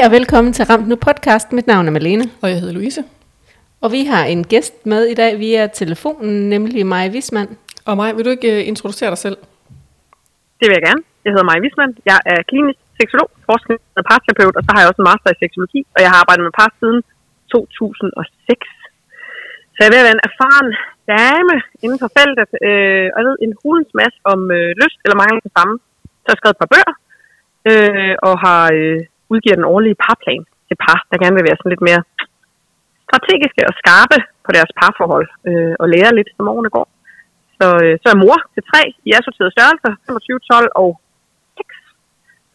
Hej 0.00 0.08
og 0.12 0.18
velkommen 0.20 0.52
til 0.56 0.64
Ramt 0.70 0.88
Nu 0.90 0.96
podcast. 1.08 1.48
Mit 1.56 1.66
navn 1.72 1.84
er 1.88 1.92
Malene. 1.96 2.26
Og 2.42 2.46
jeg 2.50 2.56
hedder 2.60 2.76
Louise. 2.78 3.02
Og 3.84 3.88
vi 3.96 4.00
har 4.12 4.24
en 4.34 4.42
gæst 4.52 4.76
med 4.92 5.02
i 5.12 5.16
dag 5.22 5.32
via 5.44 5.62
telefonen, 5.80 6.34
nemlig 6.54 6.86
Maja 6.92 7.08
Wisman. 7.14 7.48
Og 7.88 7.92
Maja, 7.98 8.12
vil 8.16 8.24
du 8.26 8.32
ikke 8.36 8.52
uh, 8.58 8.68
introducere 8.72 9.10
dig 9.14 9.20
selv? 9.26 9.38
Det 10.58 10.64
vil 10.66 10.74
jeg 10.78 10.84
gerne. 10.88 11.02
Jeg 11.24 11.30
hedder 11.32 11.46
Maja 11.50 11.60
Wisman. 11.64 11.92
Jeg 12.10 12.18
er 12.32 12.38
klinisk 12.50 12.80
seksolog, 13.00 13.28
forskning 13.50 13.78
og 13.96 14.02
parterapeut, 14.10 14.54
og 14.58 14.62
så 14.64 14.70
har 14.72 14.80
jeg 14.80 14.88
også 14.90 15.02
en 15.02 15.10
master 15.10 15.28
i 15.34 15.40
seksologi, 15.42 15.80
og 15.94 15.98
jeg 16.04 16.10
har 16.12 16.18
arbejdet 16.22 16.42
med 16.46 16.54
par 16.60 16.70
siden 16.80 17.00
2006. 17.52 18.66
Så 19.72 19.78
jeg 19.80 19.86
er 19.88 19.92
ved 19.94 20.02
at 20.02 20.08
være 20.08 20.18
en 20.18 20.26
erfaren 20.30 20.70
dame 21.12 21.56
inden 21.84 21.98
for 22.02 22.10
feltet, 22.18 22.50
øh, 22.66 23.06
og 23.12 23.16
jeg 23.20 23.26
ved 23.28 23.36
en 23.46 23.54
hulens 23.60 23.92
masse 24.00 24.18
om 24.32 24.40
øh, 24.58 24.70
lyst 24.82 24.98
eller 25.04 25.16
mangel 25.22 25.38
på 25.46 25.50
samme. 25.56 25.74
Så 26.20 26.26
jeg 26.26 26.32
har 26.34 26.40
skrevet 26.40 26.56
et 26.56 26.62
par 26.62 26.72
bøger, 26.74 26.94
øh, 27.70 28.14
og 28.28 28.34
har 28.46 28.64
øh, 28.80 29.00
udgivet 29.32 29.58
den 29.60 29.70
årlige 29.74 30.00
parplan 30.04 30.42
til 30.68 30.76
par, 30.84 30.98
der 31.10 31.16
gerne 31.22 31.36
vil 31.36 31.48
være 31.48 31.58
sådan 31.58 31.72
lidt 31.74 31.86
mere 31.88 32.02
strategiske 33.06 33.62
og 33.70 33.74
skarpe 33.80 34.18
på 34.46 34.50
deres 34.56 34.72
parforhold, 34.78 35.28
øh, 35.48 35.74
og 35.82 35.86
lære 35.94 36.16
lidt, 36.18 36.30
som 36.36 36.52
årene 36.54 36.70
går. 36.76 36.86
Så, 37.58 37.66
øh, 37.84 37.94
så 38.02 38.06
er 38.14 38.22
mor 38.24 38.38
til 38.54 38.62
tre 38.70 38.82
i 39.08 39.10
assorterede 39.18 39.54
størrelser, 39.56 39.92
25, 40.06 40.38
12 40.52 40.70
og 40.82 40.90
6. 41.56 41.74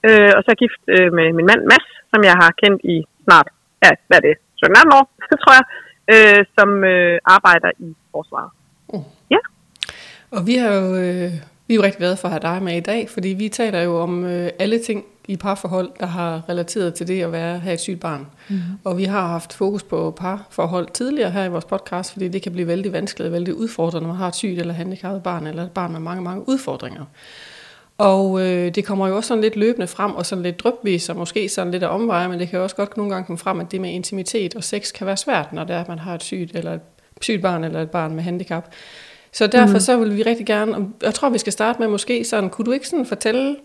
Øh, 0.08 0.32
og 0.36 0.42
så 0.44 0.50
er 0.54 0.62
gift 0.64 0.84
øh, 0.96 1.10
med 1.18 1.26
min 1.38 1.48
mand 1.52 1.62
Mads, 1.72 1.88
som 2.12 2.20
jeg 2.30 2.36
har 2.42 2.52
kendt 2.62 2.80
i 2.94 2.96
snart, 3.26 3.48
ja, 3.84 3.92
hvad 4.08 4.18
er 4.20 4.26
det, 4.30 4.36
17 4.56 4.98
år, 4.98 5.06
tror 5.44 5.54
jeg, 5.60 5.66
øh, 6.14 6.42
som 6.58 6.70
øh, 6.92 7.18
arbejder 7.36 7.72
i 7.88 7.90
forsvaret. 8.14 8.52
Uh. 8.96 9.06
Ja. 9.36 9.42
Og 10.36 10.42
vi 10.50 10.56
har 10.62 10.72
jo, 10.80 10.88
øh, 11.06 11.32
vi 11.66 11.72
er 11.74 11.80
jo 11.80 11.84
rigtig 11.88 12.02
glade 12.04 12.18
for 12.18 12.28
at 12.28 12.34
have 12.36 12.48
dig 12.50 12.58
med 12.68 12.76
i 12.78 12.88
dag, 12.92 13.02
fordi 13.14 13.30
vi 13.42 13.48
taler 13.50 13.82
jo 13.88 13.94
om 14.06 14.14
øh, 14.26 14.50
alle 14.60 14.80
ting 14.88 15.00
i 15.28 15.38
parforhold, 15.38 15.90
der 16.00 16.06
har 16.06 16.42
relateret 16.50 16.94
til 16.94 17.08
det 17.08 17.22
at 17.22 17.32
være 17.32 17.60
have 17.60 17.74
et 17.74 17.80
sygt 17.80 18.00
barn. 18.00 18.28
Mm. 18.50 18.58
Og 18.84 18.98
vi 18.98 19.04
har 19.04 19.28
haft 19.28 19.54
fokus 19.54 19.84
på 19.84 20.12
parforhold 20.18 20.88
tidligere 20.94 21.32
her 21.32 21.44
i 21.44 21.50
vores 21.50 21.66
podcast, 21.66 22.12
fordi 22.12 22.28
det 22.28 22.42
kan 22.42 22.52
blive 22.52 22.68
vældig 22.68 22.94
vanskeligt 22.94 23.26
og 23.28 23.34
vældig 23.34 23.56
udfordrende, 23.56 24.08
når 24.08 24.14
man 24.14 24.18
har 24.18 24.28
et 24.28 24.36
sygt 24.36 24.60
eller 24.60 24.74
handicappet 24.74 25.24
barn, 25.24 25.48
eller 25.48 25.64
et 25.64 25.72
barn 25.72 25.92
med 25.92 26.00
mange, 26.00 26.22
mange 26.22 26.50
udfordringer. 26.50 27.06
Og 27.98 28.42
øh, 28.42 28.76
det 28.76 28.86
kommer 28.86 29.08
jo 29.08 29.16
også 29.16 29.28
sådan 29.28 29.42
lidt 29.42 29.56
løbende 29.56 29.88
frem, 29.88 30.12
og 30.12 30.26
sådan 30.26 30.44
lidt 30.44 30.60
drøbvis, 30.60 31.10
og 31.10 31.16
måske 31.16 31.50
sådan 31.50 31.72
lidt 31.72 31.84
af 31.84 31.88
omveje, 31.96 32.28
men 32.28 32.40
det 32.40 32.50
kan 32.50 32.58
jo 32.58 32.64
også 32.64 32.76
godt 32.76 32.98
nogle 32.98 33.14
gange 33.14 33.26
komme 33.26 33.38
frem, 33.38 33.60
at 33.60 33.72
det 33.72 33.82
med 33.82 33.92
intimitet 33.92 34.56
og 34.56 34.64
sex 34.64 34.94
kan 34.94 35.08
være 35.08 35.18
svært, 35.18 35.54
når 35.54 35.64
det 35.64 35.76
er, 35.76 35.82
at 35.82 35.88
man 35.88 36.00
har 36.00 36.16
et 36.16 36.24
sygt, 36.24 36.56
eller 36.56 36.74
et 36.74 36.82
sygt 37.22 37.42
barn, 37.42 37.64
eller 37.64 37.82
et 37.82 37.92
barn 37.92 38.16
med 38.16 38.24
handicap. 38.24 38.72
Så 39.32 39.48
derfor 39.48 39.74
mm. 39.74 39.80
så 39.80 39.98
vil 39.98 40.18
vi 40.18 40.24
rigtig 40.24 40.46
gerne, 40.46 40.76
og 40.76 40.88
jeg 41.04 41.14
tror, 41.14 41.30
vi 41.30 41.38
skal 41.38 41.54
starte 41.54 41.80
med 41.80 41.88
måske 41.88 42.24
sådan, 42.24 42.50
kunne 42.50 42.66
du 42.66 42.72
ikke 42.72 42.88
sådan 42.88 43.06
fortælle 43.06 43.56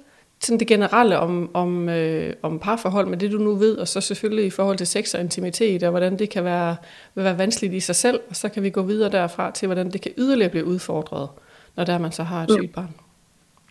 sådan 0.40 0.58
det 0.58 0.68
generelle 0.68 1.18
om, 1.18 1.50
om, 1.54 1.88
øh, 1.88 2.32
om 2.42 2.58
parforhold 2.58 3.06
med 3.06 3.18
det, 3.18 3.32
du 3.32 3.38
nu 3.38 3.54
ved, 3.54 3.74
og 3.78 3.88
så 3.88 4.00
selvfølgelig 4.00 4.46
i 4.46 4.56
forhold 4.58 4.76
til 4.76 4.86
sex 4.86 5.14
og 5.14 5.20
intimitet, 5.20 5.82
og 5.82 5.90
hvordan 5.90 6.18
det 6.18 6.30
kan 6.30 6.44
være, 6.44 6.76
være 7.14 7.38
vanskeligt 7.38 7.74
i 7.74 7.80
sig 7.80 7.96
selv, 8.04 8.20
og 8.30 8.36
så 8.36 8.48
kan 8.48 8.62
vi 8.62 8.70
gå 8.70 8.82
videre 8.82 9.10
derfra 9.10 9.50
til, 9.50 9.66
hvordan 9.66 9.90
det 9.90 10.02
kan 10.02 10.12
yderligere 10.18 10.50
blive 10.50 10.64
udfordret, 10.64 11.28
når 11.76 11.84
der 11.84 11.98
man 11.98 12.12
så 12.12 12.22
har 12.22 12.40
et 12.42 12.50
sygt 12.58 12.74
barn. 12.74 12.94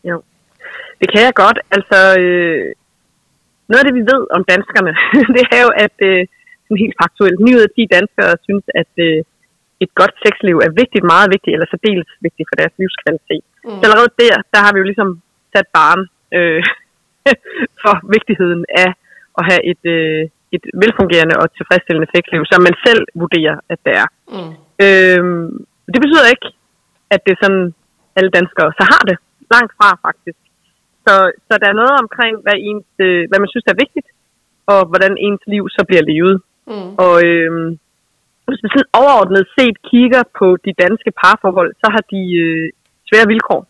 Jo, 0.04 0.22
det 1.00 1.08
kan 1.14 1.22
jeg 1.28 1.34
godt. 1.44 1.60
Altså, 1.78 2.00
øh, 2.22 2.66
noget 3.70 3.82
af 3.82 3.88
det, 3.88 3.96
vi 4.00 4.04
ved 4.14 4.22
om 4.38 4.44
danskerne, 4.54 4.92
det 5.36 5.44
er 5.58 5.62
jo, 5.66 5.72
at 5.86 5.98
øh, 6.10 6.20
helt 6.84 6.96
faktuelt, 7.02 7.40
9 7.40 7.56
ud 7.58 7.64
af 7.68 7.72
10 7.76 7.88
danskere 7.98 8.32
synes, 8.48 8.66
at 8.82 8.94
øh, 9.08 9.20
et 9.84 9.92
godt 10.00 10.14
sexliv 10.24 10.58
er 10.68 10.72
vigtigt, 10.82 11.06
meget 11.14 11.30
vigtigt, 11.36 11.54
eller 11.56 11.68
særdeles 11.74 12.10
vigtigt 12.26 12.48
for 12.50 12.58
deres 12.62 12.74
livskvalitet. 12.80 13.44
Mm. 13.66 13.78
Så 13.80 13.84
allerede 13.88 14.12
der, 14.24 14.36
der 14.54 14.60
har 14.66 14.72
vi 14.74 14.80
jo 14.82 14.88
ligesom 14.92 15.10
sat 15.54 15.68
barn 15.80 16.02
øh, 16.38 16.64
for 17.84 17.94
vigtigheden 18.16 18.64
af 18.84 18.90
at 19.40 19.44
have 19.50 19.62
et, 19.72 19.84
øh, 19.96 20.22
et 20.56 20.64
velfungerende 20.84 21.36
og 21.42 21.46
tilfredsstillende 21.58 22.12
sexliv, 22.14 22.42
som 22.52 22.60
man 22.68 22.76
selv 22.86 23.02
vurderer, 23.22 23.56
at 23.74 23.80
det 23.86 23.94
er. 24.02 24.08
Mm. 24.36 24.54
Øh, 24.86 25.22
det 25.94 26.00
betyder 26.04 26.34
ikke, 26.34 26.48
at 27.14 27.20
det 27.26 27.32
er 27.34 27.42
sådan, 27.44 27.66
alle 28.18 28.32
danskere 28.38 28.70
så 28.80 28.84
har 28.94 29.04
det. 29.10 29.18
Langt 29.56 29.74
fra, 29.78 29.90
faktisk. 30.08 30.40
Så, 31.06 31.14
så 31.48 31.54
der 31.62 31.68
er 31.70 31.80
noget 31.82 31.96
omkring, 32.04 32.34
hvad, 32.46 32.58
ens, 32.70 32.90
øh, 33.08 33.22
hvad 33.30 33.40
man 33.44 33.52
synes 33.54 33.68
er 33.68 33.82
vigtigt, 33.84 34.10
og 34.74 34.80
hvordan 34.90 35.14
ens 35.26 35.44
liv 35.54 35.64
så 35.76 35.82
bliver 35.90 36.04
levet. 36.12 36.36
Mm. 36.72 36.92
Og 37.04 37.14
øh, 37.28 37.52
hvis 38.48 38.62
man 38.64 38.72
sådan 38.74 38.96
overordnet 39.02 39.44
set 39.58 39.78
kigger 39.92 40.24
på 40.40 40.48
de 40.66 40.74
danske 40.84 41.12
parforhold, 41.22 41.72
så 41.82 41.88
har 41.96 42.04
de 42.14 42.22
øh, 42.46 42.66
svære 43.08 43.28
vilkår. 43.34 43.62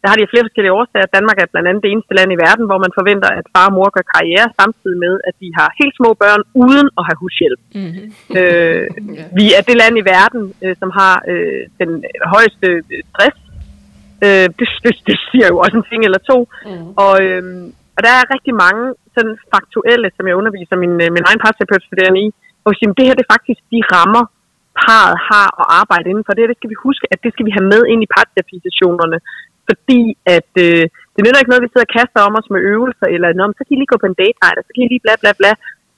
Der 0.00 0.08
har 0.08 0.16
de 0.16 0.32
flere 0.32 0.46
forskellige 0.46 0.76
årsager. 0.80 1.14
Danmark 1.16 1.38
er 1.38 1.52
blandt 1.52 1.68
andet 1.68 1.84
det 1.84 1.90
eneste 1.94 2.12
land 2.18 2.30
i 2.32 2.42
verden, 2.46 2.64
hvor 2.68 2.80
man 2.84 2.92
forventer, 2.98 3.30
at 3.38 3.46
far 3.54 3.66
og 3.68 3.74
mor 3.76 3.88
gør 3.96 4.06
karriere, 4.14 4.46
samtidig 4.60 4.98
med, 5.04 5.14
at 5.28 5.34
de 5.42 5.48
har 5.58 5.68
helt 5.80 5.94
små 6.00 6.10
børn 6.22 6.42
uden 6.64 6.88
at 6.98 7.02
have 7.08 7.18
hushjælp. 7.22 7.60
Mm-hmm. 7.78 8.06
Øh, 8.38 8.42
yeah. 8.42 9.36
Vi 9.38 9.44
er 9.56 9.62
det 9.68 9.76
land 9.82 9.94
i 10.02 10.08
verden, 10.14 10.42
øh, 10.64 10.74
som 10.80 10.90
har 10.98 11.14
øh, 11.32 11.62
den 11.82 11.90
højeste 12.34 12.68
stress. 13.10 13.38
Øh, 14.24 14.46
det, 14.58 14.66
det, 14.84 14.92
det 15.08 15.16
siger 15.28 15.46
jo 15.52 15.56
også 15.64 15.76
en 15.80 15.88
ting 15.90 16.00
eller 16.08 16.20
to. 16.30 16.38
Mm. 16.68 16.88
Og, 17.04 17.14
øh, 17.24 17.42
og 17.96 18.00
der 18.06 18.12
er 18.18 18.32
rigtig 18.34 18.54
mange 18.64 18.84
sådan 19.14 19.34
faktuelle, 19.54 20.08
som 20.16 20.24
jeg 20.28 20.36
underviser 20.40 20.76
min, 20.84 20.94
øh, 21.04 21.08
min 21.16 21.24
egen 21.28 21.40
parterapeutstuderende 21.44 22.20
i, 22.26 22.28
hvor 22.62 22.72
siger, 22.78 22.98
det 22.98 23.06
her 23.06 23.16
det 23.18 23.24
er 23.26 23.34
faktisk 23.36 23.60
de 23.72 23.80
rammer, 23.94 24.24
parret 24.82 25.16
har 25.30 25.48
at 25.62 25.66
arbejde 25.80 26.06
inden 26.12 26.24
for. 26.26 26.32
Det, 26.32 26.42
her, 26.42 26.52
det 26.52 26.60
skal 26.60 26.72
vi 26.74 26.78
huske, 26.86 27.04
at 27.14 27.18
det 27.24 27.30
skal 27.32 27.46
vi 27.48 27.52
have 27.56 27.68
med 27.72 27.82
ind 27.92 28.00
i 28.06 28.12
parterapisessionerne 28.16 29.18
fordi 29.68 30.02
at 30.36 30.52
øh, 30.66 30.84
det 31.14 31.20
nytter 31.22 31.40
ikke 31.40 31.52
noget, 31.52 31.66
vi 31.66 31.72
sidder 31.72 31.88
og 31.88 31.96
kaster 31.98 32.20
om 32.28 32.38
os 32.40 32.50
med 32.54 32.60
øvelser, 32.72 33.06
eller 33.14 33.28
noget, 33.38 33.56
så 33.56 33.62
kan 33.64 33.74
I 33.74 33.80
lige 33.80 33.92
gå 33.92 33.98
på 34.00 34.10
en 34.10 34.20
date 34.22 34.38
night, 34.42 34.66
så 34.66 34.72
kan 34.72 34.84
I 34.84 34.88
lige 34.92 35.04
bla 35.06 35.14
bla 35.22 35.32
bla, 35.40 35.52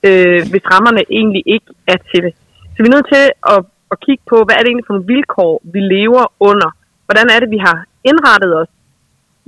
øh, 0.08 0.40
hvis 0.50 0.64
rammerne 0.72 1.02
egentlig 1.18 1.44
ikke 1.54 1.70
er 1.92 1.98
til 2.10 2.20
det. 2.26 2.32
Så 2.72 2.78
vi 2.80 2.86
er 2.88 2.96
nødt 2.96 3.10
til 3.14 3.24
at, 3.52 3.60
at 3.92 3.96
kigge 4.06 4.24
på, 4.32 4.36
hvad 4.44 4.54
er 4.54 4.62
det 4.62 4.68
egentlig 4.70 4.88
for 4.88 4.96
nogle 4.96 5.12
vilkår, 5.14 5.52
vi 5.74 5.80
lever 5.96 6.24
under? 6.50 6.70
Hvordan 7.06 7.26
er 7.34 7.38
det, 7.40 7.50
vi 7.56 7.60
har 7.68 7.78
indrettet 8.10 8.52
os 8.60 8.70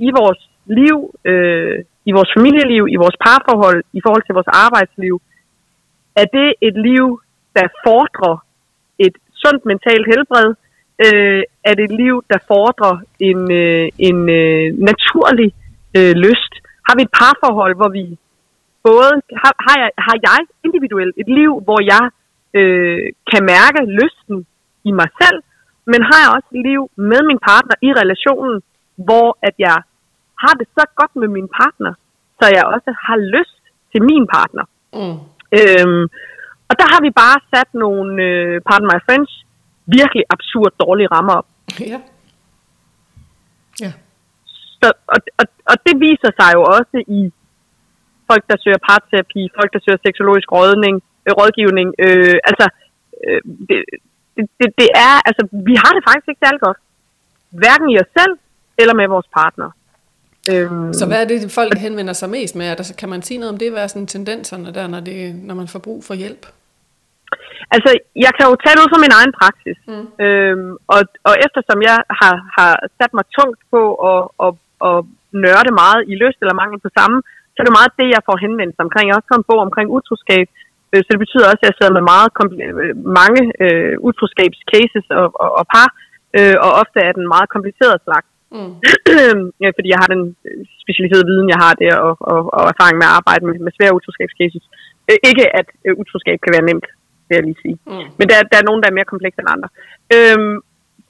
i 0.07 0.09
vores 0.19 0.41
liv, 0.79 0.97
øh, 1.31 1.77
i 2.09 2.11
vores 2.17 2.31
familieliv, 2.37 2.83
i 2.95 2.97
vores 3.03 3.17
parforhold, 3.25 3.79
i 3.97 4.01
forhold 4.05 4.23
til 4.25 4.37
vores 4.37 4.51
arbejdsliv? 4.65 5.15
Er 6.21 6.27
det 6.37 6.49
et 6.67 6.75
liv, 6.89 7.05
der 7.57 7.67
fordrer 7.85 8.35
et 9.05 9.15
sundt 9.41 9.65
mentalt 9.71 10.05
helbred, 10.13 10.49
øh, 11.05 11.41
er 11.69 11.73
det 11.77 11.83
et 11.83 11.95
liv, 12.03 12.15
der 12.31 12.39
fordrer 12.51 12.95
en, 13.29 13.39
øh, 13.61 13.87
en 14.07 14.19
øh, 14.39 14.67
naturlig 14.89 15.49
øh, 15.97 16.13
lyst? 16.25 16.53
Har 16.87 16.93
vi 16.97 17.03
et 17.07 17.13
parforhold, 17.19 17.75
hvor 17.79 17.89
vi 17.97 18.05
både 18.87 19.11
har, 19.41 19.53
har, 19.65 19.75
jeg, 19.83 19.91
har 20.07 20.17
jeg 20.27 20.39
individuelt 20.67 21.15
et 21.21 21.29
liv, 21.39 21.51
hvor 21.67 21.79
jeg 21.93 22.05
øh, 22.59 23.05
kan 23.31 23.41
mærke 23.53 23.79
lysten 23.99 24.37
i 24.89 24.91
mig 24.99 25.09
selv, 25.21 25.39
men 25.91 25.99
har 26.09 26.19
jeg 26.23 26.31
også 26.35 26.49
et 26.55 26.61
liv 26.69 26.81
med 27.11 27.21
min 27.29 27.39
partner 27.49 27.75
i 27.87 27.89
relationen, 28.01 28.57
hvor 29.07 29.37
at 29.47 29.55
jeg 29.67 29.77
har 30.43 30.53
det 30.59 30.67
så 30.77 30.83
godt 30.99 31.13
med 31.21 31.29
min 31.37 31.49
partner, 31.59 31.93
så 32.39 32.45
jeg 32.55 32.63
også 32.75 32.91
har 33.07 33.17
lyst 33.35 33.61
til 33.91 34.01
min 34.09 34.25
partner. 34.35 34.65
Mm. 34.99 35.17
Øhm, 35.59 36.03
og 36.69 36.73
der 36.79 36.87
har 36.93 37.01
vi 37.05 37.11
bare 37.23 37.39
sat 37.53 37.69
nogle, 37.73 38.23
øh, 38.29 38.61
pardon 38.67 38.89
my 38.93 38.99
French, 39.07 39.33
virkelig 39.85 40.23
absurd 40.35 40.71
dårlige 40.83 41.07
rammer 41.07 41.33
op. 41.33 41.47
Ja. 41.79 41.99
Ja. 43.81 43.91
Så, 44.79 44.91
og, 45.13 45.19
og, 45.39 45.45
og 45.71 45.75
det 45.85 45.95
viser 46.07 46.31
sig 46.39 46.49
jo 46.57 46.61
også 46.77 46.97
i 47.19 47.21
folk, 48.29 48.43
der 48.49 48.57
søger 48.63 48.81
parterapi, 48.89 49.41
folk, 49.59 49.69
der 49.73 49.81
søger 49.85 49.99
seksologisk 50.05 50.47
rådning, 50.51 50.95
øh, 51.25 51.33
rådgivning. 51.39 51.87
Øh, 52.05 52.37
altså, 52.49 52.65
øh, 53.25 53.41
det, 53.69 53.77
det, 54.37 54.67
det, 54.81 54.89
er, 55.07 55.15
altså, 55.29 55.43
vi 55.69 55.75
har 55.83 55.91
det 55.95 56.03
faktisk 56.07 56.27
ikke 56.29 56.43
særlig 56.45 56.61
godt. 56.67 56.79
Hverken 57.61 57.87
i 57.89 57.95
os 58.03 58.11
selv, 58.19 58.33
eller 58.81 58.93
med 58.93 59.07
vores 59.07 59.27
partner. 59.39 59.69
Øhm, 60.51 60.93
så 60.93 61.05
hvad 61.05 61.21
er 61.21 61.27
det, 61.27 61.51
folk 61.51 61.77
henvender 61.77 62.13
sig 62.13 62.29
mest 62.29 62.55
med? 62.55 62.65
Altså, 62.65 62.95
kan 62.95 63.09
man 63.09 63.21
sige 63.21 63.37
noget 63.37 63.53
om 63.53 63.59
det, 63.59 63.71
hvad 63.71 63.83
er 63.83 63.87
sådan 63.87 64.07
tendenserne 64.07 64.73
der, 64.73 64.87
når, 64.87 64.99
det, 64.99 65.35
når 65.35 65.55
man 65.55 65.67
får 65.67 65.79
brug 65.79 66.03
for 66.03 66.13
hjælp? 66.13 66.45
Altså, 67.75 67.89
jeg 68.25 68.31
kan 68.37 68.45
jo 68.49 68.55
tale 68.65 68.81
ud 68.83 68.89
fra 68.91 69.03
min 69.05 69.17
egen 69.19 69.33
praksis. 69.39 69.77
Mm. 69.91 70.05
Øhm, 70.23 70.71
og, 70.93 71.01
og 71.27 71.33
eftersom 71.45 71.77
jeg 71.89 71.97
har, 72.19 72.35
har 72.57 72.71
sat 72.99 73.11
mig 73.17 73.25
tungt 73.37 73.59
på 73.73 73.81
at, 74.11 74.21
at, 74.45 74.51
at 74.89 74.97
nørde 75.43 75.71
meget 75.81 76.01
i 76.11 76.13
lyst 76.23 76.39
eller 76.39 76.61
mangel 76.61 76.79
på 76.85 76.89
samme, 76.97 77.17
så 77.53 77.57
er 77.59 77.65
det 77.67 77.77
meget 77.79 77.97
det, 77.99 78.07
jeg 78.15 78.27
får 78.27 78.37
henvendt 78.45 78.75
omkring. 78.85 79.05
Jeg 79.05 79.13
har 79.13 79.19
også 79.19 79.27
skrevet 79.27 79.43
en 79.43 79.51
bog 79.51 79.61
omkring 79.67 79.87
utroskab, 79.97 80.47
øh, 80.91 81.01
så 81.03 81.09
det 81.13 81.23
betyder 81.23 81.45
også, 81.51 81.61
at 81.63 81.69
jeg 81.69 81.77
sidder 81.77 81.97
med 81.97 82.05
meget 82.13 82.29
øh, 82.77 82.93
mange 83.21 83.41
øh, 83.63 83.93
utroskabscases 84.07 85.05
og, 85.19 85.27
og, 85.43 85.49
og 85.59 85.63
par, 85.73 85.89
øh, 86.37 86.55
og 86.65 86.71
ofte 86.81 86.99
er 87.07 87.13
den 87.19 87.25
meget 87.33 87.47
kompliceret 87.55 88.05
slags. 88.07 88.29
Mm. 88.57 88.73
fordi 89.77 89.89
jeg 89.93 89.99
har 90.03 90.09
den 90.15 90.23
specialiserede 90.83 91.29
viden, 91.31 91.53
jeg 91.53 91.59
har 91.65 91.73
der, 91.83 91.95
og, 92.07 92.13
og, 92.31 92.39
og 92.57 92.63
erfaring 92.73 92.97
med 92.97 93.07
at 93.09 93.15
arbejde 93.19 93.43
med, 93.47 93.55
med 93.65 93.71
svære 93.77 93.95
utroskabscases. 93.97 94.65
Øh, 95.09 95.17
ikke 95.29 95.45
at 95.59 95.67
øh, 95.85 95.93
utroskab 96.01 96.37
kan 96.41 96.53
være 96.55 96.69
nemt 96.69 96.87
vil 97.33 97.39
jeg 97.39 97.47
lige 97.49 97.63
sige. 97.65 97.77
Mm. 97.91 98.07
Men 98.17 98.25
der, 98.29 98.37
der 98.51 98.57
er 98.59 98.67
nogen, 98.67 98.81
der 98.81 98.89
er 98.89 98.97
mere 98.97 99.11
komplekse 99.13 99.39
end 99.41 99.53
andre. 99.55 99.69
Øhm, 100.15 100.55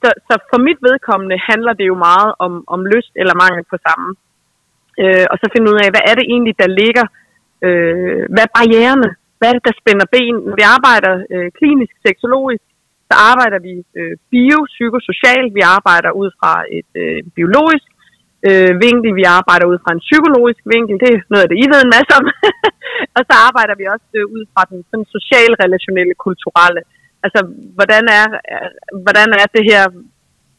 så, 0.02 0.08
så 0.28 0.34
for 0.50 0.58
mit 0.66 0.80
vedkommende 0.88 1.36
handler 1.50 1.72
det 1.80 1.86
jo 1.92 1.96
meget 2.08 2.30
om, 2.44 2.52
om 2.74 2.80
lyst 2.94 3.12
eller 3.20 3.34
mangel 3.42 3.64
på 3.72 3.76
samme. 3.86 4.08
Øh, 5.02 5.26
og 5.32 5.36
så 5.40 5.46
finde 5.52 5.70
ud 5.72 5.78
af, 5.84 5.88
hvad 5.92 6.04
er 6.10 6.14
det 6.18 6.26
egentlig, 6.32 6.54
der 6.62 6.70
ligger 6.82 7.06
Øh, 7.66 8.22
hvad 8.32 8.44
er 8.46 8.56
barriererne? 8.58 9.08
Hvad 9.38 9.48
er 9.48 9.54
det, 9.56 9.64
der 9.68 9.80
spænder 9.80 10.06
ben? 10.14 10.36
Når 10.48 10.56
vi 10.60 10.64
arbejder 10.76 11.12
øh, 11.34 11.48
klinisk, 11.58 11.94
seksologisk, 12.06 12.66
så 13.08 13.14
arbejder 13.30 13.58
vi 13.68 13.74
øh, 13.98 14.14
biopsykosocialt. 14.30 15.50
Vi 15.58 15.62
arbejder 15.78 16.10
ud 16.22 16.30
fra 16.40 16.52
et 16.78 16.90
øh, 17.02 17.20
biologisk 17.36 17.88
øh, 18.48 18.72
vinkel. 18.84 19.10
Vi 19.20 19.24
arbejder 19.38 19.66
ud 19.72 19.78
fra 19.82 19.90
en 19.96 20.02
psykologisk 20.06 20.62
vinkel. 20.74 20.94
Det 21.02 21.08
er 21.14 21.20
noget 21.32 21.44
af 21.44 21.50
det, 21.50 21.58
I 21.64 21.66
ved 21.72 21.80
en 21.82 21.94
masse 21.96 22.12
om. 22.18 22.24
og 23.16 23.22
så 23.28 23.34
arbejder 23.48 23.74
vi 23.80 23.84
også 23.94 24.10
øh, 24.20 24.26
ud 24.36 24.44
fra 24.52 24.62
den 24.70 24.78
sådan, 24.90 25.08
social-relationelle, 25.16 26.14
kulturelle. 26.26 26.82
Altså, 27.24 27.40
hvordan 27.76 28.04
er, 28.20 28.26
hvordan 29.04 29.28
er 29.42 29.46
det 29.56 29.64
her 29.70 29.82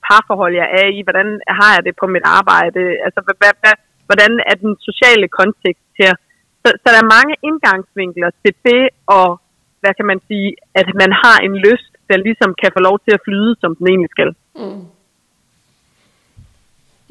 parforhold, 0.07 0.53
jeg 0.61 0.69
er 0.79 0.87
i? 0.97 0.99
Hvordan 1.07 1.29
har 1.59 1.71
jeg 1.75 1.83
det 1.87 1.95
på 2.01 2.05
mit 2.15 2.25
arbejde? 2.39 2.81
Altså, 3.05 3.19
hvad, 3.25 3.53
hvad, 3.61 3.75
hvordan 4.07 4.31
er 4.49 4.55
den 4.63 4.73
sociale 4.89 5.27
kontekst 5.39 5.89
her? 6.01 6.13
Så, 6.61 6.67
så 6.81 6.87
der 6.93 6.99
er 7.01 7.13
mange 7.17 7.33
indgangsvinkler 7.49 8.29
til 8.41 8.53
det, 8.67 8.83
og 9.17 9.27
hvad 9.81 9.93
kan 9.97 10.05
man 10.11 10.19
sige, 10.27 10.49
at 10.79 10.87
man 11.01 11.11
har 11.23 11.37
en 11.47 11.55
lyst, 11.67 11.91
der 12.09 12.17
ligesom 12.27 12.51
kan 12.61 12.71
få 12.75 12.81
lov 12.87 12.95
til 13.05 13.13
at 13.17 13.23
flyde, 13.27 13.51
som 13.61 13.75
den 13.75 13.85
egentlig 13.87 14.13
skal. 14.15 14.31
Mm. 14.61 14.83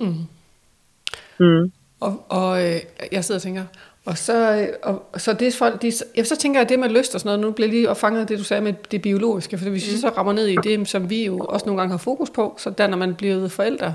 Mm. 0.03 0.25
Mm. 1.41 1.73
Og, 2.01 2.13
og 2.39 2.51
øh, 2.65 2.79
jeg 3.13 3.25
sidder 3.25 3.39
og 3.39 3.47
tænker, 3.49 3.65
og 4.07 4.19
så, 4.19 4.57
øh, 4.61 4.69
og, 4.83 5.21
så 5.21 5.33
det 5.33 5.55
folk, 5.55 5.83
de, 5.83 5.93
ja, 6.17 6.25
så 6.25 6.37
tænker 6.37 6.61
jeg, 6.61 6.65
at 6.65 6.69
det 6.69 6.79
med 6.79 6.89
lyst 6.89 7.15
og 7.15 7.21
sådan 7.21 7.29
noget, 7.29 7.41
nu 7.41 7.53
bliver 7.53 7.69
lige 7.69 7.95
fanget 7.95 8.29
det, 8.29 8.39
du 8.39 8.45
sagde 8.45 8.63
med 8.63 8.73
det 8.91 9.03
biologiske, 9.03 9.59
for 9.59 9.71
hvis 9.71 9.93
vi 9.93 9.97
så 9.97 10.09
rammer 10.09 10.33
ned 10.33 10.47
i 10.47 10.57
det, 10.57 10.89
som 10.89 11.11
vi 11.11 11.27
jo 11.27 11.39
også 11.39 11.67
nogle 11.67 11.81
gange 11.81 11.91
har 11.91 11.99
fokus 11.99 12.31
på, 12.31 12.55
så 12.59 12.71
der, 12.71 12.87
når 12.87 12.97
man 12.97 13.15
bliver 13.15 13.49
forældre, 13.49 13.95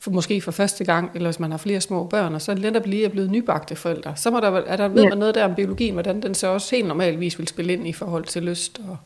for 0.00 0.10
måske 0.10 0.40
for 0.40 0.50
første 0.50 0.84
gang, 0.84 1.10
eller 1.14 1.28
hvis 1.28 1.40
man 1.40 1.50
har 1.50 1.58
flere 1.58 1.80
små 1.80 2.04
børn, 2.04 2.34
og 2.34 2.40
så 2.40 2.54
netop 2.54 2.86
lige 2.86 3.04
er 3.04 3.08
blevet 3.08 3.30
nybagte 3.30 3.76
forældre, 3.76 4.12
så 4.16 4.30
må 4.30 4.40
der, 4.40 4.50
er 4.66 4.76
der, 4.76 4.88
ved 4.88 5.02
ja. 5.02 5.08
man 5.08 5.18
noget 5.18 5.34
der 5.34 5.44
om 5.44 5.54
biologien, 5.54 5.92
hvordan 5.92 6.22
den 6.22 6.34
så 6.34 6.46
også 6.46 6.76
helt 6.76 6.88
normalvis 6.88 7.38
vil 7.38 7.48
spille 7.48 7.72
ind 7.72 7.88
i 7.88 7.92
forhold 7.92 8.24
til 8.24 8.42
lyst? 8.42 8.80
Og... 8.88 8.96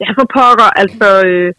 Ja, 0.00 0.10
for 0.18 0.26
pokker, 0.34 0.70
altså 0.82 1.26
øh, 1.26 1.54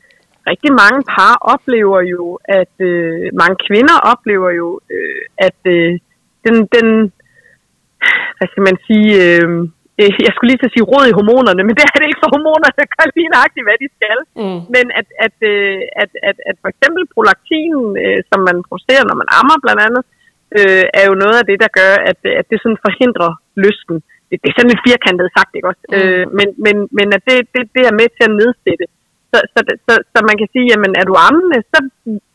rigtig 0.48 0.72
mange 0.72 1.04
par 1.14 1.38
oplever 1.42 2.02
jo, 2.02 2.40
at 2.44 2.76
øh, 2.80 3.30
mange 3.34 3.56
kvinder 3.68 3.98
oplever 4.12 4.50
jo, 4.50 4.80
øh, 4.92 5.22
at 5.38 5.60
øh, 5.66 6.00
den, 6.46 6.56
den 6.76 7.12
hvad 8.42 8.50
skal 8.54 8.68
man 8.70 8.78
sige, 8.88 9.10
øh, 9.24 9.50
jeg 10.26 10.32
skulle 10.34 10.50
lige 10.50 10.62
til 10.62 10.70
at 10.70 10.76
sige 10.76 10.90
råd 10.92 11.06
i 11.10 11.18
hormonerne, 11.20 11.62
men 11.68 11.74
det 11.78 11.84
er 11.84 12.00
det 12.00 12.10
ikke 12.10 12.24
for 12.24 12.34
hormonerne, 12.36 12.78
der 12.80 12.94
gør 12.96 13.06
lige 13.18 13.34
nøjagtigt, 13.36 13.66
hvad 13.68 13.78
de 13.84 13.90
skal. 13.98 14.18
Mm. 14.42 14.60
Men 14.76 14.86
at, 15.00 15.08
at, 15.26 15.36
øh, 15.52 15.80
at, 16.04 16.12
at, 16.30 16.38
at 16.50 16.56
for 16.62 16.70
eksempel 16.74 17.04
prolaktin, 17.14 17.76
øh, 18.04 18.20
som 18.30 18.40
man 18.50 18.58
producerer, 18.68 19.04
når 19.08 19.18
man 19.22 19.30
ammer 19.40 19.58
blandt 19.64 19.82
andet, 19.88 20.04
øh, 20.58 20.86
er 21.00 21.06
jo 21.10 21.16
noget 21.24 21.38
af 21.42 21.46
det, 21.50 21.58
der 21.64 21.72
gør, 21.80 21.94
at, 22.12 22.20
at 22.40 22.46
det 22.52 22.58
sådan 22.60 22.84
forhindrer 22.86 23.32
lysten. 23.66 23.98
Det, 24.28 24.36
det 24.42 24.48
er 24.50 24.56
sådan 24.58 24.72
lidt 24.72 24.88
firkantet 24.90 25.36
sagt, 25.38 25.52
ikke 25.58 25.70
også? 25.72 25.84
Mm. 25.88 25.96
Øh, 25.98 26.26
men, 26.38 26.48
men, 26.66 26.76
men 26.98 27.08
at 27.18 27.22
det, 27.28 27.38
det, 27.54 27.64
det 27.76 27.84
er 27.90 28.00
med 28.02 28.08
til 28.18 28.24
at 28.30 28.36
nedsætte. 28.42 28.86
Så, 29.32 29.38
så, 29.54 29.60
så, 29.86 29.94
så 30.14 30.20
man 30.30 30.38
kan 30.40 30.50
sige, 30.54 30.70
jamen 30.72 30.94
er 31.00 31.06
du 31.10 31.16
ammende, 31.28 31.60
så, 31.72 31.80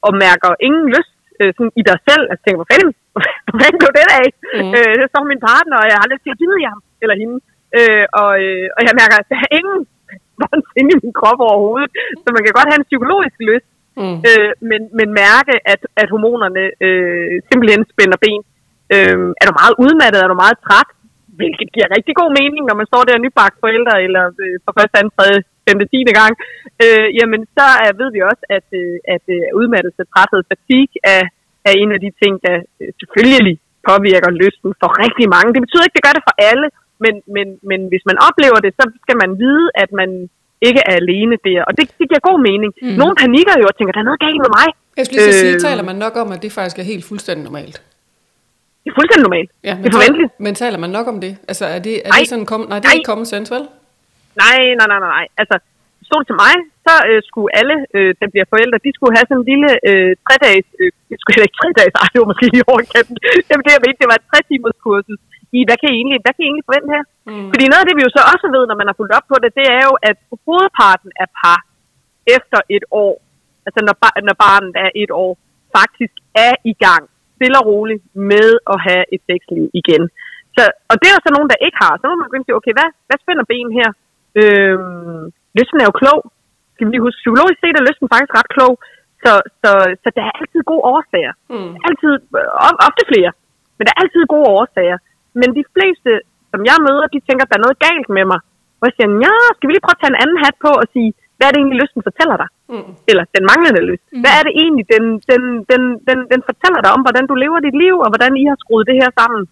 og 0.06 0.12
mærker 0.24 0.50
ingen 0.68 0.86
lyst, 0.94 1.15
øh, 1.40 1.50
sådan 1.56 1.74
i 1.80 1.82
dig 1.90 1.98
selv, 2.08 2.24
altså 2.30 2.42
tænker, 2.42 2.60
hvor 2.60 2.70
fanden, 2.72 2.92
hvor 3.46 3.58
fanden 3.62 3.80
blev 3.82 3.92
det 3.98 4.06
af? 4.20 4.28
Mm. 4.58 4.72
Øh, 4.76 4.92
så 5.00 5.04
står 5.10 5.32
min 5.32 5.46
partner, 5.50 5.76
og 5.82 5.86
jeg 5.92 5.98
har 6.02 6.10
lyst 6.12 6.22
til 6.24 6.34
at 6.34 6.40
give 6.40 6.70
ham, 6.72 6.80
eller 7.02 7.16
hende. 7.22 7.36
Øh, 7.78 8.04
og, 8.22 8.30
øh, 8.44 8.66
og 8.76 8.80
jeg 8.86 8.94
mærker, 9.00 9.16
at 9.18 9.28
der 9.32 9.38
er 9.44 9.50
ingen 9.58 9.80
inde 10.80 10.92
i 10.94 11.00
min 11.02 11.14
krop 11.20 11.40
overhovedet. 11.48 11.90
Så 12.22 12.28
man 12.36 12.42
kan 12.44 12.56
godt 12.58 12.70
have 12.70 12.80
en 12.82 12.90
psykologisk 12.90 13.36
lyst, 13.50 13.68
mm. 14.00 14.16
øh, 14.28 14.50
men, 14.70 14.80
men 14.98 15.08
mærke, 15.24 15.54
at, 15.72 15.82
at 16.02 16.08
hormonerne 16.14 16.64
øh, 16.86 17.34
simpelthen 17.48 17.82
spænder 17.92 18.18
ben. 18.24 18.42
Øh, 18.94 19.18
er 19.40 19.44
du 19.48 19.54
meget 19.62 19.74
udmattet, 19.84 20.18
er 20.20 20.30
du 20.30 20.38
meget 20.44 20.58
træt, 20.66 20.90
hvilket 21.40 21.68
giver 21.74 21.94
rigtig 21.96 22.14
god 22.20 22.30
mening, 22.40 22.62
når 22.66 22.76
man 22.80 22.90
står 22.90 23.02
der 23.08 23.24
nybagt 23.24 23.56
forældre, 23.64 23.94
eller 24.06 24.24
øh, 24.44 24.56
for 24.64 24.72
første, 24.78 24.94
anden, 24.98 25.12
tredje, 25.16 25.40
femte, 25.66 25.86
tiende 25.92 26.14
gang, 26.20 26.32
øh, 26.84 27.06
jamen 27.18 27.40
så 27.56 27.66
er, 27.86 27.92
ved 28.00 28.08
vi 28.16 28.20
også, 28.30 28.44
at, 28.56 28.68
øh, 28.80 29.14
at 29.14 29.24
øh, 29.36 29.58
udmattelse, 29.58 30.02
træthed, 30.12 30.40
fatigue 30.50 30.96
er, 31.14 31.22
er 31.68 31.72
en 31.82 31.90
af 31.96 32.00
de 32.04 32.10
ting, 32.22 32.34
der 32.46 32.56
øh, 32.80 32.90
selvfølgelig 33.00 33.54
påvirker 33.88 34.30
lysten 34.42 34.70
for 34.80 34.88
rigtig 35.04 35.26
mange. 35.34 35.50
Det 35.54 35.62
betyder 35.64 35.84
ikke, 35.84 35.94
at 35.94 35.98
det 35.98 36.06
gør 36.06 36.16
det 36.18 36.26
for 36.28 36.36
alle, 36.50 36.66
men, 37.04 37.14
men, 37.34 37.46
men 37.70 37.80
hvis 37.90 38.04
man 38.10 38.16
oplever 38.28 38.58
det, 38.64 38.72
så 38.78 38.84
skal 39.04 39.16
man 39.22 39.30
vide, 39.44 39.66
at 39.82 39.90
man 40.00 40.10
ikke 40.68 40.80
er 40.90 40.94
alene 41.02 41.36
der. 41.48 41.60
Og 41.68 41.72
det, 41.76 41.84
det 41.98 42.06
giver 42.10 42.22
god 42.30 42.38
mening. 42.48 42.70
Mm. 42.82 42.96
Nogle 43.00 43.14
panikker 43.22 43.54
jo 43.60 43.66
og 43.70 43.74
tænker, 43.76 43.92
der 43.96 44.02
er 44.04 44.08
noget 44.10 44.20
galt 44.26 44.40
med 44.44 44.50
mig. 44.58 44.68
Jeg 44.98 45.04
skulle 45.06 45.22
lige 45.22 45.36
øh, 45.36 45.42
sige, 45.44 45.58
taler 45.68 45.84
man 45.90 45.96
nok 46.04 46.14
om, 46.22 46.28
at 46.34 46.40
det 46.44 46.50
faktisk 46.58 46.78
er 46.82 46.86
helt 46.92 47.04
fuldstændig 47.10 47.44
normalt? 47.48 47.76
Det 48.82 48.88
er 48.92 48.96
fuldstændig 49.00 49.24
normalt. 49.28 49.50
Ja, 49.68 49.74
det 49.82 49.86
er 49.90 49.94
forventeligt. 49.98 50.32
Men 50.44 50.52
taler 50.62 50.78
man 50.84 50.90
nok 50.98 51.06
om 51.12 51.20
det? 51.24 51.32
Altså, 51.50 51.64
er 51.76 51.80
det, 51.86 51.94
er 52.04 52.10
det 52.18 52.28
sådan, 52.28 52.46
kom, 52.52 52.60
nej, 52.68 52.78
det 52.80 52.86
er 52.88 52.96
ikke 52.98 53.10
common 53.12 53.26
sense, 53.34 53.54
vel? 53.54 53.64
Nej, 54.42 54.58
nej, 54.78 54.88
nej, 54.92 55.00
nej. 55.16 55.26
Altså, 55.40 55.56
stod 56.08 56.22
til 56.28 56.36
mig, 56.44 56.54
så 56.86 56.94
øh, 57.08 57.20
skulle 57.28 57.50
alle, 57.60 57.76
øh, 57.96 58.10
der 58.20 58.26
bliver 58.32 58.46
forældre, 58.52 58.84
de 58.86 58.92
skulle 58.96 59.14
have 59.16 59.26
sådan 59.28 59.40
en 59.42 59.50
lille 59.52 59.70
øh, 59.90 60.10
tre-dages, 60.26 60.68
øh, 60.80 60.90
det 61.10 61.16
skulle 61.20 61.46
ikke 61.46 61.60
tre-dages, 61.60 61.94
ej, 62.00 62.08
det 62.12 62.20
var 62.22 62.30
måske 62.32 62.46
lige 62.54 62.68
overkanten. 62.72 63.14
Det, 63.22 63.30
det, 63.66 63.72
jeg 63.76 63.84
mente, 63.84 64.00
det 64.02 64.10
var 64.12 64.18
et 64.18 64.28
tre-timers 64.30 64.78
kursus 64.84 65.20
i, 65.56 65.60
hvad 65.66 65.76
kan 65.80 65.88
I 65.92 65.96
egentlig, 66.00 66.18
hvad 66.24 66.32
kan 66.34 66.44
I 66.44 66.48
egentlig 66.48 66.68
forvente 66.68 66.90
her? 66.96 67.04
Mm. 67.30 67.48
Fordi 67.52 67.64
noget 67.66 67.82
af 67.82 67.88
det, 67.88 67.96
vi 67.98 68.06
jo 68.06 68.12
så 68.16 68.22
også 68.32 68.46
ved, 68.54 68.62
når 68.66 68.78
man 68.80 68.88
har 68.88 68.96
fulgt 68.98 69.16
op 69.18 69.26
på 69.32 69.36
det, 69.42 69.50
det 69.60 69.66
er 69.78 69.82
jo, 69.88 69.94
at 70.08 70.16
hovedparten 70.46 71.10
af 71.22 71.28
par 71.38 71.60
efter 72.36 72.60
et 72.76 72.84
år, 73.04 73.14
altså 73.66 73.80
når, 73.86 73.94
når 74.28 74.36
barnet 74.44 74.72
er 74.84 74.90
et 75.02 75.10
år, 75.24 75.32
faktisk 75.78 76.14
er 76.46 76.54
i 76.72 76.74
gang, 76.86 77.02
stille 77.36 77.58
og 77.60 77.66
roligt, 77.70 78.02
med 78.32 78.48
at 78.72 78.78
have 78.86 79.04
et 79.14 79.22
sexliv 79.28 79.64
igen. 79.80 80.02
Så, 80.56 80.62
og 80.90 80.94
det 81.00 81.06
er 81.08 81.16
jo 81.16 81.26
så 81.26 81.32
nogen, 81.36 81.50
der 81.52 81.64
ikke 81.66 81.78
har. 81.84 81.92
Så 81.96 82.04
må 82.06 82.14
man 82.14 82.26
begynde 82.28 82.44
at 82.44 82.48
sige, 82.48 82.60
okay, 82.60 82.74
hvad, 82.78 82.88
hvad 83.08 83.18
spænder 83.22 83.44
ben 83.52 83.68
her? 83.78 83.88
Øhm, 84.40 85.22
lysten 85.58 85.80
er 85.80 85.88
jo 85.90 86.00
klog. 86.02 86.20
Skal 86.72 86.84
vi 86.86 86.90
lige 86.92 87.06
huske, 87.06 87.22
psykologisk 87.22 87.58
set 87.60 87.76
er 87.76 87.88
lysten 87.88 88.08
faktisk 88.12 88.32
ret 88.38 88.50
klog. 88.56 88.72
Så, 89.24 89.32
så, 89.62 89.70
så 90.02 90.08
der 90.16 90.22
er 90.28 90.34
altid 90.40 90.60
gode 90.70 90.84
årsager. 90.92 91.34
Mm. 91.54 91.72
Altid, 91.88 92.12
ofte 92.88 93.02
flere. 93.10 93.30
Men 93.76 93.82
der 93.84 93.92
er 93.92 94.02
altid 94.02 94.22
gode 94.34 94.48
årsager. 94.58 94.98
Men 95.40 95.48
de 95.58 95.64
fleste, 95.74 96.10
som 96.52 96.60
jeg 96.70 96.78
møder, 96.86 97.06
de 97.14 97.20
tænker, 97.26 97.42
at 97.44 97.50
der 97.50 97.58
er 97.58 97.66
noget 97.66 97.82
galt 97.88 98.08
med 98.16 98.24
mig. 98.32 98.40
Og 98.80 98.84
jeg 98.86 98.94
siger, 98.96 99.08
ja, 99.26 99.34
skal 99.56 99.66
vi 99.66 99.72
lige 99.72 99.84
prøve 99.86 99.96
at 99.96 100.02
tage 100.02 100.12
en 100.14 100.22
anden 100.22 100.38
hat 100.44 100.56
på 100.66 100.70
og 100.82 100.86
sige, 100.94 101.10
hvad 101.36 101.46
er 101.46 101.52
det 101.52 101.60
egentlig, 101.60 101.80
lysten 101.82 102.02
fortæller 102.08 102.36
dig? 102.42 102.48
Mm. 102.72 102.92
Eller 103.10 103.24
den 103.36 103.44
manglende 103.50 103.82
lyst. 103.90 104.04
Mm. 104.12 104.20
Hvad 104.22 104.32
er 104.38 104.42
det 104.46 104.54
egentlig, 104.62 104.86
den, 104.94 105.04
den, 105.30 105.42
den, 105.70 105.82
den, 106.08 106.18
den 106.32 106.40
fortæller 106.48 106.80
dig 106.84 106.90
om, 106.96 107.02
hvordan 107.06 107.26
du 107.30 107.34
lever 107.42 107.58
dit 107.66 107.76
liv, 107.84 107.96
og 108.04 108.08
hvordan 108.12 108.32
I 108.42 108.44
har 108.50 108.58
skruet 108.62 108.88
det 108.90 108.96
her 109.00 109.10
sammen? 109.20 109.42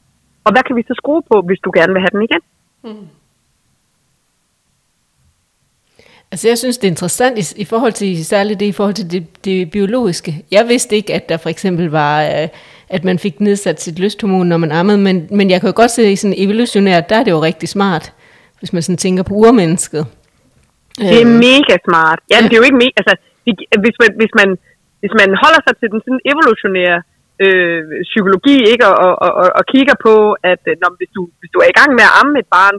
Og 0.47 0.51
hvad 0.53 0.63
kan 0.67 0.77
vi 0.79 0.83
så 0.91 0.95
skrue 1.01 1.23
på, 1.31 1.37
hvis 1.49 1.61
du 1.65 1.71
gerne 1.79 1.93
vil 1.95 2.05
have 2.05 2.15
den 2.17 2.27
igen? 2.29 2.43
Mm. 2.87 3.07
Altså 6.35 6.49
jeg 6.49 6.59
synes, 6.59 6.79
det 6.79 6.87
er 6.89 6.95
interessant 6.97 7.37
i, 7.43 7.45
i 7.63 7.65
forhold 7.73 7.93
til, 7.93 8.25
særligt 8.25 8.61
det 8.61 8.67
i 8.67 8.77
forhold 8.79 8.95
til 8.95 9.11
det, 9.15 9.45
det 9.45 9.71
biologiske. 9.71 10.31
Jeg 10.57 10.65
vidste 10.69 10.97
ikke, 10.97 11.15
at 11.15 11.29
der 11.29 11.37
for 11.37 11.51
eksempel 11.55 11.87
var, 12.01 12.15
øh, 12.23 12.49
at 12.97 13.03
man 13.05 13.19
fik 13.19 13.41
nedsat 13.41 13.81
sit 13.81 13.99
lysthormon, 14.03 14.47
når 14.47 14.57
man 14.57 14.73
ammede, 14.73 14.99
men, 14.99 15.17
men 15.39 15.47
jeg 15.51 15.59
kan 15.61 15.69
jo 15.71 15.77
godt 15.77 15.91
se, 15.91 16.03
at 16.03 16.19
sådan 16.19 16.41
evolutionært, 16.45 17.09
der 17.11 17.17
er 17.17 17.25
det 17.25 17.31
jo 17.31 17.41
rigtig 17.49 17.69
smart, 17.69 18.13
hvis 18.59 18.73
man 18.73 18.83
sådan 18.83 19.03
tænker 19.05 19.23
på 19.23 19.35
urmennesket. 19.35 20.07
Det 20.99 21.19
er 21.23 21.29
øh. 21.29 21.41
mega 21.49 21.75
smart. 21.89 22.19
Ja, 22.31 22.37
ja. 22.37 22.43
det 22.49 22.53
er 22.53 22.61
jo 22.63 22.67
ikke 22.69 22.83
mega, 22.85 22.97
altså, 23.03 23.17
hvis 23.85 23.97
man, 24.03 24.11
hvis 24.21 24.33
man, 24.41 24.49
hvis 25.01 25.15
man 25.21 25.31
holder 25.43 25.61
sig 25.67 25.75
til 25.81 25.89
den 25.93 26.01
sådan 26.05 26.23
evolutionære 26.33 26.99
øh, 27.45 27.81
psykologi, 28.11 28.57
ikke, 28.73 28.85
og, 28.91 28.97
og, 29.05 29.13
og, 29.27 29.47
og 29.59 29.63
kigger 29.73 29.97
på, 30.07 30.15
at 30.53 30.63
når, 30.83 30.91
hvis, 30.99 31.11
du, 31.17 31.23
hvis 31.41 31.51
du 31.55 31.59
er 31.65 31.69
i 31.71 31.79
gang 31.81 31.91
med 31.99 32.05
at 32.09 32.15
amme 32.21 32.35
et 32.43 32.49
barn, 32.57 32.77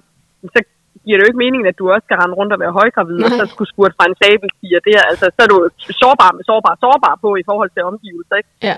så 0.55 0.59
giver 1.05 1.17
det 1.17 1.23
jo 1.23 1.31
ikke 1.31 1.43
mening, 1.45 1.61
at 1.71 1.79
du 1.79 1.85
også 1.93 2.05
skal 2.07 2.19
rende 2.21 2.37
rundt 2.39 2.53
og 2.55 2.59
være 2.63 2.77
højgravid, 2.79 3.19
Nej. 3.19 3.27
og 3.27 3.31
så 3.39 3.43
skulle 3.53 3.71
skurde 3.73 3.93
fra 3.97 4.07
en 4.09 4.17
sabelstiger 4.21 4.81
der. 4.89 5.01
Altså, 5.11 5.25
så 5.35 5.39
er 5.45 5.49
du 5.53 5.57
sårbar 6.01 6.31
med 6.37 6.43
sårbar, 6.49 6.73
sårbar 6.83 7.13
på 7.23 7.29
i 7.41 7.47
forhold 7.49 7.71
til 7.73 7.83
omgivelser. 7.91 8.35
Ikke? 8.41 8.51
Ja. 8.69 8.75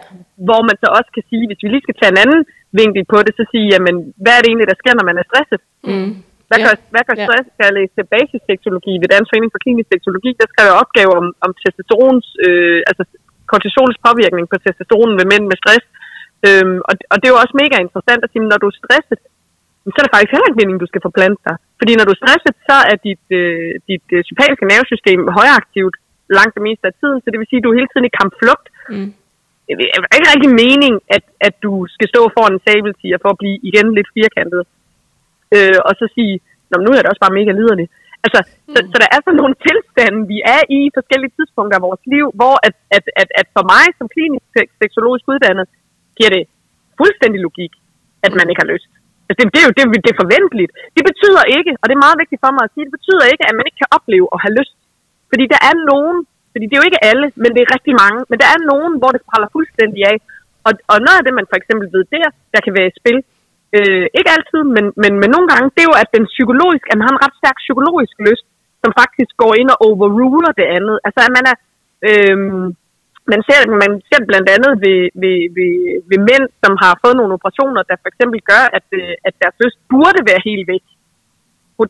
Hvor 0.48 0.62
man 0.68 0.76
så 0.84 0.88
også 0.98 1.10
kan 1.16 1.26
sige, 1.30 1.44
hvis 1.50 1.62
vi 1.64 1.68
lige 1.70 1.86
skal 1.86 1.98
tage 2.00 2.12
en 2.14 2.22
anden 2.24 2.42
vinkel 2.80 3.04
på 3.14 3.18
det, 3.26 3.34
så 3.40 3.44
sige, 3.54 3.68
jamen, 3.74 3.96
hvad 4.24 4.34
er 4.36 4.42
det 4.42 4.50
egentlig, 4.50 4.70
der 4.72 4.82
sker, 4.82 4.94
når 4.96 5.08
man 5.10 5.20
er 5.22 5.26
stresset? 5.30 5.62
Mm. 5.90 6.12
Hvad 6.50 6.60
gør, 6.66 6.76
ja. 6.78 6.84
hvad 6.94 7.04
gør 7.08 7.16
stress? 7.26 7.46
Skal 7.54 7.68
jeg 7.68 7.78
læse 7.80 7.94
til 7.98 8.06
basisseksologi 8.14 8.94
ved 9.02 9.08
Dansk 9.14 9.30
Forening 9.30 9.54
for 9.54 9.64
Klinisk 9.64 9.90
Seksologi? 9.92 10.32
Der 10.42 10.48
skal 10.52 10.64
jeg 10.68 10.80
opgave 10.84 11.12
om, 11.22 11.28
om 11.46 11.52
testosterons, 11.62 12.28
øh, 12.46 12.80
altså 12.90 13.04
kortisolens 13.52 14.00
påvirkning 14.08 14.46
på 14.52 14.58
testosteronen 14.64 15.16
ved 15.20 15.28
mænd 15.34 15.46
med 15.52 15.58
stress. 15.62 15.86
Øhm, 16.48 16.80
og, 16.90 16.94
og 17.12 17.16
det 17.18 17.26
er 17.26 17.34
jo 17.36 17.44
også 17.44 17.56
mega 17.64 17.78
interessant 17.86 18.22
at 18.24 18.32
sige, 18.32 18.44
når 18.52 18.60
du 18.62 18.68
er 18.72 18.80
stresset, 18.82 19.22
så 19.91 19.98
er 20.00 20.06
det 20.06 20.15
faktisk 20.15 20.34
heller 20.34 20.50
ikke 20.50 20.62
meningen, 20.62 20.84
du 20.84 20.91
skal 20.91 21.06
forplante 21.08 21.41
dig. 21.48 21.56
Fordi 21.79 21.91
når 21.96 22.06
du 22.06 22.13
er 22.13 22.22
stresset, 22.22 22.56
så 22.70 22.77
er 22.91 22.98
dit, 23.08 23.25
øh, 23.39 23.72
dit 23.89 24.08
øh, 24.15 24.22
sympatiske 24.29 24.70
nervesystem 24.72 25.20
højaktivt 25.39 25.96
langt 26.38 26.53
det 26.58 26.63
meste 26.67 26.86
af 26.89 26.96
tiden, 27.01 27.20
så 27.22 27.27
det 27.29 27.39
vil 27.39 27.50
sige, 27.50 27.60
at 27.60 27.65
du 27.65 27.72
er 27.72 27.79
hele 27.79 27.91
tiden 27.91 28.10
i 28.10 28.17
kampflugt. 28.20 28.67
Mm. 28.94 29.10
Det 29.79 29.86
er 30.13 30.17
ikke 30.20 30.34
rigtig 30.34 30.51
mening, 30.65 30.94
at, 31.15 31.25
at 31.48 31.53
du 31.65 31.72
skal 31.96 32.08
stå 32.13 32.22
foran 32.36 32.53
en 32.56 32.65
sabeltiger 32.67 33.17
for 33.24 33.29
at 33.32 33.39
blive 33.41 33.58
igen 33.70 33.88
lidt 33.98 34.10
firkantet. 34.17 34.62
Øh, 35.56 35.79
og 35.88 35.94
så 36.00 36.06
sige, 36.17 36.36
Nå, 36.70 36.75
nu 36.86 36.89
er 36.94 37.01
det 37.01 37.12
også 37.12 37.24
bare 37.25 37.38
mega 37.39 37.51
liderligt. 37.60 37.91
Altså, 38.25 38.39
mm. 38.44 38.74
så, 38.74 38.79
så 38.91 38.98
der 39.03 39.10
er 39.15 39.20
sådan 39.22 39.39
nogle 39.41 39.56
tilstande, 39.67 40.20
vi 40.34 40.38
er 40.56 40.62
i 40.77 40.79
forskellige 40.98 41.36
tidspunkter 41.38 41.75
af 41.77 41.86
vores 41.88 42.03
liv, 42.13 42.25
hvor 42.39 42.56
at, 42.67 42.75
at, 42.98 43.06
at, 43.22 43.29
at 43.39 43.48
for 43.56 43.63
mig 43.74 43.86
som 43.98 44.08
klinisk 44.15 44.46
seksologisk 44.82 45.25
uddannet, 45.34 45.65
giver 46.17 46.32
det 46.36 46.44
fuldstændig 47.00 47.39
logik, 47.48 47.74
at 48.25 48.32
man 48.38 48.46
ikke 48.50 48.62
har 48.63 48.72
lyst. 48.74 48.91
Altså, 49.28 49.38
det, 49.40 49.46
det, 49.54 49.60
er 49.62 49.68
jo 49.70 49.76
det, 49.78 49.84
det 50.06 50.12
er 50.12 50.22
forventeligt. 50.24 50.72
Det 50.98 51.04
betyder 51.10 51.44
ikke, 51.58 51.72
og 51.80 51.86
det 51.88 51.96
er 51.96 52.06
meget 52.06 52.22
vigtigt 52.22 52.42
for 52.44 52.52
mig 52.56 52.64
at 52.66 52.74
sige, 52.74 52.88
det 52.88 52.98
betyder 53.00 53.26
ikke, 53.34 53.46
at 53.50 53.56
man 53.58 53.66
ikke 53.68 53.82
kan 53.82 53.94
opleve 53.98 54.28
og 54.34 54.40
have 54.44 54.56
lyst. 54.60 54.76
Fordi 55.32 55.44
der 55.54 55.60
er 55.70 55.76
nogen, 55.92 56.18
fordi 56.54 56.66
det 56.66 56.76
er 56.76 56.82
jo 56.82 56.90
ikke 56.90 57.06
alle, 57.12 57.28
men 57.42 57.50
det 57.56 57.62
er 57.62 57.74
rigtig 57.76 57.94
mange, 58.04 58.20
men 58.30 58.38
der 58.42 58.50
er 58.56 58.60
nogen, 58.72 58.94
hvor 59.00 59.12
det 59.16 59.28
praller 59.30 59.50
fuldstændig 59.56 60.02
af. 60.12 60.18
Og, 60.68 60.72
og 60.92 60.98
noget 61.06 61.18
af 61.20 61.24
det, 61.26 61.34
man 61.40 61.50
for 61.52 61.58
eksempel 61.62 61.86
ved 61.96 62.04
der, 62.16 62.28
der 62.54 62.60
kan 62.66 62.74
være 62.78 62.90
i 62.92 62.98
spil, 63.00 63.18
øh, 63.78 64.06
ikke 64.18 64.34
altid, 64.36 64.62
men, 64.76 64.86
men, 65.02 65.12
men 65.22 65.30
nogle 65.36 65.48
gange, 65.52 65.68
det 65.76 65.82
er 65.82 65.90
jo, 65.92 65.98
at 66.04 66.10
den 66.18 66.26
psykologisk, 66.36 66.86
at 66.92 66.98
man 66.98 67.06
har 67.08 67.14
en 67.16 67.24
ret 67.26 67.36
stærk 67.40 67.58
psykologisk 67.66 68.16
lyst, 68.28 68.46
som 68.82 68.92
faktisk 69.02 69.32
går 69.44 69.52
ind 69.62 69.70
og 69.74 69.78
overruler 69.88 70.52
det 70.60 70.68
andet. 70.78 70.96
Altså, 71.06 71.20
at 71.28 71.32
man 71.38 71.46
er... 71.52 71.58
Øh, 72.10 72.38
man 73.32 73.42
ser, 73.48 73.60
man 73.84 73.92
ser 74.10 74.22
blandt 74.30 74.48
andet 74.56 74.74
ved, 74.84 75.00
ved, 75.22 75.38
ved, 75.58 75.74
ved 76.10 76.20
mænd, 76.30 76.46
som 76.64 76.74
har 76.84 76.94
fået 77.04 77.16
nogle 77.20 77.36
operationer, 77.38 77.82
der 77.90 77.96
for 78.04 78.10
eksempel 78.12 78.40
gør, 78.52 78.64
at, 78.78 78.88
øh, 79.00 79.14
at 79.28 79.34
deres 79.42 79.58
lyst 79.64 79.78
burde 79.92 80.22
være 80.30 80.42
helt 80.50 80.68
væk. 80.74 80.86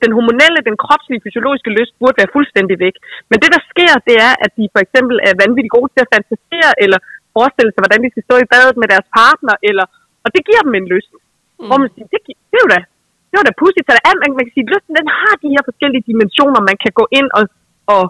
Den 0.06 0.16
hormonelle, 0.18 0.68
den 0.70 0.78
kropslige, 0.84 1.24
fysiologiske 1.26 1.72
lyst 1.78 1.94
burde 2.00 2.20
være 2.22 2.36
fuldstændig 2.38 2.76
væk. 2.86 2.96
Men 3.30 3.38
det, 3.44 3.50
der 3.56 3.62
sker, 3.72 3.94
det 4.08 4.16
er, 4.28 4.34
at 4.46 4.52
de 4.58 4.66
for 4.74 4.82
eksempel 4.86 5.16
er 5.28 5.40
vanvittigt 5.44 5.76
gode 5.78 5.90
til 5.92 6.04
at 6.04 6.12
fantasere, 6.16 6.72
eller 6.84 7.00
forestille 7.38 7.72
sig, 7.72 7.82
hvordan 7.84 8.02
de 8.04 8.14
skal 8.14 8.26
stå 8.28 8.36
i 8.42 8.50
badet 8.54 8.76
med 8.82 8.88
deres 8.94 9.08
partner, 9.20 9.56
eller, 9.70 9.86
og 10.24 10.30
det 10.34 10.42
giver 10.48 10.64
dem 10.68 10.76
en 10.80 10.88
lyst. 10.94 11.12
Mm. 11.14 11.68
Hvor 11.68 11.78
man 11.84 11.90
siger, 11.94 12.08
det, 12.14 12.20
det 12.52 12.58
er 12.60 12.64
jo 12.66 12.72
da, 12.76 12.82
det 13.28 13.34
er 13.36 13.42
jo 13.42 13.48
da 13.50 13.60
pudsigt. 13.62 13.86
Så 13.88 13.94
der 13.98 14.04
er, 14.10 14.14
man, 14.22 14.30
man 14.38 14.46
kan 14.46 14.54
sige, 14.56 14.68
at 14.68 14.72
lysten, 14.74 14.94
den 15.00 15.10
har 15.22 15.34
de 15.44 15.54
her 15.54 15.64
forskellige 15.70 16.08
dimensioner, 16.10 16.60
man 16.70 16.78
kan 16.84 16.94
gå 17.00 17.06
ind 17.20 17.30
og, 17.38 17.44
og 17.96 18.04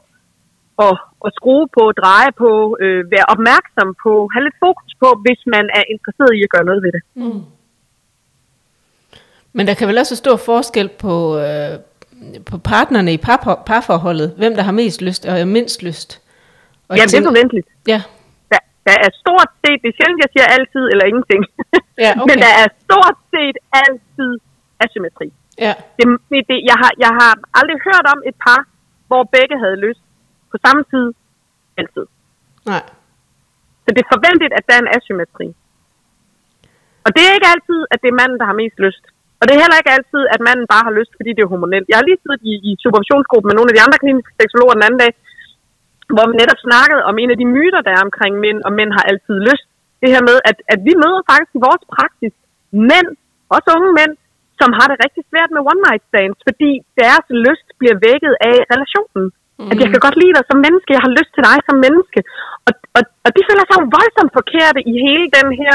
at, 0.86 0.96
at 1.26 1.32
skrue 1.40 1.68
på, 1.78 1.84
dreje 2.02 2.32
på, 2.44 2.52
øh, 2.84 3.02
være 3.16 3.28
opmærksom 3.34 3.88
på, 4.04 4.12
have 4.34 4.44
lidt 4.48 4.58
fokus 4.66 4.92
på, 5.02 5.08
hvis 5.26 5.42
man 5.56 5.66
er 5.80 5.84
interesseret 5.94 6.34
i 6.40 6.42
at 6.44 6.52
gøre 6.56 6.66
noget 6.70 6.82
ved 6.86 6.92
det. 6.98 7.04
Mm. 7.22 7.42
Men 9.56 9.64
der 9.68 9.74
kan 9.74 9.88
vel 9.88 9.98
også 9.98 10.16
stor 10.16 10.38
forskel 10.52 10.88
på, 11.04 11.16
øh, 11.46 11.74
på 12.50 12.58
partnerne 12.58 13.14
i 13.14 13.18
par, 13.18 13.64
parforholdet, 13.70 14.30
hvem 14.38 14.54
der 14.58 14.64
har 14.70 14.76
mest 14.82 15.02
lyst 15.08 15.26
og 15.26 15.48
mindst 15.48 15.84
lyst. 15.84 16.10
Og 16.90 16.98
ja, 16.98 17.04
det 17.04 17.18
er 17.20 17.30
forventeligt. 17.32 17.68
Ja. 17.94 18.00
Der, 18.52 18.62
der 18.88 18.96
er 19.06 19.12
stort 19.24 19.50
set, 19.62 19.78
det 19.84 19.90
er 19.92 19.98
sjældent, 20.00 20.20
jeg 20.26 20.32
siger 20.34 20.48
altid 20.58 20.84
eller 20.92 21.06
ingenting, 21.12 21.42
ja, 22.06 22.12
okay. 22.22 22.28
men 22.30 22.38
der 22.46 22.54
er 22.64 22.68
stort 22.86 23.18
set 23.34 23.58
altid 23.84 24.32
asymmetri. 24.86 25.28
Ja. 25.66 25.74
Det, 25.98 26.06
det, 26.32 26.40
det, 26.50 26.58
jeg, 26.70 26.78
har, 26.84 26.92
jeg 27.06 27.12
har 27.20 27.32
aldrig 27.60 27.78
hørt 27.88 28.06
om 28.14 28.20
et 28.30 28.38
par, 28.46 28.62
hvor 29.10 29.24
begge 29.38 29.56
havde 29.64 29.78
lyst, 29.88 30.04
på 30.58 30.62
samme 30.68 30.84
tid 30.92 31.06
altid. 31.82 32.06
Nej. 32.72 32.84
Så 33.84 33.90
det 33.96 34.02
er 34.04 34.14
forventet, 34.16 34.52
at 34.58 34.64
der 34.68 34.74
er 34.76 34.82
en 34.84 34.94
asymmetri. 34.98 35.48
Og 37.06 37.10
det 37.16 37.24
er 37.26 37.36
ikke 37.38 37.52
altid, 37.56 37.80
at 37.94 38.00
det 38.02 38.10
er 38.12 38.20
manden, 38.22 38.38
der 38.42 38.48
har 38.50 38.58
mest 38.64 38.78
lyst. 38.86 39.04
Og 39.40 39.44
det 39.46 39.54
er 39.54 39.64
heller 39.64 39.80
ikke 39.80 39.96
altid, 39.98 40.24
at 40.34 40.40
manden 40.48 40.68
bare 40.74 40.86
har 40.88 40.96
lyst, 41.00 41.14
fordi 41.18 41.32
det 41.36 41.42
er 41.44 41.54
hormonelt. 41.54 41.88
Jeg 41.90 41.98
har 42.00 42.08
lige 42.08 42.22
siddet 42.24 42.42
i, 42.52 42.54
i 42.70 42.72
supervisionsgruppen 42.84 43.48
med 43.50 43.58
nogle 43.58 43.70
af 43.72 43.76
de 43.76 43.84
andre 43.86 44.02
kliniske 44.04 44.38
seksologer 44.40 44.76
den 44.78 44.88
anden 44.88 45.02
dag, 45.04 45.12
hvor 46.16 46.26
vi 46.30 46.36
netop 46.42 46.60
snakkede 46.68 47.02
om 47.10 47.16
en 47.22 47.32
af 47.34 47.38
de 47.42 47.48
myter, 47.56 47.82
der 47.88 47.94
er 47.98 48.06
omkring 48.08 48.34
mænd, 48.46 48.60
og 48.68 48.72
mænd 48.80 48.92
har 48.98 49.04
altid 49.12 49.36
lyst. 49.50 49.68
Det 50.02 50.10
her 50.14 50.24
med, 50.30 50.38
at, 50.50 50.58
at 50.74 50.80
vi 50.88 50.94
møder 51.04 51.22
faktisk 51.30 51.54
i 51.56 51.64
vores 51.68 51.84
praksis 51.96 52.34
mænd, 52.92 53.10
også 53.56 53.68
unge 53.78 53.92
mænd, 54.00 54.14
som 54.60 54.70
har 54.78 54.88
det 54.92 54.98
rigtig 55.06 55.24
svært 55.32 55.52
med 55.56 55.62
one 55.72 55.82
night 55.88 56.04
stands, 56.12 56.40
fordi 56.48 56.72
deres 57.02 57.26
lyst 57.46 57.68
bliver 57.80 57.98
vækket 58.08 58.34
af 58.50 58.56
relationen. 58.74 59.26
Mm. 59.60 59.72
At 59.72 59.78
jeg 59.82 59.90
kan 59.92 60.02
godt 60.06 60.18
lide 60.22 60.36
dig 60.38 60.46
som 60.50 60.60
menneske, 60.66 60.96
jeg 60.98 61.04
har 61.06 61.14
lyst 61.20 61.32
til 61.34 61.44
dig 61.50 61.58
som 61.68 61.78
menneske. 61.86 62.20
Og, 62.68 62.74
og, 62.98 63.02
og 63.26 63.30
de 63.36 63.42
føler 63.50 63.66
sig 63.66 63.76
jo 63.80 63.86
voldsomt 63.98 64.32
forkerte 64.40 64.80
i 64.92 64.94
hele 65.08 65.26
den 65.38 65.48
her 65.62 65.74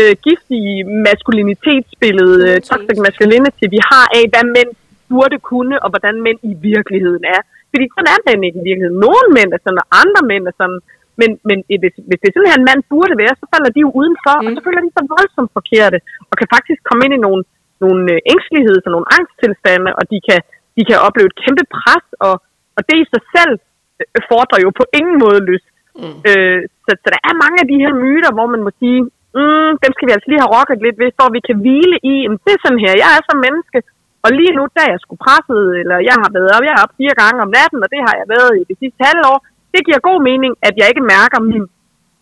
øh, 0.00 0.14
giftige 0.26 0.74
maskulinitetsbillede, 1.08 2.36
øh, 2.48 2.56
toxic 2.70 2.98
masculinity, 3.06 3.64
vi 3.74 3.80
har 3.90 4.04
af, 4.18 4.24
hvad 4.32 4.46
mænd 4.56 4.70
burde 5.10 5.38
kunne, 5.50 5.76
og 5.84 5.88
hvordan 5.92 6.14
mænd 6.26 6.38
i 6.50 6.54
virkeligheden 6.70 7.24
er. 7.36 7.40
Fordi 7.72 7.84
sådan 7.94 8.10
er 8.12 8.18
mænd 8.30 8.42
ikke 8.46 8.60
i 8.62 8.66
virkeligheden. 8.68 9.00
Nogle 9.06 9.26
mænd 9.36 9.50
er 9.56 9.60
sådan, 9.64 9.82
og 9.82 9.88
andre 10.02 10.22
mænd 10.30 10.44
er 10.50 10.56
sådan. 10.60 10.80
Men, 11.20 11.30
men 11.48 11.58
hvis, 11.82 11.94
hvis 12.08 12.20
det 12.20 12.28
er 12.28 12.34
sådan 12.34 12.50
her, 12.50 12.60
en 12.60 12.70
mand 12.70 12.80
burde 12.92 13.14
være, 13.22 13.34
så 13.40 13.46
falder 13.52 13.70
de 13.72 13.80
jo 13.86 13.90
udenfor, 14.00 14.36
mm. 14.38 14.46
og 14.46 14.50
så 14.54 14.60
føler 14.66 14.80
de 14.82 14.92
sig 14.96 15.04
voldsomt 15.14 15.52
forkerte, 15.58 15.98
og 16.30 16.34
kan 16.40 16.52
faktisk 16.56 16.80
komme 16.88 17.02
ind 17.06 17.14
i 17.18 17.24
nogle, 17.26 17.42
nogle 17.84 18.02
øh, 18.14 18.18
ængsteligheds- 18.32 18.86
og 18.88 18.92
nogle 18.96 19.08
angsttilstande, 19.16 19.90
og 19.98 20.04
de 20.12 20.18
kan, 20.28 20.40
de 20.76 20.82
kan 20.88 20.98
opleve 21.06 21.28
et 21.30 21.40
kæmpe 21.42 21.64
pres, 21.76 22.06
og 22.26 22.34
og 22.76 22.82
det 22.88 22.96
i 23.02 23.10
sig 23.12 23.22
selv 23.36 23.54
øh, 24.00 24.20
fordrer 24.30 24.58
jo 24.64 24.70
på 24.80 24.84
ingen 24.98 25.16
måde 25.24 25.40
lyst. 25.50 25.68
Mm. 26.00 26.18
Øh, 26.28 26.60
så, 26.84 26.90
så 27.02 27.08
der 27.14 27.22
er 27.28 27.42
mange 27.44 27.58
af 27.62 27.66
de 27.72 27.80
her 27.84 27.92
myter, 28.04 28.30
hvor 28.36 28.48
man 28.54 28.62
må 28.66 28.70
sige, 28.82 29.00
mm, 29.38 29.72
dem 29.84 29.92
skal 29.94 30.06
vi 30.06 30.14
altså 30.14 30.28
lige 30.30 30.42
have 30.42 30.54
rocket 30.56 30.80
lidt 30.86 30.98
ved, 31.02 31.10
så 31.18 31.24
vi 31.36 31.40
kan 31.48 31.56
hvile 31.62 31.96
i, 32.12 32.16
at 32.26 32.40
det 32.46 32.52
er 32.54 32.62
sådan 32.64 32.82
her, 32.84 32.92
jeg 33.02 33.10
er 33.16 33.22
som 33.28 33.38
menneske, 33.46 33.78
og 34.24 34.30
lige 34.38 34.56
nu, 34.58 34.62
da 34.78 34.84
jeg 34.92 35.00
skulle 35.02 35.22
presset, 35.26 35.64
eller 35.80 35.96
jeg 36.08 36.16
har 36.22 36.30
været 36.36 36.50
op, 36.54 36.64
jeg 36.66 36.74
er 36.76 36.84
op 36.84 36.94
fire 37.00 37.14
gange 37.22 37.38
om 37.44 37.50
natten, 37.58 37.80
og 37.84 37.88
det 37.94 38.00
har 38.06 38.14
jeg 38.20 38.26
været 38.34 38.52
i 38.60 38.62
det 38.70 38.76
sidste 38.82 39.00
halve 39.08 39.24
år, 39.32 39.38
det 39.74 39.80
giver 39.86 40.08
god 40.10 40.20
mening, 40.30 40.52
at 40.68 40.74
jeg 40.80 40.86
ikke 40.90 41.04
mærker 41.14 41.38
min 41.52 41.64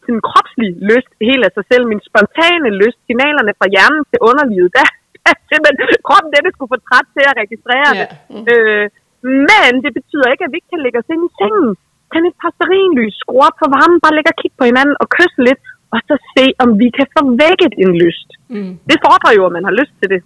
sådan 0.04 0.26
kropslige 0.28 0.74
lyst 0.90 1.10
helt 1.28 1.44
af 1.48 1.52
sig 1.56 1.64
selv, 1.70 1.84
min 1.92 2.02
spontane 2.08 2.68
lyst, 2.82 2.98
signalerne 3.08 3.52
fra 3.58 3.66
hjernen 3.74 4.02
til 4.10 4.18
underlivet, 4.30 4.70
der, 4.78 4.86
der 5.24 5.32
simpelthen 5.50 6.02
kroppen 6.08 6.30
det 6.46 6.52
skulle 6.54 6.72
få 6.74 6.80
træt 6.88 7.06
til 7.16 7.24
at 7.30 7.38
registrere 7.42 7.90
yeah. 7.92 7.98
det. 8.00 8.06
Mm. 8.32 8.44
Øh, 8.52 8.84
men 9.22 9.72
det 9.84 9.92
betyder 9.98 10.26
ikke, 10.32 10.44
at 10.44 10.52
vi 10.52 10.56
ikke 10.60 10.72
kan 10.74 10.84
lægge 10.84 10.98
os 11.02 11.12
ind 11.14 11.22
i 11.28 11.30
sengen. 11.40 11.70
Tænd 12.10 12.26
et 12.30 12.36
par 12.42 12.52
serinlys, 12.58 13.14
skrue 13.22 13.42
op 13.48 13.56
på 13.62 13.66
varmen, 13.74 13.98
bare 14.04 14.14
lægge 14.16 14.32
og 14.34 14.38
kigge 14.40 14.56
på 14.60 14.64
hinanden 14.70 14.96
og 15.02 15.06
kysse 15.16 15.40
lidt, 15.48 15.60
og 15.92 15.98
så 16.08 16.14
se, 16.34 16.44
om 16.62 16.68
vi 16.82 16.88
kan 16.98 17.06
få 17.16 17.20
vækket 17.44 17.72
en 17.82 17.92
lyst. 18.04 18.28
Mm. 18.54 18.72
Det 18.90 18.96
fordrer 19.04 19.32
jo, 19.38 19.42
at 19.48 19.52
man 19.56 19.64
har 19.68 19.74
lyst 19.80 19.94
til 20.00 20.08
det. 20.14 20.20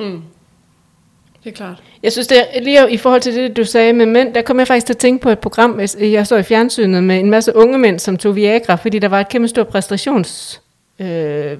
Mm. 0.00 0.20
Det 1.44 1.50
er 1.52 1.56
klart. 1.62 1.82
Jeg 2.02 2.12
synes, 2.12 2.26
det 2.26 2.38
er, 2.38 2.60
lige 2.62 2.92
i 2.92 2.98
forhold 2.98 3.20
til 3.20 3.34
det, 3.34 3.56
du 3.56 3.64
sagde 3.64 3.92
med 3.92 4.06
mænd, 4.06 4.34
der 4.34 4.42
kom 4.42 4.58
jeg 4.58 4.66
faktisk 4.66 4.86
til 4.86 4.94
at 4.94 4.98
tænke 4.98 5.22
på 5.22 5.30
et 5.30 5.38
program, 5.38 5.80
jeg 6.00 6.26
så 6.26 6.36
i 6.36 6.42
fjernsynet 6.42 7.04
med 7.04 7.20
en 7.20 7.30
masse 7.30 7.56
unge 7.56 7.78
mænd, 7.78 7.98
som 7.98 8.16
tog 8.16 8.36
Viagra, 8.36 8.74
fordi 8.74 8.98
der 8.98 9.08
var 9.08 9.20
et 9.20 9.28
kæmpe 9.28 9.48
stort 9.48 9.68
præstations 9.68 10.62
Øh, 11.00 11.58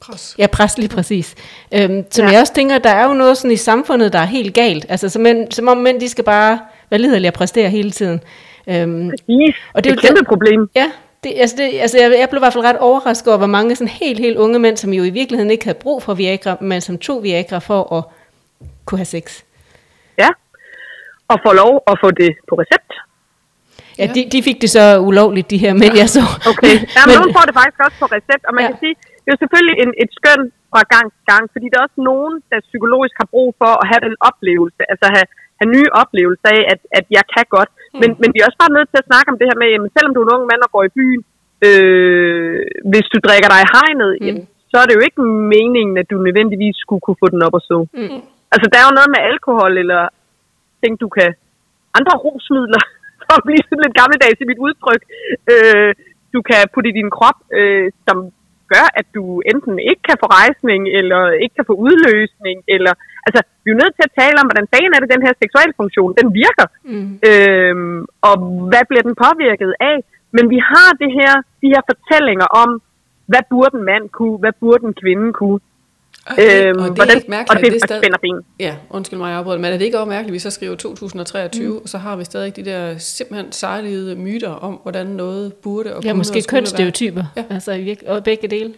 pres. 0.00 0.34
Ja, 0.38 0.46
pres 0.46 0.78
lige 0.78 0.88
præcis. 0.88 1.34
Øhm, 1.74 2.04
som 2.10 2.26
ja. 2.26 2.32
jeg 2.32 2.40
også 2.40 2.54
tænker, 2.54 2.78
der 2.78 2.90
er 2.90 3.08
jo 3.08 3.14
noget 3.14 3.36
sådan 3.36 3.50
i 3.50 3.56
samfundet, 3.56 4.12
der 4.12 4.18
er 4.18 4.24
helt 4.24 4.54
galt. 4.54 4.86
Altså 4.88 5.08
som, 5.08 5.22
mænd, 5.22 5.52
som 5.52 5.68
om 5.68 5.76
mænd, 5.76 6.00
de 6.00 6.08
skal 6.08 6.24
bare 6.24 6.58
være 6.90 7.00
liderlige 7.00 7.30
og 7.30 7.34
præstere 7.34 7.70
hele 7.70 7.90
tiden. 7.90 8.20
Øhm, 8.66 9.10
præcis. 9.10 9.56
Og 9.72 9.84
det 9.84 9.90
er 9.90 9.94
et 9.94 10.00
kæmpe 10.00 10.24
problem. 10.24 10.70
Ja, 10.76 10.90
det, 11.24 11.32
altså, 11.36 11.56
det, 11.56 11.80
altså 11.80 11.98
jeg, 11.98 12.16
jeg 12.18 12.28
blev 12.30 12.38
i 12.38 12.42
hvert 12.42 12.52
fald 12.52 12.64
ret 12.64 12.78
overrasket 12.78 13.28
over, 13.28 13.38
hvor 13.38 13.46
mange 13.46 13.76
sådan 13.76 13.88
helt, 13.88 14.18
helt 14.18 14.36
unge 14.36 14.58
mænd, 14.58 14.76
som 14.76 14.92
jo 14.92 15.04
i 15.04 15.10
virkeligheden 15.10 15.50
ikke 15.50 15.64
havde 15.64 15.78
brug 15.78 16.02
for 16.02 16.14
Viagra, 16.14 16.56
men 16.60 16.80
som 16.80 16.98
tog 16.98 17.22
Viagra 17.22 17.58
for 17.58 17.92
at 17.96 18.04
kunne 18.84 18.98
have 18.98 19.04
sex. 19.04 19.42
Ja, 20.18 20.28
og 21.28 21.38
få 21.46 21.52
lov 21.52 21.82
at 21.86 21.98
få 22.00 22.10
det 22.10 22.34
på 22.48 22.54
recept. 22.54 22.92
Ja, 24.00 24.06
de, 24.14 24.20
de 24.34 24.38
fik 24.48 24.58
det 24.64 24.70
så 24.78 24.84
ulovligt, 25.08 25.46
de 25.54 25.58
her 25.64 25.72
mænd, 25.82 25.94
jeg 26.02 26.10
så. 26.16 26.24
Okay, 26.52 26.74
ja, 26.96 27.02
men 27.06 27.12
nogen 27.18 27.32
får 27.36 27.44
det 27.48 27.54
faktisk 27.60 27.80
også 27.86 27.98
på 28.02 28.08
recept, 28.16 28.44
og 28.48 28.52
man 28.56 28.62
ja. 28.64 28.68
kan 28.70 28.78
sige, 28.84 28.94
det 29.22 29.28
er 29.30 29.34
jo 29.36 29.42
selvfølgelig 29.44 29.76
en, 29.84 29.92
et 30.02 30.10
skøn 30.18 30.42
fra 30.72 30.80
gang 30.94 31.06
til 31.14 31.24
gang, 31.32 31.44
fordi 31.54 31.66
der 31.70 31.76
er 31.78 31.86
også 31.88 32.00
nogen, 32.10 32.34
der 32.50 32.68
psykologisk 32.70 33.14
har 33.22 33.28
brug 33.34 33.48
for 33.60 33.72
at 33.82 33.86
have 33.90 34.02
den 34.06 34.16
oplevelse, 34.30 34.82
altså 34.92 35.06
have, 35.16 35.28
have 35.60 35.70
nye 35.76 35.90
oplevelser 36.02 36.48
af, 36.56 36.62
at, 36.72 36.80
at 36.98 37.04
jeg 37.16 37.24
kan 37.34 37.46
godt. 37.56 37.70
Mm. 37.76 37.98
Men, 38.00 38.10
men 38.22 38.28
vi 38.32 38.38
er 38.38 38.48
også 38.48 38.60
bare 38.64 38.76
nødt 38.76 38.88
til 38.90 39.00
at 39.02 39.08
snakke 39.10 39.28
om 39.32 39.38
det 39.38 39.46
her 39.50 39.58
med, 39.62 39.68
jamen, 39.74 39.90
selvom 39.96 40.12
du 40.12 40.20
er 40.20 40.26
en 40.26 40.34
ung 40.36 40.44
mand 40.50 40.62
og 40.66 40.70
går 40.74 40.84
i 40.88 40.94
byen, 40.98 41.22
øh, 41.66 42.60
hvis 42.90 43.06
du 43.12 43.18
drikker 43.26 43.48
dig 43.52 43.60
i 43.62 43.70
hegnet, 43.74 44.10
mm. 44.14 44.24
jamen, 44.26 44.44
så 44.70 44.76
er 44.80 44.86
det 44.86 44.96
jo 44.96 45.02
ikke 45.06 45.20
meningen, 45.54 45.94
at 46.02 46.08
du 46.12 46.16
nødvendigvis 46.26 46.76
skulle 46.84 47.02
kunne 47.04 47.20
få 47.22 47.28
den 47.34 47.46
op 47.46 47.56
og 47.58 47.64
så. 47.70 47.78
Mm. 48.00 48.20
Altså, 48.52 48.66
der 48.72 48.78
er 48.78 48.86
jo 48.88 48.98
noget 48.98 49.10
med 49.14 49.20
alkohol, 49.30 49.72
eller 49.82 50.02
ting, 50.82 50.92
du 51.04 51.08
kan... 51.16 51.30
Andre 51.98 52.14
rusmidler, 52.24 52.84
at 53.40 53.46
blive 53.48 53.62
sådan 53.66 53.84
lidt 53.84 53.98
gammeldags 54.00 54.38
i 54.40 54.50
mit 54.50 54.62
udtryk, 54.66 55.02
øh, 55.52 55.90
du 56.34 56.38
kan 56.48 56.60
putte 56.72 56.90
i 56.90 56.98
din 57.00 57.10
krop, 57.16 57.38
øh, 57.58 57.86
som 58.06 58.16
gør, 58.72 58.86
at 59.00 59.06
du 59.16 59.22
enten 59.52 59.76
ikke 59.90 60.02
kan 60.08 60.20
få 60.22 60.26
rejsning, 60.38 60.82
eller 60.98 61.22
ikke 61.42 61.54
kan 61.58 61.68
få 61.70 61.74
udløsning, 61.86 62.56
eller... 62.74 62.92
Altså, 63.26 63.40
vi 63.64 63.68
er 63.70 63.80
nødt 63.82 63.94
til 63.96 64.08
at 64.08 64.16
tale 64.20 64.36
om, 64.40 64.46
hvordan 64.48 64.70
fanden 64.72 64.94
er 64.94 65.00
det, 65.00 65.14
den 65.14 65.26
her 65.26 65.34
seksuelle 65.42 65.74
funktion, 65.80 66.10
den 66.20 66.28
virker. 66.42 66.66
Mm. 66.92 67.10
Øhm, 67.30 68.00
og 68.28 68.34
hvad 68.70 68.84
bliver 68.88 69.04
den 69.08 69.16
påvirket 69.24 69.72
af? 69.90 69.96
Men 70.36 70.44
vi 70.54 70.58
har 70.72 70.90
det 71.02 71.10
her, 71.18 71.32
de 71.62 71.68
her 71.74 71.82
fortællinger 71.90 72.48
om, 72.62 72.70
hvad 73.30 73.42
burde 73.52 73.74
en 73.78 73.84
mand 73.90 74.04
kunne, 74.18 74.38
hvad 74.42 74.54
burde 74.62 74.84
en 74.90 74.96
kvinde 75.02 75.28
kunne. 75.40 75.60
Og 76.30 76.36
det, 76.36 76.66
øhm, 76.66 76.78
og 76.78 76.84
det 76.84 76.90
er 76.90 76.94
hvordan, 76.94 77.16
ikke 77.16 77.30
mærkeligt, 77.36 77.58
og 77.58 77.64
det, 77.64 77.72
det 77.72 77.80
stadig, 77.88 78.02
spænder 78.02 78.20
ben. 78.26 78.38
Ja, 78.66 78.72
undskyld 78.96 79.18
mig, 79.22 79.28
jeg 79.30 79.38
afbryder, 79.38 79.58
men 79.62 79.68
er 79.72 79.78
det 79.80 79.86
ikke 79.88 79.98
også 79.98 80.10
mærkeligt, 80.16 80.32
at 80.32 80.38
vi 80.38 80.44
så 80.48 80.50
skriver 80.50 80.74
2023, 80.76 81.68
mm. 81.68 81.76
og 81.84 81.88
så 81.88 81.98
har 81.98 82.14
vi 82.20 82.24
stadig 82.24 82.56
de 82.56 82.64
der 82.70 82.80
simpelthen 82.98 83.52
sejlede 83.52 84.16
myter 84.26 84.52
om, 84.68 84.74
hvordan 84.84 85.06
noget 85.06 85.46
burde 85.64 85.90
og 85.96 86.00
ja, 86.02 86.10
kunne 86.10 86.18
måske 86.22 86.42
kønsstereotyper, 86.52 87.24
ja. 87.36 87.44
altså 87.56 87.70
og 88.12 88.24
begge 88.30 88.48
dele. 88.56 88.74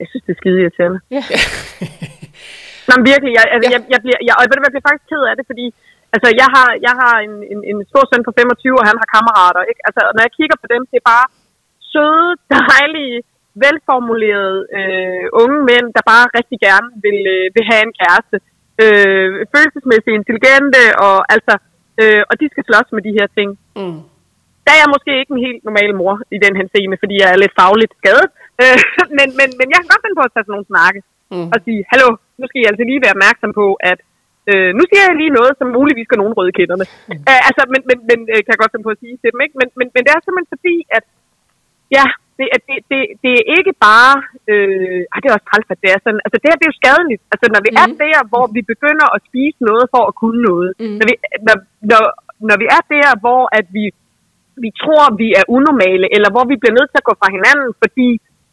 Jeg 0.00 0.06
synes, 0.10 0.22
det 0.26 0.32
er 0.34 0.38
skide 0.42 0.58
irriterende. 0.62 0.98
Ja. 1.16 1.22
Nå, 2.86 2.92
men 2.96 3.04
virkelig, 3.12 3.32
jeg, 3.38 3.44
altså, 3.54 3.68
ja. 3.70 3.74
jeg, 3.74 3.80
jeg, 3.94 4.00
bliver, 4.04 4.20
jeg, 4.28 4.34
og 4.36 4.42
jeg 4.42 4.48
bliver 4.50 4.86
faktisk 4.88 5.06
ked 5.12 5.22
af 5.30 5.34
det, 5.38 5.44
fordi 5.50 5.66
altså, 6.14 6.28
jeg 6.40 6.48
har, 6.54 6.68
jeg 6.86 6.94
har 7.02 7.14
en, 7.26 7.34
en, 7.52 7.60
en 7.70 7.78
stor 7.90 8.04
søn 8.10 8.22
på 8.28 8.32
25, 8.40 8.80
og 8.80 8.84
han 8.90 8.96
har 9.00 9.08
kammerater. 9.14 9.62
Ikke? 9.70 9.80
Altså, 9.88 10.02
når 10.14 10.22
jeg 10.26 10.32
kigger 10.38 10.56
på 10.62 10.66
dem, 10.74 10.82
det 10.90 10.96
er 11.00 11.06
bare 11.14 11.26
søde, 11.92 12.30
dejlige, 12.72 13.16
velformulerede 13.64 14.60
øh, 14.78 15.26
unge 15.42 15.58
mænd, 15.70 15.86
der 15.96 16.02
bare 16.12 16.26
rigtig 16.38 16.58
gerne 16.68 16.88
vil, 17.04 17.18
øh, 17.36 17.46
vil 17.54 17.64
have 17.70 17.82
en 17.88 17.94
kæreste. 18.00 18.36
Øh, 18.82 19.28
følelsesmæssigt 19.52 20.18
intelligente, 20.20 20.80
og 21.06 21.16
altså, 21.34 21.54
øh, 22.00 22.22
og 22.30 22.34
de 22.40 22.46
skal 22.52 22.64
slås 22.68 22.88
med 22.96 23.02
de 23.08 23.16
her 23.18 23.28
ting. 23.38 23.48
Mm. 23.80 24.00
Der 24.64 24.72
er 24.74 24.80
jeg 24.82 24.94
måske 24.94 25.12
ikke 25.20 25.32
en 25.36 25.46
helt 25.46 25.62
normal 25.68 25.92
mor 26.00 26.14
i 26.36 26.38
den 26.44 26.54
henseende, 26.60 26.96
fordi 27.02 27.14
jeg 27.22 27.28
er 27.30 27.42
lidt 27.42 27.58
fagligt 27.60 27.94
skadet. 28.00 28.28
Øh, 28.62 28.80
men, 29.18 29.28
men, 29.38 29.48
men 29.58 29.66
jeg 29.72 29.78
kan 29.80 29.90
godt 29.92 30.02
finde 30.04 30.18
på 30.18 30.26
at 30.26 30.32
tage 30.32 30.44
sådan 30.44 30.54
nogle 30.56 30.72
snakke 30.74 31.00
Mm. 31.34 31.48
og 31.54 31.58
sige, 31.66 31.80
hallo, 31.90 32.08
nu 32.38 32.44
skal 32.46 32.60
I 32.62 32.70
altså 32.70 32.84
lige 32.90 33.02
være 33.04 33.16
opmærksom 33.16 33.52
på, 33.60 33.66
at 33.90 33.98
øh, 34.50 34.70
nu 34.78 34.82
siger 34.88 35.02
jeg 35.06 35.16
lige 35.20 35.36
noget, 35.38 35.52
som 35.58 35.68
muligvis 35.78 36.08
gør 36.08 36.22
nogen 36.22 36.36
røde 36.38 36.56
kinderne. 36.58 36.84
Mm. 37.08 37.20
Øh, 37.30 37.40
altså, 37.48 37.62
men, 37.72 37.82
men, 37.88 37.98
men 38.10 38.18
øh, 38.32 38.40
kan 38.42 38.52
jeg 38.52 38.62
godt 38.62 38.72
finde 38.72 38.86
på 38.88 38.94
at 38.94 39.02
sige 39.02 39.16
til 39.20 39.30
dem, 39.32 39.40
ikke? 39.44 39.56
Men, 39.60 39.68
men, 39.78 39.86
men 39.94 40.02
det 40.04 40.10
er 40.10 40.20
simpelthen 40.20 40.54
fordi, 40.56 40.76
at 40.96 41.04
ja, 41.96 42.06
det, 42.38 42.46
er- 42.54 42.62
det, 42.68 42.76
det, 42.90 43.00
det 43.22 43.30
er 43.38 43.44
ikke 43.58 43.72
bare, 43.88 44.14
øh, 44.52 45.00
ej, 45.12 45.18
det 45.20 45.26
er 45.28 45.36
også 45.38 45.48
træls, 45.50 45.68
at 45.74 45.80
det 45.84 45.90
er 45.94 46.00
sådan, 46.04 46.22
altså 46.26 46.36
det 46.40 46.48
her, 46.48 46.58
det 46.60 46.66
er 46.66 46.72
jo 46.74 46.80
skadeligt. 46.82 47.22
Altså 47.32 47.46
når 47.54 47.60
vi 47.66 47.70
mm. 47.72 47.80
er 47.82 47.88
der, 48.04 48.18
hvor 48.32 48.44
vi 48.56 48.60
begynder 48.72 49.06
at 49.16 49.20
spise 49.28 49.60
noget 49.70 49.84
for 49.94 50.02
at 50.10 50.14
kunne 50.20 50.40
noget, 50.50 50.68
Mhm. 50.82 50.96
når, 50.98 51.06
vi, 51.10 51.14
når, 51.46 51.56
når, 51.90 52.02
når 52.48 52.56
vi 52.62 52.66
er 52.76 52.82
der, 52.94 53.08
hvor 53.24 53.42
at 53.58 53.66
vi, 53.76 53.84
vi 54.64 54.70
tror, 54.82 55.04
vi 55.22 55.28
er 55.40 55.44
unormale, 55.56 56.06
eller 56.14 56.28
hvor 56.34 56.44
vi 56.50 56.56
bliver 56.60 56.76
nødt 56.78 56.90
til 56.90 57.00
at 57.02 57.08
gå 57.08 57.14
fra 57.20 57.28
hinanden, 57.36 57.68
fordi 57.82 58.08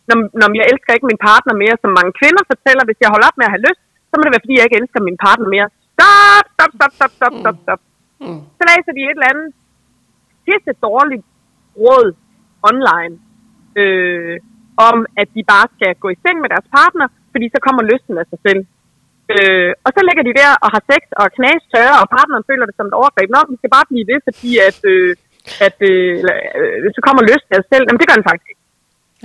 når, 0.09 0.17
når 0.39 0.47
jeg 0.59 0.65
elsker 0.73 0.91
ikke 0.93 1.09
min 1.11 1.23
partner 1.29 1.53
mere, 1.63 1.75
som 1.83 1.91
mange 1.99 2.13
kvinder 2.19 2.43
fortæller, 2.51 2.83
hvis 2.87 2.99
jeg 3.03 3.09
holder 3.13 3.27
op 3.29 3.37
med 3.39 3.47
at 3.47 3.53
have 3.55 3.65
lyst, 3.69 3.81
så 4.09 4.13
må 4.15 4.21
det 4.23 4.33
være, 4.33 4.45
fordi 4.45 4.55
jeg 4.57 4.65
ikke 4.67 4.79
elsker 4.81 4.99
min 5.09 5.17
partner 5.27 5.47
mere. 5.55 5.67
Stop, 5.95 6.45
stop, 6.55 6.71
stop, 6.77 6.91
stop, 6.97 7.13
stop, 7.19 7.33
stop, 7.41 7.57
stop. 7.65 7.81
Mm. 8.23 8.39
Så 8.57 8.61
læser 8.71 8.91
de 8.97 9.01
et 9.09 9.15
eller 9.17 9.31
andet 9.33 9.47
pisse 10.45 10.71
dårligt 10.87 11.25
råd 11.83 12.07
online, 12.69 13.13
øh, 13.83 14.35
om 14.89 14.97
at 15.21 15.27
de 15.35 15.41
bare 15.53 15.67
skal 15.75 15.91
gå 16.03 16.07
i 16.15 16.17
seng 16.23 16.37
med 16.41 16.49
deres 16.53 16.67
partner, 16.77 17.07
fordi 17.33 17.45
så 17.55 17.59
kommer 17.65 17.81
lysten 17.91 18.15
af 18.21 18.25
sig 18.31 18.39
selv. 18.47 18.61
Øh, 19.33 19.71
og 19.85 19.89
så 19.95 19.99
ligger 20.07 20.23
de 20.29 20.37
der 20.41 20.51
og 20.63 20.69
har 20.75 20.81
sex 20.91 21.01
og 21.21 21.27
knas 21.37 21.63
tørre, 21.73 21.95
og 22.01 22.07
partneren 22.17 22.43
føler 22.49 22.65
det 22.69 22.75
som 22.77 22.87
et 22.89 22.95
overgreb. 23.01 23.27
Nå, 23.35 23.41
vi 23.51 23.57
skal 23.59 23.71
bare 23.77 23.89
blive 23.91 24.05
det, 24.11 24.19
fordi 24.27 24.51
at, 24.69 24.77
øh, 24.91 25.11
at 25.67 25.77
øh, 25.89 26.11
eller, 26.21 26.35
øh, 26.59 26.91
så 26.97 27.01
kommer 27.07 27.21
lysten 27.31 27.51
af 27.55 27.59
sig 27.61 27.69
selv. 27.73 27.83
Jamen, 27.87 27.99
det 28.01 28.07
gør 28.09 28.17
den 28.19 28.27
faktisk 28.29 28.49
ikke. 28.51 28.63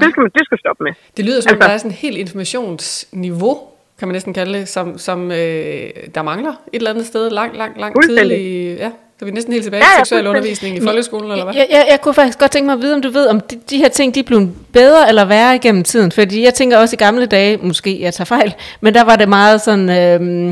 Det 0.00 0.08
skal, 0.10 0.20
man, 0.24 0.30
det 0.38 0.44
skal 0.48 0.58
stoppe 0.64 0.80
med. 0.86 0.92
Det 1.16 1.22
lyder 1.28 1.40
som, 1.40 1.48
altså, 1.52 1.66
der 1.66 1.74
er 1.74 1.78
sådan 1.82 1.94
et 1.96 2.02
helt 2.06 2.18
informationsniveau, 2.24 3.54
kan 3.98 4.08
man 4.08 4.14
næsten 4.18 4.34
kalde 4.38 4.52
det, 4.58 4.68
som, 4.76 4.86
som 4.98 5.18
øh, 5.40 5.88
der 6.14 6.22
mangler 6.22 6.50
et 6.50 6.80
eller 6.80 6.90
andet 6.90 7.06
sted 7.06 7.30
langt, 7.30 7.56
langt, 7.56 7.76
langt 7.82 7.96
tidligt. 8.04 8.78
Ja, 8.84 8.90
så 9.20 9.24
er 9.24 9.26
vi 9.26 9.32
næsten 9.34 9.52
helt 9.52 9.64
tilbage 9.64 9.82
til 9.82 9.88
ja, 9.96 10.04
seksuel 10.04 10.26
undervisning 10.26 10.76
i 10.76 10.80
folkeskolen, 10.80 11.30
eller 11.30 11.44
hvad? 11.44 11.54
Jeg, 11.54 11.66
jeg, 11.70 11.86
jeg 11.90 12.00
kunne 12.00 12.14
faktisk 12.14 12.38
godt 12.38 12.50
tænke 12.50 12.66
mig 12.66 12.72
at 12.72 12.80
vide, 12.80 12.94
om 12.94 13.02
du 13.02 13.10
ved, 13.10 13.26
om 13.26 13.40
de, 13.40 13.60
de 13.70 13.76
her 13.76 13.88
ting, 13.88 14.14
de 14.14 14.20
er 14.20 14.24
blevet 14.24 14.50
bedre 14.72 15.08
eller 15.08 15.24
værre 15.24 15.54
igennem 15.56 15.84
tiden. 15.84 16.12
Fordi 16.12 16.42
jeg 16.42 16.54
tænker 16.54 16.78
også 16.78 16.94
i 16.94 16.96
gamle 16.96 17.26
dage, 17.26 17.56
måske 17.56 18.00
jeg 18.00 18.14
tager 18.14 18.24
fejl, 18.24 18.54
men 18.80 18.94
der 18.94 19.04
var 19.04 19.16
det 19.16 19.28
meget 19.28 19.60
sådan... 19.60 19.90
Øhm, 19.90 20.46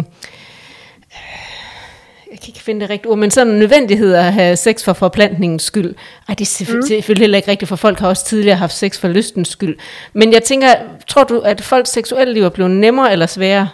jeg 2.30 2.40
kan 2.40 2.48
ikke 2.48 2.62
finde 2.62 2.80
det 2.80 2.90
rigtige 2.90 3.10
ord, 3.10 3.18
men 3.18 3.30
sådan 3.30 3.52
en 3.52 3.58
nødvendighed 3.58 4.14
at 4.14 4.32
have 4.32 4.56
sex 4.56 4.84
for 4.84 4.92
forplantningens 4.92 5.62
skyld. 5.62 5.94
Ej, 6.28 6.34
det 6.34 6.44
er 6.44 6.64
selvfø- 6.64 6.76
mm. 6.76 6.82
selvfølgelig 6.82 7.22
heller 7.22 7.38
ikke 7.38 7.50
rigtigt, 7.50 7.68
for 7.68 7.76
folk 7.76 7.98
har 7.98 8.08
også 8.08 8.24
tidligere 8.24 8.56
haft 8.56 8.76
sex 8.76 8.98
for 8.98 9.08
lystens 9.08 9.48
skyld. 9.48 9.76
Men 10.12 10.32
jeg 10.32 10.42
tænker, 10.42 10.68
tror 11.06 11.24
du, 11.24 11.38
at 11.38 11.60
folks 11.60 11.90
seksuelle 11.90 12.34
liv 12.34 12.44
er 12.44 12.48
blevet 12.48 12.70
nemmere 12.70 13.12
eller 13.12 13.26
sværere? 13.26 13.68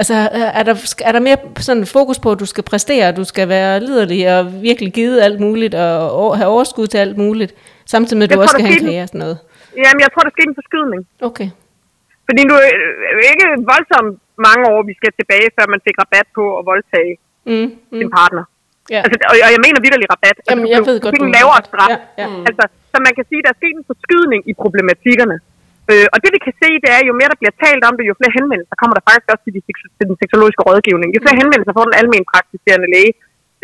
Altså, 0.00 0.14
er 0.60 0.62
der, 0.68 0.74
er 1.08 1.12
der 1.16 1.20
mere 1.28 1.36
sådan 1.68 1.86
fokus 1.86 2.18
på, 2.24 2.28
at 2.34 2.40
du 2.40 2.46
skal 2.52 2.64
præstere, 2.72 3.04
at 3.10 3.16
du 3.20 3.24
skal 3.32 3.46
være 3.56 3.80
liderlig 3.88 4.20
og 4.38 4.42
virkelig 4.68 4.90
give 4.98 5.14
alt 5.26 5.40
muligt, 5.46 5.74
og 5.74 6.36
have 6.38 6.48
overskud 6.54 6.86
til 6.92 6.98
alt 7.04 7.16
muligt, 7.24 7.52
samtidig 7.92 8.18
med, 8.18 8.24
at 8.26 8.30
Jeg 8.30 8.36
du 8.36 8.40
tror, 8.40 8.42
også 8.46 8.56
skal 8.56 8.66
have 8.66 8.78
en 8.80 8.84
karriere 8.86 9.02
og 9.06 9.08
sådan 9.12 9.22
noget? 9.26 9.38
Jamen, 9.84 10.00
jeg 10.04 10.10
tror, 10.12 10.22
der 10.26 10.32
sker 10.36 10.44
en 10.52 10.56
forskydning. 10.60 11.00
Okay. 11.28 11.48
Fordi 12.28 12.40
nu 12.50 12.54
er 12.66 12.68
er 13.08 13.12
jo 13.16 13.20
ikke 13.32 13.46
voldsomt 13.72 14.12
mange 14.48 14.62
år, 14.72 14.80
vi 14.90 14.94
skal 15.00 15.10
tilbage, 15.20 15.46
før 15.56 15.64
man 15.74 15.80
fik 15.86 15.96
rabat 16.02 16.26
på 16.38 16.44
at 16.58 16.62
voldtage 16.72 17.12
Mm, 17.50 17.52
mm. 17.54 17.98
sin 18.00 18.10
partner. 18.18 18.44
Ja. 18.94 19.00
Altså, 19.04 19.16
og, 19.32 19.36
og 19.46 19.50
jeg 19.54 19.60
mener 19.66 19.78
vidderlig 19.84 20.08
rabat. 20.14 20.36
Altså, 20.38 20.50
Jamen, 20.50 20.64
du 20.66 20.70
jeg 20.74 20.78
blev- 20.80 20.88
ved 20.88 20.96
du 20.98 21.02
godt, 21.04 21.12
fik 21.14 21.20
du 21.22 21.26
en 21.28 21.32
mener 21.34 21.38
lavere 21.40 21.60
straf. 21.70 21.90
Ja, 21.92 21.98
ja. 22.22 22.26
Altså, 22.48 22.64
så 22.92 22.96
man 23.06 23.12
kan 23.16 23.24
sige, 23.30 23.40
der 23.44 23.50
er 23.54 23.58
sket 23.62 23.74
en 23.80 23.86
forskydning 23.92 24.40
i 24.50 24.52
problematikkerne. 24.62 25.36
Øh, 25.90 26.06
og 26.12 26.18
det 26.22 26.30
vi 26.36 26.40
kan 26.46 26.54
se, 26.62 26.68
det 26.84 26.90
er, 26.96 27.00
jo 27.08 27.12
mere 27.18 27.30
der 27.32 27.40
bliver 27.42 27.56
talt 27.64 27.82
om 27.88 27.94
det, 27.98 28.04
jo 28.10 28.14
flere 28.20 28.36
henvendelser 28.38 28.76
kommer 28.80 28.94
der 28.96 29.04
faktisk 29.08 29.28
også 29.32 29.44
til, 29.46 29.54
de, 29.56 29.60
til 29.98 30.04
den 30.10 30.16
seksologiske 30.22 30.62
rådgivning. 30.68 31.08
Jo 31.14 31.20
flere 31.24 31.40
henvendelser 31.42 31.74
får 31.76 31.86
den 31.88 31.98
almen 32.00 32.24
praktiserende 32.32 32.88
læge. 32.94 33.12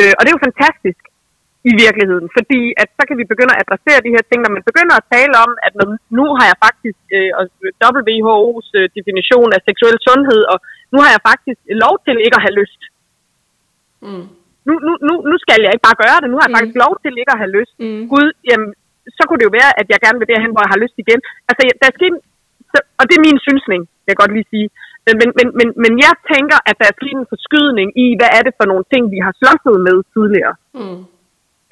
Øh, 0.01 0.13
og 0.17 0.21
det 0.23 0.29
er 0.31 0.37
jo 0.39 0.47
fantastisk 0.49 1.03
i 1.71 1.73
virkeligheden, 1.85 2.27
fordi 2.37 2.61
at 2.83 2.89
så 2.99 3.03
kan 3.09 3.17
vi 3.21 3.31
begynde 3.33 3.53
at 3.55 3.63
adressere 3.65 4.05
de 4.07 4.15
her 4.17 4.25
ting, 4.29 4.39
når 4.43 4.53
man 4.57 4.65
begynder 4.71 4.95
at 4.99 5.09
tale 5.17 5.35
om, 5.45 5.51
at 5.67 5.73
når, 5.79 5.87
nu 6.19 6.25
har 6.39 6.47
jeg 6.51 6.59
faktisk 6.67 7.01
øh, 7.19 7.31
WHO's 7.85 8.69
øh, 8.79 8.87
definition 8.99 9.49
af 9.57 9.61
seksuel 9.69 9.97
sundhed, 10.07 10.43
og 10.53 10.59
nu 10.93 10.99
har 11.05 11.11
jeg 11.15 11.23
faktisk 11.31 11.61
lov 11.85 11.95
til 12.07 12.17
ikke 12.27 12.39
at 12.39 12.45
have 12.47 12.59
lyst. 12.61 12.81
Mm. 14.07 14.25
Nu, 14.67 14.73
nu, 14.87 14.93
nu, 15.09 15.15
nu 15.31 15.37
skal 15.45 15.59
jeg 15.65 15.73
ikke 15.75 15.87
bare 15.89 16.03
gøre 16.05 16.19
det, 16.23 16.29
nu 16.31 16.37
har 16.39 16.47
jeg 16.47 16.53
Mm. 16.55 16.59
faktisk 16.59 16.79
lov 16.85 16.93
til 17.03 17.13
ikke 17.23 17.35
at 17.35 17.43
have 17.43 17.55
lyst. 17.59 17.75
Mm. 17.85 18.03
Gud, 18.13 18.29
jamen, 18.51 18.71
så 19.17 19.23
kunne 19.25 19.41
det 19.41 19.49
jo 19.49 19.59
være, 19.61 19.73
at 19.81 19.87
jeg 19.93 19.99
gerne 20.05 20.19
vil 20.21 20.31
derhen, 20.33 20.53
hvor 20.53 20.63
jeg 20.65 20.73
har 20.75 20.83
lyst 20.85 20.97
igen. 21.05 21.21
Altså, 21.49 21.61
der 21.81 21.87
er 21.89 21.99
sket, 21.99 22.15
så, 22.73 22.79
og 22.99 23.05
det 23.09 23.15
er 23.17 23.27
min 23.29 23.41
synsning, 23.47 23.83
vil 24.03 24.13
jeg 24.13 24.21
godt 24.23 24.35
lige 24.37 24.51
sige. 24.55 24.69
Men, 25.07 25.15
men, 25.21 25.29
men, 25.39 25.49
men, 25.59 25.69
men 25.85 25.93
jeg 26.07 26.15
tænker, 26.33 26.59
at 26.69 26.77
der 26.81 26.87
er 26.89 26.99
sket 27.01 27.17
en 27.19 27.33
forskydning 27.33 27.89
i, 28.05 28.07
hvad 28.19 28.31
er 28.39 28.43
det 28.47 28.55
for 28.59 28.67
nogle 28.71 28.85
ting, 28.93 29.03
vi 29.15 29.19
har 29.27 29.33
slåsset 29.41 29.77
med 29.87 29.97
tidligere. 30.15 30.55
Mm. 30.79 31.01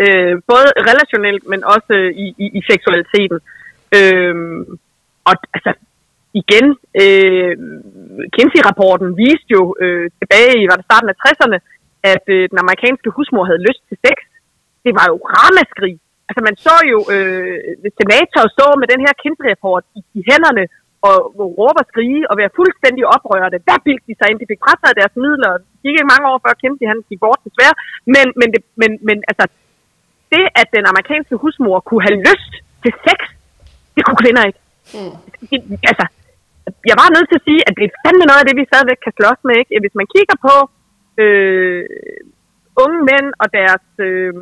Øh, 0.05 0.35
både 0.53 0.68
relationelt, 0.90 1.42
men 1.53 1.61
også 1.75 1.92
øh, 2.01 2.11
i, 2.25 2.27
i, 2.44 2.46
i 2.59 2.61
seksualiteten. 2.70 3.38
Øh, 3.99 4.35
og 5.29 5.35
altså, 5.57 5.72
igen, 6.42 6.66
øh, 7.03 7.53
Kinsey-rapporten 8.35 9.09
viste 9.22 9.51
jo 9.57 9.62
øh, 9.85 10.07
tilbage 10.20 10.55
i 10.61 10.68
var 10.70 10.77
det 10.79 10.88
starten 10.88 11.12
af 11.12 11.18
60'erne, 11.25 11.59
at 12.12 12.25
øh, 12.37 12.42
den 12.51 12.59
amerikanske 12.64 13.09
husmor 13.16 13.44
havde 13.51 13.66
lyst 13.68 13.83
til 13.88 13.96
sex. 14.05 14.16
Det 14.85 14.92
var 14.99 15.07
jo 15.12 15.16
ramaskrig. 15.35 15.96
Altså 16.28 16.40
man 16.48 16.56
så 16.66 16.76
jo 16.92 16.98
øh, 17.14 17.56
senator 17.98 18.42
stå 18.56 18.66
med 18.80 18.86
den 18.92 19.00
her 19.04 19.12
Kinsey-rapport 19.22 19.84
i, 19.98 20.00
i 20.18 20.20
hænderne 20.30 20.64
og, 21.08 21.18
og 21.40 21.48
råbe 21.58 21.78
og 21.82 21.88
skrige 21.92 22.22
og 22.30 22.34
være 22.40 22.56
fuldstændig 22.58 23.02
oprørte. 23.14 23.56
Hvad 23.66 23.78
bildte 23.86 24.06
de 24.08 24.14
sig 24.18 24.26
ind? 24.30 24.38
De 24.42 24.50
fik 24.52 24.64
frataget 24.64 24.98
deres 25.00 25.14
midler. 25.24 25.52
Det 25.72 25.78
gik 25.82 25.94
ikke 25.96 26.12
mange 26.14 26.26
år 26.32 26.38
før 26.44 26.60
Kinsey 26.62 26.86
han 26.92 27.00
gik 27.10 27.20
bort 27.24 27.40
desværre. 27.46 27.76
Men, 28.14 28.26
men, 28.40 28.48
det, 28.54 28.62
men, 28.82 28.90
men 29.08 29.16
altså, 29.30 29.44
det 30.32 30.44
at 30.60 30.68
den 30.76 30.84
amerikanske 30.92 31.36
husmor 31.42 31.78
kunne 31.88 32.04
have 32.06 32.18
lyst 32.28 32.52
til 32.82 32.92
sex, 33.06 33.18
det 33.94 34.02
kunne 34.04 34.22
kvinder 34.24 34.42
ikke. 34.48 34.60
Mm. 34.96 35.14
Det, 35.50 35.58
altså, 35.90 36.06
jeg 36.90 36.96
var 37.00 37.08
nødt 37.14 37.28
til 37.28 37.40
at 37.40 37.46
sige, 37.48 37.62
at 37.68 37.74
det 37.78 37.84
er 37.86 37.96
fandme 38.04 38.24
noget 38.26 38.40
af 38.42 38.46
det, 38.46 38.56
vi 38.60 38.70
stadigvæk 38.70 39.00
kan 39.04 39.16
slås 39.18 39.40
med. 39.48 39.56
Ikke? 39.62 39.82
Hvis 39.84 39.98
man 40.00 40.08
kigger 40.14 40.36
på 40.46 40.54
øh, 41.22 41.84
unge 42.82 43.00
mænd 43.08 43.28
og 43.42 43.46
deres... 43.58 43.86
Øh, 44.08 44.34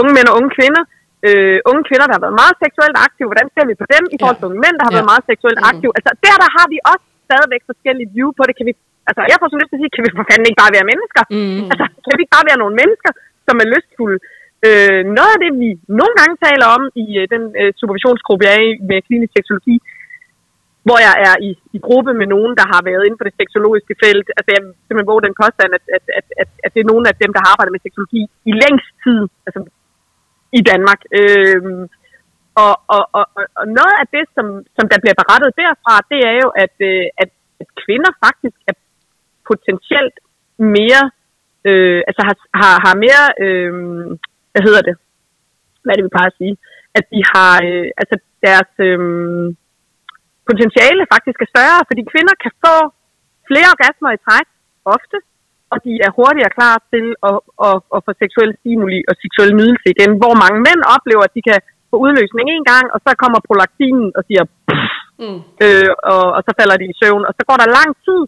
unge 0.00 0.12
mænd 0.16 0.28
og 0.30 0.34
unge 0.38 0.50
kvinder, 0.58 0.82
øh, 1.26 1.58
unge 1.70 1.82
kvinder, 1.88 2.06
der 2.08 2.14
har 2.16 2.24
været 2.26 2.40
meget 2.42 2.56
seksuelt 2.64 2.96
aktive, 3.06 3.28
hvordan 3.30 3.48
ser 3.54 3.64
vi 3.70 3.74
på 3.82 3.86
dem 3.94 4.04
i 4.14 4.16
forhold 4.20 4.38
til 4.38 4.48
unge 4.50 4.62
mænd, 4.64 4.74
der 4.78 4.84
har 4.86 4.92
Ja. 4.94 4.98
været 4.98 5.10
meget 5.12 5.24
seksuelt 5.30 5.60
Mm. 5.60 5.68
aktive? 5.70 5.92
Altså, 5.98 6.10
der, 6.24 6.34
der 6.44 6.50
har 6.56 6.66
vi 6.72 6.78
også 6.92 7.06
stadigvæk 7.28 7.62
forskellige 7.70 8.08
view 8.16 8.28
på 8.38 8.42
det. 8.48 8.54
Kan 8.58 8.66
vi, 8.68 8.72
altså, 9.10 9.22
jeg 9.30 9.36
får 9.40 9.48
så 9.52 9.56
lyst 9.60 9.70
til 9.70 9.78
at 9.78 9.82
sige, 9.82 9.94
kan 9.96 10.04
vi 10.06 10.10
for 10.18 10.26
fanden 10.30 10.48
ikke 10.48 10.62
bare 10.64 10.74
være 10.76 10.86
mennesker? 10.92 11.22
Mm. 11.34 11.62
Altså, 11.72 11.84
kan 12.04 12.14
vi 12.16 12.22
ikke 12.24 12.36
bare 12.38 12.48
være 12.50 12.62
nogle 12.62 12.74
mennesker, 12.80 13.10
som 13.46 13.54
er 13.62 13.66
lystfulde? 13.72 14.18
Øh, 14.68 15.00
noget 15.18 15.32
af 15.34 15.40
det, 15.44 15.50
vi 15.62 15.68
nogle 16.00 16.14
gange 16.20 16.34
taler 16.46 16.66
om 16.76 16.82
i 17.04 17.06
øh, 17.20 17.24
den 17.34 17.42
øh, 17.60 17.70
supervisionsgruppe, 17.80 18.42
jeg 18.46 18.52
er 18.58 18.64
i 18.68 18.72
med 18.90 18.98
klinisk 19.08 19.32
seksologi, 19.36 19.76
hvor 20.88 20.98
jeg 21.08 21.14
er 21.28 21.34
i, 21.48 21.50
i 21.76 21.78
gruppe 21.86 22.12
med 22.20 22.26
nogen, 22.34 22.52
der 22.60 22.66
har 22.72 22.82
været 22.90 23.02
inden 23.04 23.18
for 23.20 23.26
det 23.28 23.38
seksologiske 23.40 23.94
felt. 24.04 24.28
Altså 24.36 24.50
jeg 24.54 24.60
simpelthen 24.86 25.10
våge 25.12 25.26
den 25.26 25.38
påstand, 25.42 25.70
at, 25.78 25.84
at, 25.96 26.04
at, 26.18 26.26
at, 26.42 26.48
at 26.64 26.70
det 26.74 26.80
er 26.82 26.90
nogen 26.92 27.06
af 27.10 27.14
dem, 27.22 27.30
der 27.32 27.40
har 27.42 27.50
arbejdet 27.52 27.74
med 27.74 27.84
seksologi 27.86 28.22
i 28.50 28.52
længst 28.62 28.90
tid 29.04 29.20
altså, 29.46 29.60
i 30.58 30.60
Danmark. 30.70 31.00
Øhm, 31.18 31.82
og, 32.64 32.74
og, 32.94 33.02
og, 33.18 33.26
og- 33.38 33.52
og 33.60 33.66
noget 33.78 33.94
af 34.02 34.06
det, 34.16 34.24
som, 34.36 34.46
som 34.76 34.84
der 34.92 34.98
bliver 35.02 35.16
berettet 35.22 35.50
derfra, 35.62 35.94
det 36.12 36.20
er 36.30 36.34
jo, 36.42 36.48
at, 36.64 36.74
øh, 36.90 37.04
at, 37.22 37.30
at 37.62 37.68
kvinder 37.82 38.12
faktisk 38.26 38.58
er 38.70 38.74
potentielt 39.50 40.16
mere, 40.78 41.04
øh, 41.68 42.00
altså 42.08 42.22
har, 42.28 42.36
har, 42.60 42.74
har 42.86 42.94
mere, 43.04 43.24
øh, 43.44 43.72
hvad 44.52 44.62
hedder 44.68 44.82
det, 44.88 44.94
hvad 45.82 45.92
er 45.92 45.98
det, 45.98 46.06
vi 46.08 46.14
plejer 46.16 46.32
at 46.32 46.40
sige, 46.42 46.54
at 46.98 47.04
de 47.12 47.20
har, 47.32 47.52
øh, 47.68 47.88
altså 48.00 48.16
deres 48.46 48.72
øh, 48.88 48.98
potentiale 50.48 51.02
faktisk 51.14 51.38
er 51.44 51.52
større, 51.54 51.80
fordi 51.88 52.02
kvinder 52.12 52.34
kan 52.44 52.52
få 52.64 52.74
flere 53.48 53.68
orgasmer 53.74 54.10
i 54.12 54.22
træk, 54.26 54.48
ofte, 54.96 55.18
og 55.72 55.78
de 55.86 55.92
er 56.06 56.10
hurtigere 56.18 56.56
klar 56.58 56.76
til 56.92 57.06
at, 57.28 57.38
at, 57.68 57.76
at 57.94 58.00
få 58.06 58.10
seksuel 58.22 58.50
stimuli 58.60 59.00
og 59.08 59.14
seksuel 59.22 59.52
nydelse 59.60 59.86
igen, 59.94 60.12
hvor 60.22 60.34
mange 60.42 60.58
mænd 60.66 60.80
oplever, 60.96 61.22
at 61.26 61.34
de 61.36 61.42
kan 61.50 61.58
få 61.90 61.96
udløsning 62.04 62.46
en 62.48 62.64
gang, 62.72 62.84
og 62.94 62.98
så 63.04 63.10
kommer 63.22 63.46
prolaktinen 63.48 64.08
og 64.18 64.22
siger, 64.28 64.44
Mm. 65.24 65.40
øh, 65.64 65.90
og, 66.12 66.24
og 66.36 66.40
så 66.46 66.52
falder 66.58 66.76
de 66.80 66.86
i 66.92 66.98
søvn. 67.00 67.24
Og 67.28 67.32
så 67.38 67.42
går 67.48 67.56
der 67.60 67.76
lang 67.78 67.90
tid, 68.06 68.20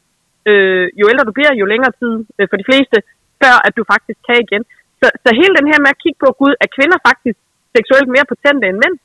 øh, 0.50 0.86
jo 1.00 1.04
ældre 1.10 1.28
du 1.28 1.34
bliver, 1.38 1.52
jo 1.62 1.66
længere 1.72 1.92
tid 2.02 2.14
øh, 2.38 2.46
for 2.50 2.56
de 2.60 2.68
fleste, 2.70 2.96
før 3.42 3.54
at 3.66 3.72
du 3.78 3.82
faktisk 3.92 4.18
kan 4.28 4.38
igen. 4.46 4.62
Så, 5.00 5.06
så 5.24 5.30
hele 5.40 5.54
den 5.58 5.70
her 5.70 5.78
med 5.84 5.94
at 5.94 6.02
kigge 6.02 6.18
på, 6.24 6.28
gud, 6.40 6.52
er 6.64 6.68
kvinder 6.76 6.98
faktisk 7.08 7.38
seksuelt 7.76 8.08
mere 8.14 8.30
potente 8.32 8.64
end 8.70 8.78
mænd? 8.84 8.96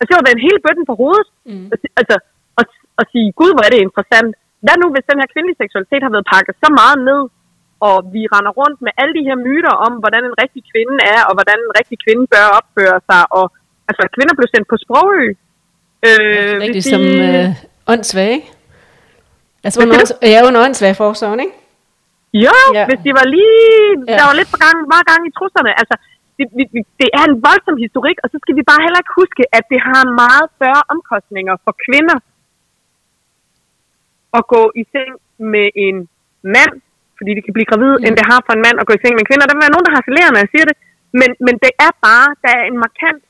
Altså, 0.00 0.10
det 0.10 0.16
var 0.18 0.34
en 0.36 0.46
hele 0.48 0.60
bøtten 0.66 0.84
på 0.90 0.94
hovedet. 1.02 1.28
Mm. 1.50 1.66
Altså, 2.00 2.16
og, 2.58 2.64
og 2.98 3.04
sige, 3.12 3.28
gud, 3.40 3.50
hvor 3.54 3.64
er 3.66 3.72
det 3.74 3.80
interessant. 3.86 4.30
Hvad 4.64 4.76
nu, 4.82 4.86
hvis 4.94 5.08
den 5.10 5.20
her 5.20 5.28
kvindelige 5.34 5.60
seksualitet 5.62 6.02
har 6.06 6.12
været 6.14 6.30
pakket 6.34 6.54
så 6.62 6.68
meget 6.80 6.98
ned, 7.08 7.22
og 7.88 7.96
vi 8.14 8.22
render 8.34 8.52
rundt 8.60 8.78
med 8.86 8.92
alle 9.00 9.14
de 9.18 9.26
her 9.28 9.36
myter 9.46 9.74
om, 9.86 9.92
hvordan 10.02 10.22
en 10.30 10.36
rigtig 10.42 10.62
kvinde 10.72 10.96
er, 11.14 11.20
og 11.28 11.32
hvordan 11.38 11.58
en 11.66 11.72
rigtig 11.78 11.96
kvinde 12.04 12.24
bør 12.34 12.46
opføre 12.58 12.98
sig, 13.08 13.22
og 13.38 13.46
altså, 13.88 14.02
kvinder 14.16 14.34
blev 14.38 14.48
sendt 14.54 14.66
på 14.72 14.76
sprogø. 14.84 15.22
Øh, 16.08 16.54
rigtig 16.64 16.84
som 16.92 17.02
øh, 17.24 17.48
åndssvage, 17.92 18.40
Altså, 19.64 19.76
under, 19.82 19.96
jeg 20.32 20.38
er 20.40 20.46
under 20.48 20.60
åndssvage 20.66 20.96
forsorgen, 21.02 21.40
ikke? 21.44 21.56
Jo, 22.44 22.56
ja. 22.78 22.84
hvis 22.88 23.00
de 23.06 23.10
var 23.18 23.26
lige... 23.36 23.58
Ja. 24.08 24.16
Der 24.18 24.24
var 24.30 24.36
lidt 24.40 24.50
for 24.54 24.60
gang, 24.66 24.76
meget 24.92 25.06
gang 25.10 25.20
i 25.28 25.32
trusserne. 25.38 25.70
Altså, 25.80 25.94
det, 26.40 26.46
vi, 26.74 26.80
det 27.02 27.08
er 27.18 27.24
en 27.30 27.38
voldsom 27.46 27.76
historik, 27.86 28.18
og 28.24 28.28
så 28.32 28.36
skal 28.42 28.54
vi 28.58 28.68
bare 28.70 28.84
heller 28.84 29.00
ikke 29.00 29.18
huske, 29.22 29.42
at 29.58 29.64
det 29.72 29.80
har 29.88 30.02
meget 30.22 30.46
større 30.56 30.82
omkostninger 30.94 31.54
for 31.64 31.72
kvinder 31.86 32.18
at 34.38 34.42
gå 34.54 34.62
i 34.80 34.82
seng 34.92 35.12
med 35.54 35.66
en 35.86 35.96
mand, 36.56 36.74
fordi 37.18 37.30
de 37.36 37.42
kan 37.44 37.56
blive 37.56 37.70
gravide, 37.70 37.96
mm. 37.98 38.04
end 38.06 38.14
det 38.18 38.26
har 38.30 38.40
for 38.46 38.52
en 38.56 38.64
mand 38.66 38.76
at 38.80 38.86
gå 38.88 38.92
i 38.96 39.02
seng 39.02 39.14
med 39.14 39.22
en 39.22 39.30
kvinde. 39.30 39.44
Og 39.44 39.48
der 39.48 39.56
vil 39.56 39.66
være 39.66 39.76
nogen, 39.76 39.88
der 39.88 39.96
har 39.96 40.04
når 40.34 40.44
jeg 40.44 40.52
siger 40.54 40.66
det. 40.70 40.76
Men, 41.20 41.30
men 41.46 41.54
det 41.64 41.72
er 41.86 41.92
bare, 42.08 42.28
der 42.44 42.52
er 42.60 42.64
en 42.70 42.78
markant 42.86 43.22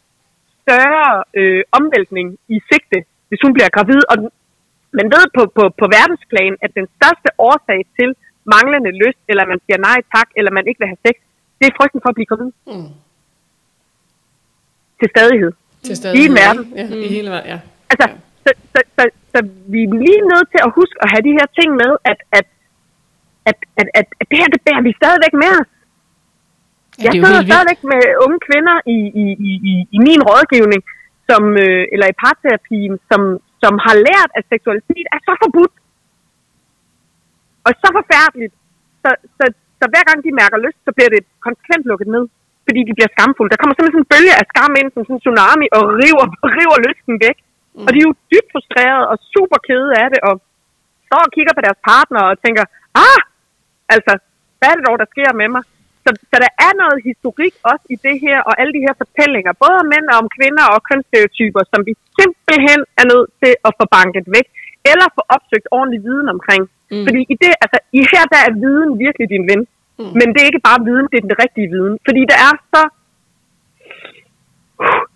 større 0.63 1.09
øh, 1.39 1.63
omvæltning 1.79 2.27
i 2.55 2.57
sigte, 2.69 2.99
hvis 3.29 3.43
hun 3.45 3.55
bliver 3.57 3.71
gravid. 3.77 4.03
Og 4.13 4.17
man 4.99 5.09
ved 5.15 5.25
på, 5.37 5.43
på, 5.57 5.65
på 5.81 5.87
verdensplan, 5.97 6.55
at 6.65 6.71
den 6.79 6.87
største 6.97 7.29
årsag 7.49 7.81
til 7.99 8.09
manglende 8.55 8.93
lyst, 9.03 9.23
eller 9.31 9.45
man 9.53 9.61
siger 9.65 9.79
nej 9.89 9.99
tak, 10.15 10.29
eller 10.39 10.51
man 10.59 10.67
ikke 10.69 10.81
vil 10.83 10.93
have 10.93 11.05
sex, 11.07 11.17
det 11.61 11.67
er 11.71 11.75
frygten 11.81 12.01
for 12.03 12.09
at 12.13 12.17
blive 12.19 12.31
gravid. 12.31 12.51
Mm. 12.71 12.91
Til 15.01 15.09
stadighed. 15.15 15.53
Til 15.87 15.97
stadighed. 16.01 16.19
I 16.19 16.23
hele 16.25 16.35
verden. 16.43 16.65
Ja, 16.79 16.85
mm. 16.87 17.03
i 17.07 17.09
hele 17.17 17.29
verden, 17.35 17.49
ja. 17.55 17.59
Altså, 17.93 18.07
ja. 18.11 18.17
Så, 18.45 18.51
så, 18.73 18.81
så, 18.97 19.03
så, 19.33 19.39
vi 19.73 19.79
er 19.87 19.93
lige 20.07 20.23
nødt 20.33 20.49
til 20.55 20.61
at 20.67 20.71
huske 20.79 20.97
at 21.05 21.09
have 21.13 21.23
de 21.29 21.37
her 21.39 21.47
ting 21.59 21.69
med, 21.83 21.93
at, 22.11 22.19
at, 22.39 22.47
at, 23.51 23.59
at, 23.81 23.87
at, 23.99 24.07
at 24.21 24.27
det 24.31 24.39
her, 24.41 24.49
det 24.55 24.61
bærer 24.67 24.83
vi 24.89 24.93
stadigvæk 25.01 25.35
med 25.43 25.53
os. 25.61 25.71
Ja, 26.99 27.03
jeg 27.05 27.13
sidder 27.25 27.43
stadigvæk 27.51 27.81
med 27.93 28.03
unge 28.25 28.41
kvinder 28.49 28.77
i, 28.97 28.99
i, 29.23 29.25
i, 29.49 29.51
i, 29.71 29.73
i 29.97 29.99
min 30.09 30.21
rådgivning, 30.31 30.81
som, 31.29 31.43
øh, 31.65 31.83
eller 31.93 32.07
i 32.13 32.19
parterapien, 32.25 32.95
som, 33.11 33.21
som 33.63 33.73
har 33.87 33.97
lært, 34.09 34.31
at 34.39 34.45
seksualitet 34.55 35.07
er 35.15 35.21
så 35.29 35.33
forbudt. 35.43 35.75
Og 37.67 37.73
så 37.83 37.89
forfærdeligt. 37.99 38.55
Så, 39.03 39.11
så, 39.39 39.45
så 39.81 39.85
hver 39.93 40.05
gang 40.09 40.19
de 40.27 40.39
mærker 40.43 40.59
lyst, 40.67 40.81
så 40.87 40.91
bliver 40.97 41.11
det 41.15 41.23
konsekvent 41.47 41.85
lukket 41.91 42.09
ned. 42.17 42.25
Fordi 42.67 42.81
de 42.89 42.97
bliver 42.97 43.11
skamfulde. 43.15 43.53
Der 43.53 43.61
kommer 43.61 43.75
simpelthen 43.75 43.97
sådan 43.97 44.07
en 44.09 44.13
bølge 44.15 44.35
af 44.41 44.45
skam 44.51 44.73
ind, 44.81 44.89
som 44.91 45.03
sådan 45.05 45.17
en 45.19 45.23
tsunami, 45.25 45.67
og 45.77 45.83
river, 46.03 46.25
river 46.59 46.77
lysten 46.87 47.15
væk. 47.25 47.39
Mm. 47.77 47.85
Og 47.87 47.91
de 47.93 47.99
er 48.01 48.09
jo 48.09 48.15
dybt 48.33 48.51
frustrerede 48.53 49.07
og 49.13 49.17
super 49.35 49.59
kede 49.69 49.91
af 50.03 50.09
det, 50.13 50.21
og 50.29 50.35
står 51.09 51.23
og 51.27 51.33
kigger 51.37 51.55
på 51.57 51.63
deres 51.67 51.81
partner 51.91 52.21
og 52.31 52.35
tænker, 52.45 52.65
ah, 53.07 53.21
altså, 53.95 54.13
hvad 54.59 54.69
er 54.71 54.77
det 54.77 54.87
dog, 54.89 54.97
der 55.03 55.09
sker 55.15 55.31
med 55.41 55.49
mig? 55.55 55.63
Så, 56.05 56.11
så 56.31 56.37
der 56.45 56.53
er 56.67 56.73
noget 56.83 56.99
historik 57.11 57.55
også 57.73 57.87
i 57.95 57.97
det 58.07 58.17
her, 58.25 58.39
og 58.49 58.53
alle 58.61 58.73
de 58.77 58.85
her 58.87 58.95
fortællinger, 59.03 59.53
både 59.65 59.77
om 59.83 59.89
mænd 59.95 60.07
og 60.13 60.17
om 60.23 60.29
kvinder 60.37 60.65
og 60.75 60.81
kønsstereotyper, 60.89 61.63
som 61.73 61.81
vi 61.89 61.93
simpelthen 62.19 62.81
er 63.01 63.07
nødt 63.13 63.29
til 63.43 63.53
at 63.67 63.73
få 63.79 63.85
banket 63.97 64.27
væk, 64.37 64.49
eller 64.91 65.07
få 65.17 65.23
opsøgt 65.35 65.67
ordentlig 65.77 66.01
viden 66.07 66.29
omkring. 66.35 66.63
Mm. 66.93 67.05
Fordi 67.07 67.21
i 67.33 67.35
det, 67.43 67.53
altså, 67.65 67.79
i 67.99 68.01
her 68.13 68.25
der 68.35 68.41
er 68.49 68.53
viden 68.65 68.91
virkelig 69.05 69.27
din 69.35 69.45
ven. 69.51 69.63
Mm. 69.99 70.13
Men 70.19 70.27
det 70.33 70.39
er 70.41 70.51
ikke 70.51 70.67
bare 70.71 70.81
viden, 70.89 71.07
det 71.11 71.17
er 71.19 71.27
den 71.29 71.41
rigtige 71.45 71.69
viden. 71.75 71.95
Fordi 72.07 72.23
der 72.33 72.39
er 72.49 72.55
så... 72.73 72.83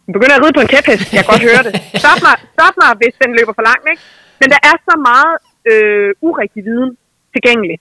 Jeg 0.07 0.13
begynder 0.17 0.37
at 0.37 0.43
ride 0.45 0.57
på 0.57 0.65
en 0.65 0.73
kæphest, 0.75 1.07
jeg 1.15 1.23
kan 1.23 1.33
godt 1.33 1.47
høre 1.51 1.63
det. 1.67 1.73
Stop 2.03 2.21
mig, 2.27 2.37
stop 2.57 2.75
mig, 2.83 2.91
hvis 3.01 3.15
den 3.23 3.31
løber 3.39 3.55
for 3.59 3.65
langt, 3.71 3.85
ikke? 3.93 4.03
Men 4.41 4.49
der 4.55 4.61
er 4.71 4.77
så 4.89 4.95
meget 5.11 5.35
øh, 5.71 6.11
urigtig 6.29 6.63
viden 6.69 6.91
tilgængelig. 7.35 7.77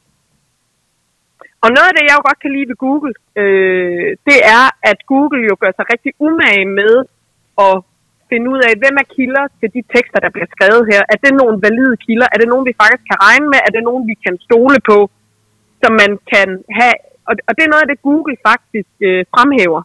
Og 1.64 1.70
noget 1.76 1.88
af 1.90 1.96
det, 1.96 2.04
jeg 2.08 2.16
jo 2.18 2.24
godt 2.30 2.40
kan 2.44 2.54
lide 2.56 2.70
ved 2.72 2.78
Google, 2.86 3.14
øh, 3.42 4.10
det 4.28 4.40
er, 4.58 4.66
at 4.92 4.98
Google 5.12 5.42
jo 5.50 5.56
gør 5.62 5.72
sig 5.76 5.86
rigtig 5.94 6.12
umage 6.28 6.66
med 6.80 6.94
at 7.66 7.76
finde 8.34 8.48
ud 8.54 8.60
af, 8.68 8.74
hvem 8.82 8.96
er 9.04 9.08
kilder 9.16 9.46
til 9.60 9.70
de 9.76 9.82
tekster, 9.94 10.20
der 10.26 10.32
bliver 10.36 10.50
skrevet 10.56 10.84
her. 10.92 11.02
Er 11.14 11.18
det 11.24 11.32
nogle 11.42 11.58
valide 11.66 11.96
kilder? 12.06 12.28
Er 12.34 12.38
det 12.42 12.48
nogen, 12.52 12.66
vi 12.70 12.80
faktisk 12.82 13.06
kan 13.10 13.20
regne 13.28 13.48
med? 13.54 13.60
Er 13.68 13.72
det 13.76 13.84
nogen, 13.90 14.04
vi 14.12 14.16
kan 14.26 14.36
stole 14.48 14.78
på, 14.90 14.98
som 15.82 15.92
man 16.02 16.12
kan 16.34 16.50
have? 16.80 16.98
Og, 17.30 17.34
og 17.48 17.52
det 17.56 17.64
er 17.64 17.72
noget 17.74 17.86
af 17.86 17.90
det, 17.92 18.06
Google 18.08 18.36
faktisk 18.50 18.92
øh, 19.08 19.22
fremhæver. 19.34 19.82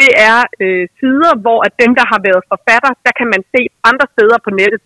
Det 0.00 0.10
er 0.30 0.38
øh, 0.64 0.84
sider, 0.98 1.32
hvor 1.44 1.58
at 1.66 1.72
dem, 1.82 1.92
der 1.98 2.06
har 2.12 2.20
været 2.28 2.48
forfatter, 2.52 2.92
der 3.06 3.12
kan 3.18 3.28
man 3.34 3.42
se 3.54 3.60
andre 3.90 4.06
steder 4.14 4.38
på 4.46 4.50
nettet, 4.60 4.82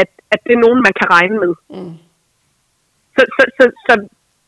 at, 0.00 0.10
at 0.32 0.40
det 0.46 0.52
er 0.54 0.64
nogen, 0.66 0.80
man 0.86 0.94
kan 1.00 1.08
regne 1.16 1.36
med. 1.44 1.52
Mm. 1.74 1.94
Så, 3.14 3.22
så, 3.36 3.42
så, 3.58 3.64
så 3.86 3.94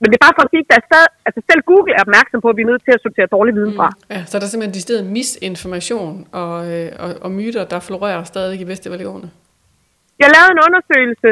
men 0.00 0.06
det 0.10 0.16
er 0.18 0.24
bare 0.26 0.36
for 0.38 0.44
at 0.46 0.52
sige, 0.52 0.62
at 0.64 0.70
der 0.72 0.78
stadig, 0.90 1.10
altså 1.26 1.40
selv 1.50 1.62
Google 1.70 1.92
er 1.96 2.02
opmærksom 2.06 2.38
på, 2.44 2.48
at 2.52 2.56
vi 2.58 2.62
er 2.64 2.70
nødt 2.72 2.84
til 2.86 2.94
at 2.96 3.02
sortere 3.04 3.28
dårlig 3.36 3.52
viden 3.58 3.74
fra. 3.78 3.88
Mm. 3.92 4.12
Ja, 4.14 4.20
så 4.28 4.32
der 4.38 4.44
er 4.46 4.52
simpelthen 4.52 4.78
de 4.78 4.86
steder 4.86 5.02
misinformation 5.16 6.14
og, 6.42 6.54
øh, 6.72 6.88
og, 7.04 7.10
og 7.24 7.30
myter, 7.38 7.62
der 7.72 7.80
florerer 7.88 8.22
stadig 8.32 8.56
i 8.62 8.66
bedste 8.72 8.88
velgående. 8.94 9.28
Jeg 10.22 10.28
lavede 10.34 10.52
en 10.56 10.62
undersøgelse 10.66 11.30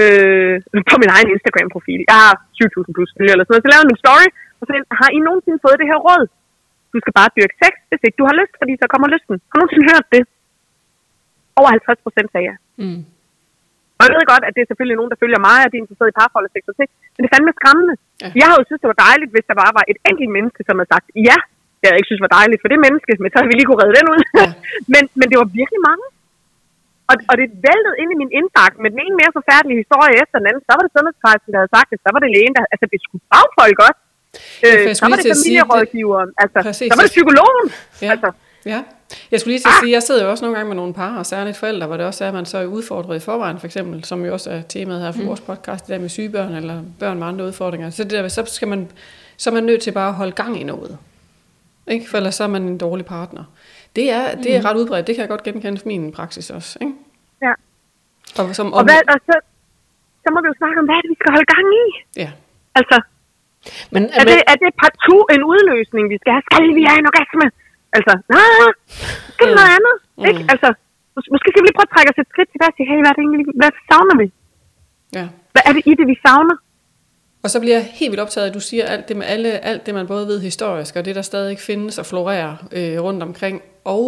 øh, 0.00 0.54
på 0.90 0.96
min 1.02 1.10
egen 1.16 1.28
Instagram-profil. 1.34 2.00
Jeg 2.10 2.18
har 2.24 2.34
20.000 2.58 2.96
plus 2.96 3.10
følgere 3.16 3.34
eller 3.34 3.44
sådan 3.44 3.54
noget. 3.54 3.66
Så 3.66 3.72
lavede 3.74 3.88
min 3.92 4.02
story, 4.04 4.28
og 4.60 4.64
så 4.68 4.72
har 5.00 5.08
I 5.16 5.18
nogensinde 5.28 5.58
fået 5.66 5.76
det 5.80 5.90
her 5.92 5.98
råd? 6.08 6.24
Du 6.92 6.96
skal 7.02 7.12
bare 7.20 7.34
dyrke 7.36 7.56
sex, 7.62 7.72
hvis 7.88 8.02
ikke 8.06 8.18
du 8.20 8.26
har 8.28 8.36
lyst, 8.40 8.54
fordi 8.60 8.72
så 8.82 8.86
kommer 8.92 9.06
lysten. 9.14 9.34
Har 9.48 9.54
du 9.56 9.60
nogensinde 9.60 9.86
hørt 9.92 10.06
det? 10.14 10.22
Over 11.60 11.68
50 11.70 12.06
procent 12.06 12.28
sagde 12.32 12.46
jeg. 12.50 12.56
Mm. 12.82 13.00
Jeg 14.06 14.14
ved 14.16 14.24
godt, 14.32 14.44
at 14.48 14.52
det 14.56 14.62
er 14.62 14.68
selvfølgelig 14.70 14.98
nogen, 15.00 15.12
der 15.12 15.18
følger 15.22 15.40
mig, 15.48 15.58
og 15.64 15.68
de 15.70 15.76
er 15.76 15.82
interesseret 15.84 16.10
i 16.12 16.18
parforhold 16.20 16.46
og 16.48 16.52
seksualitet, 16.56 16.90
men 17.14 17.20
det 17.20 17.28
er 17.28 17.34
fandme 17.36 17.52
skræmmende. 17.58 17.94
Ja. 18.22 18.28
Jeg 18.40 18.46
har 18.48 18.56
jo 18.58 18.64
synes, 18.68 18.80
det 18.82 18.90
var 18.92 19.00
dejligt, 19.08 19.30
hvis 19.34 19.46
der 19.48 19.56
bare 19.62 19.72
var 19.78 19.84
et 19.92 19.98
enkelt 20.10 20.30
menneske, 20.36 20.60
som 20.68 20.74
havde 20.78 20.90
sagt, 20.94 21.06
ja, 21.28 21.38
jeg 21.82 21.90
ikke 21.98 22.10
synes 22.10 22.22
var 22.26 22.32
dejligt 22.38 22.60
for 22.62 22.70
det 22.72 22.80
menneske, 22.86 23.12
men 23.22 23.28
så 23.30 23.36
havde 23.38 23.50
vi 23.50 23.56
lige 23.58 23.68
kunne 23.68 23.82
redde 23.82 23.96
den 23.98 24.08
ud. 24.14 24.20
Ja. 24.40 24.48
men, 24.94 25.02
men 25.18 25.26
det 25.30 25.36
var 25.42 25.48
virkelig 25.60 25.82
mange. 25.90 26.06
Og, 27.10 27.16
og 27.30 27.34
det 27.40 27.46
væltede 27.68 27.96
ind 28.02 28.10
i 28.14 28.18
min 28.22 28.32
indbakke 28.38 28.76
med 28.82 28.88
den 28.92 29.00
ene 29.04 29.16
mere 29.20 29.32
forfærdelige 29.38 29.78
historie 29.82 30.14
efter 30.22 30.36
den 30.40 30.46
anden. 30.50 30.62
Så 30.66 30.72
var 30.76 30.82
det 30.86 30.92
sundhedsplejersken, 30.96 31.50
der 31.52 31.60
havde 31.62 31.72
sagt 31.76 31.88
det, 31.92 31.98
så 32.04 32.08
var 32.14 32.20
det 32.24 32.30
lægen, 32.36 32.54
der... 32.56 32.62
Altså, 32.72 32.86
det 32.92 32.98
skulle 33.06 33.24
fagfolk 33.32 33.78
også. 33.88 34.00
Øh, 34.66 34.88
så 34.98 35.02
var 35.10 35.16
det 35.18 35.26
familierådgiveren, 35.34 36.30
altså, 36.42 36.58
så 36.90 36.94
var 36.98 37.04
det 37.06 37.14
psykologen. 37.16 37.66
Ja. 38.04 38.08
Altså, 38.12 38.28
Ja, 38.72 38.80
jeg 39.30 39.40
skulle 39.40 39.52
lige 39.52 39.60
til 39.60 39.68
at 39.68 39.74
sige, 39.82 39.92
jeg 39.92 40.02
sidder 40.02 40.24
jo 40.24 40.30
også 40.30 40.44
nogle 40.44 40.56
gange 40.56 40.68
med 40.68 40.76
nogle 40.76 40.94
par, 40.94 41.18
og 41.18 41.26
særligt 41.26 41.56
forældre, 41.56 41.86
hvor 41.86 41.96
det 41.96 42.06
også 42.06 42.24
er, 42.24 42.28
at 42.28 42.34
man 42.34 42.46
så 42.46 42.58
er 42.58 42.66
udfordret 42.66 43.16
i 43.16 43.20
forvejen, 43.20 43.58
for 43.58 43.66
eksempel, 43.66 44.04
som 44.04 44.24
jo 44.24 44.32
også 44.32 44.50
er 44.50 44.62
temaet 44.62 45.02
her 45.02 45.12
for 45.12 45.20
mm. 45.20 45.26
vores 45.26 45.40
podcast, 45.40 45.86
det 45.86 45.92
der 45.92 45.98
med 45.98 46.08
syge 46.08 46.30
børn, 46.30 46.54
eller 46.54 46.82
børn 47.00 47.18
med 47.18 47.26
andre 47.26 47.44
udfordringer. 47.44 47.90
Så, 47.90 48.04
det 48.04 48.12
der, 48.12 48.28
så, 48.28 48.44
skal 48.46 48.68
man, 48.68 48.90
så 49.36 49.50
er 49.50 49.54
man 49.54 49.64
nødt 49.64 49.82
til 49.82 49.92
bare 49.92 50.08
at 50.08 50.14
holde 50.14 50.32
gang 50.32 50.60
i 50.60 50.64
noget. 50.64 50.98
Ikke? 51.86 52.10
For 52.10 52.16
ellers 52.16 52.34
så 52.34 52.44
er 52.44 52.48
man 52.48 52.62
en 52.62 52.78
dårlig 52.78 53.06
partner. 53.06 53.44
Det 53.96 54.10
er, 54.10 54.34
det 54.34 54.56
er 54.56 54.60
mm. 54.60 54.66
ret 54.66 54.76
udbredt, 54.76 55.06
det 55.06 55.14
kan 55.14 55.22
jeg 55.22 55.28
godt 55.28 55.42
genkende 55.42 55.78
fra 55.78 55.88
min 55.88 56.12
praksis 56.12 56.50
også. 56.50 56.78
Ikke? 56.80 56.94
Ja. 57.42 57.52
Og, 58.38 58.54
som, 58.54 58.72
og, 58.72 58.82
hvad, 58.84 59.00
og 59.12 59.18
så, 59.28 59.34
så 60.22 60.28
må 60.34 60.38
vi 60.42 60.48
jo 60.52 60.54
snakke 60.58 60.76
om, 60.80 60.84
hvad 60.88 60.96
det, 61.02 61.10
vi 61.12 61.16
skal 61.20 61.30
holde 61.36 61.48
gang 61.54 61.66
i? 61.82 61.86
Ja. 62.22 62.30
Altså, 62.74 62.96
men, 63.94 64.02
er, 64.02 64.22
men, 64.24 64.26
det, 64.30 64.38
er 64.52 64.56
det 64.62 64.70
partout 64.82 65.26
en 65.36 65.42
udløsning, 65.52 66.04
vi 66.14 66.18
skal 66.20 66.32
have? 66.34 66.44
Skal 66.48 66.74
vi 66.80 66.84
have 66.90 66.98
en 67.02 67.08
orgasme? 67.12 67.46
Altså, 67.96 68.12
nej, 68.36 68.70
skal 69.34 69.46
mm. 69.48 69.54
noget 69.58 69.70
andet. 69.76 69.94
Mm. 70.18 70.26
Ikke? 70.28 70.40
Altså, 70.52 70.68
mås- 71.14 71.30
måske 71.34 71.46
skal 71.50 71.60
vi 71.62 71.66
lige 71.68 71.76
prøve 71.78 71.88
at 71.90 71.94
trække 71.94 72.10
os 72.12 72.18
et 72.22 72.28
skridt 72.32 72.48
tilbage 72.52 72.70
og 72.72 72.76
sige, 72.76 72.88
hey, 72.90 72.98
hvad, 73.02 73.10
er 73.12 73.16
det 73.16 73.22
egentlig, 73.24 73.46
hvad 73.62 73.72
savner 73.90 74.16
vi? 74.22 74.26
Ja. 75.18 75.26
Hvad 75.54 75.64
er 75.68 75.72
det 75.76 75.82
i 75.90 75.92
det, 75.98 76.06
vi 76.12 76.16
savner? 76.26 76.56
Og 77.44 77.50
så 77.50 77.60
bliver 77.60 77.76
jeg 77.80 77.86
helt 78.00 78.10
vildt 78.12 78.24
optaget, 78.26 78.48
at 78.48 78.54
du 78.54 78.60
siger 78.60 78.84
alt 78.94 79.08
det 79.08 79.16
med 79.16 79.26
alle, 79.34 79.50
alt 79.70 79.86
det, 79.86 79.94
man 79.94 80.06
både 80.06 80.26
ved 80.26 80.38
historisk, 80.40 80.96
og 80.96 81.04
det, 81.04 81.14
der 81.14 81.22
stadig 81.22 81.58
findes 81.58 81.98
og 81.98 82.06
florerer 82.06 82.52
øh, 82.72 83.02
rundt 83.06 83.22
omkring, 83.22 83.62
og 83.84 84.04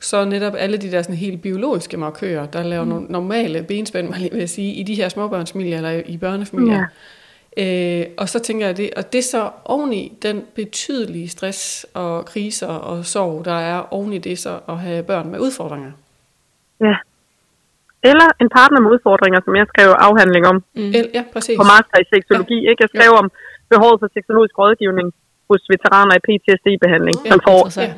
så 0.00 0.24
netop 0.24 0.54
alle 0.58 0.76
de 0.76 0.90
der 0.90 1.02
sådan 1.02 1.16
helt 1.16 1.42
biologiske 1.42 1.96
markører, 1.96 2.46
der 2.46 2.62
laver 2.62 2.84
mm. 2.84 3.06
normale 3.10 3.62
benspænd, 3.62 4.14
vil 4.32 4.38
jeg 4.38 4.48
sige, 4.48 4.72
i 4.72 4.82
de 4.82 4.94
her 4.94 5.08
småbørnsfamilier 5.08 5.76
eller 5.76 6.02
i 6.06 6.16
børnefamilier. 6.16 6.78
Ja. 6.78 6.84
Øh, 7.62 8.04
og 8.20 8.26
så 8.32 8.38
tænker 8.46 8.66
jeg 8.66 8.76
det, 8.76 8.88
og 8.98 9.12
det 9.12 9.18
er 9.18 9.28
så 9.36 9.42
oveni 9.64 10.02
den 10.22 10.36
betydelige 10.54 11.28
stress 11.28 11.86
og 11.94 12.12
kriser 12.32 12.72
og 12.90 12.96
sorg, 13.14 13.44
der 13.44 13.58
er 13.72 13.78
oveni 13.96 14.18
det 14.18 14.38
så 14.38 14.54
at 14.68 14.78
have 14.78 15.02
børn 15.10 15.26
med 15.32 15.38
udfordringer. 15.46 15.92
Ja. 16.80 16.96
Eller 18.10 18.28
en 18.42 18.50
partner 18.58 18.80
med 18.84 18.90
udfordringer, 18.94 19.40
som 19.44 19.52
jeg 19.60 19.66
skrev 19.72 19.88
afhandling 20.06 20.44
om. 20.52 20.56
Mm. 20.78 20.92
Ja, 21.16 21.22
præcis. 21.34 21.56
På 21.60 21.64
master 21.74 21.96
i 22.04 22.06
seksologi. 22.14 22.58
Ja. 22.64 22.68
Ikke? 22.70 22.80
Jeg 22.84 22.90
skrev 22.94 23.12
ja. 23.14 23.20
om 23.22 23.26
behovet 23.72 23.98
for 24.00 24.08
seksologisk 24.16 24.54
rådgivning 24.62 25.08
hos 25.50 25.62
veteraner 25.74 26.14
i 26.18 26.22
PTSD-behandling, 26.26 27.16
ja, 27.24 27.28
som 27.30 27.38
får 27.46 27.60
ja. 27.80 27.92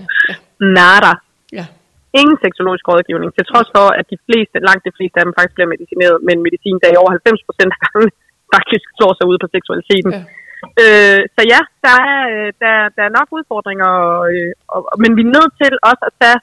nada. 0.81 1.12
Ja. 1.59 1.66
Ingen 2.20 2.38
seksologisk 2.44 2.85
rådgivning, 2.92 3.31
til 3.37 3.44
trods 3.51 3.68
for, 3.77 3.87
at 3.99 4.07
de 4.12 4.18
fleste, 4.27 4.57
langt 4.68 4.83
de 4.88 4.92
fleste 4.99 5.16
af 5.20 5.25
dem 5.27 5.35
faktisk 5.38 5.55
bliver 5.57 5.70
medicineret 5.75 6.16
med 6.27 6.33
en 6.37 6.42
medicin, 6.46 6.77
der 6.83 6.88
i 6.90 7.01
over 7.03 7.11
90 7.11 7.49
procent 7.49 7.70
af 7.77 7.81
gangen 7.87 8.11
faktisk 8.55 8.87
slår 8.99 9.13
sig 9.19 9.27
ud 9.31 9.39
på 9.43 9.49
seksualiteten. 9.57 10.13
Ja. 10.17 10.23
Øh, 10.83 11.21
så 11.35 11.41
ja, 11.53 11.61
der 11.85 11.97
er, 12.13 12.21
øh, 12.35 12.49
der, 12.63 12.75
der 12.97 13.03
er 13.09 13.17
nok 13.19 13.29
udfordringer, 13.39 13.89
og, 14.07 14.21
øh, 14.35 14.53
og, 14.75 14.81
og, 14.91 14.97
men 15.03 15.11
vi 15.19 15.23
er 15.27 15.35
nødt 15.37 15.53
til 15.61 15.73
også 15.91 16.05
at 16.11 16.15
tage 16.23 16.39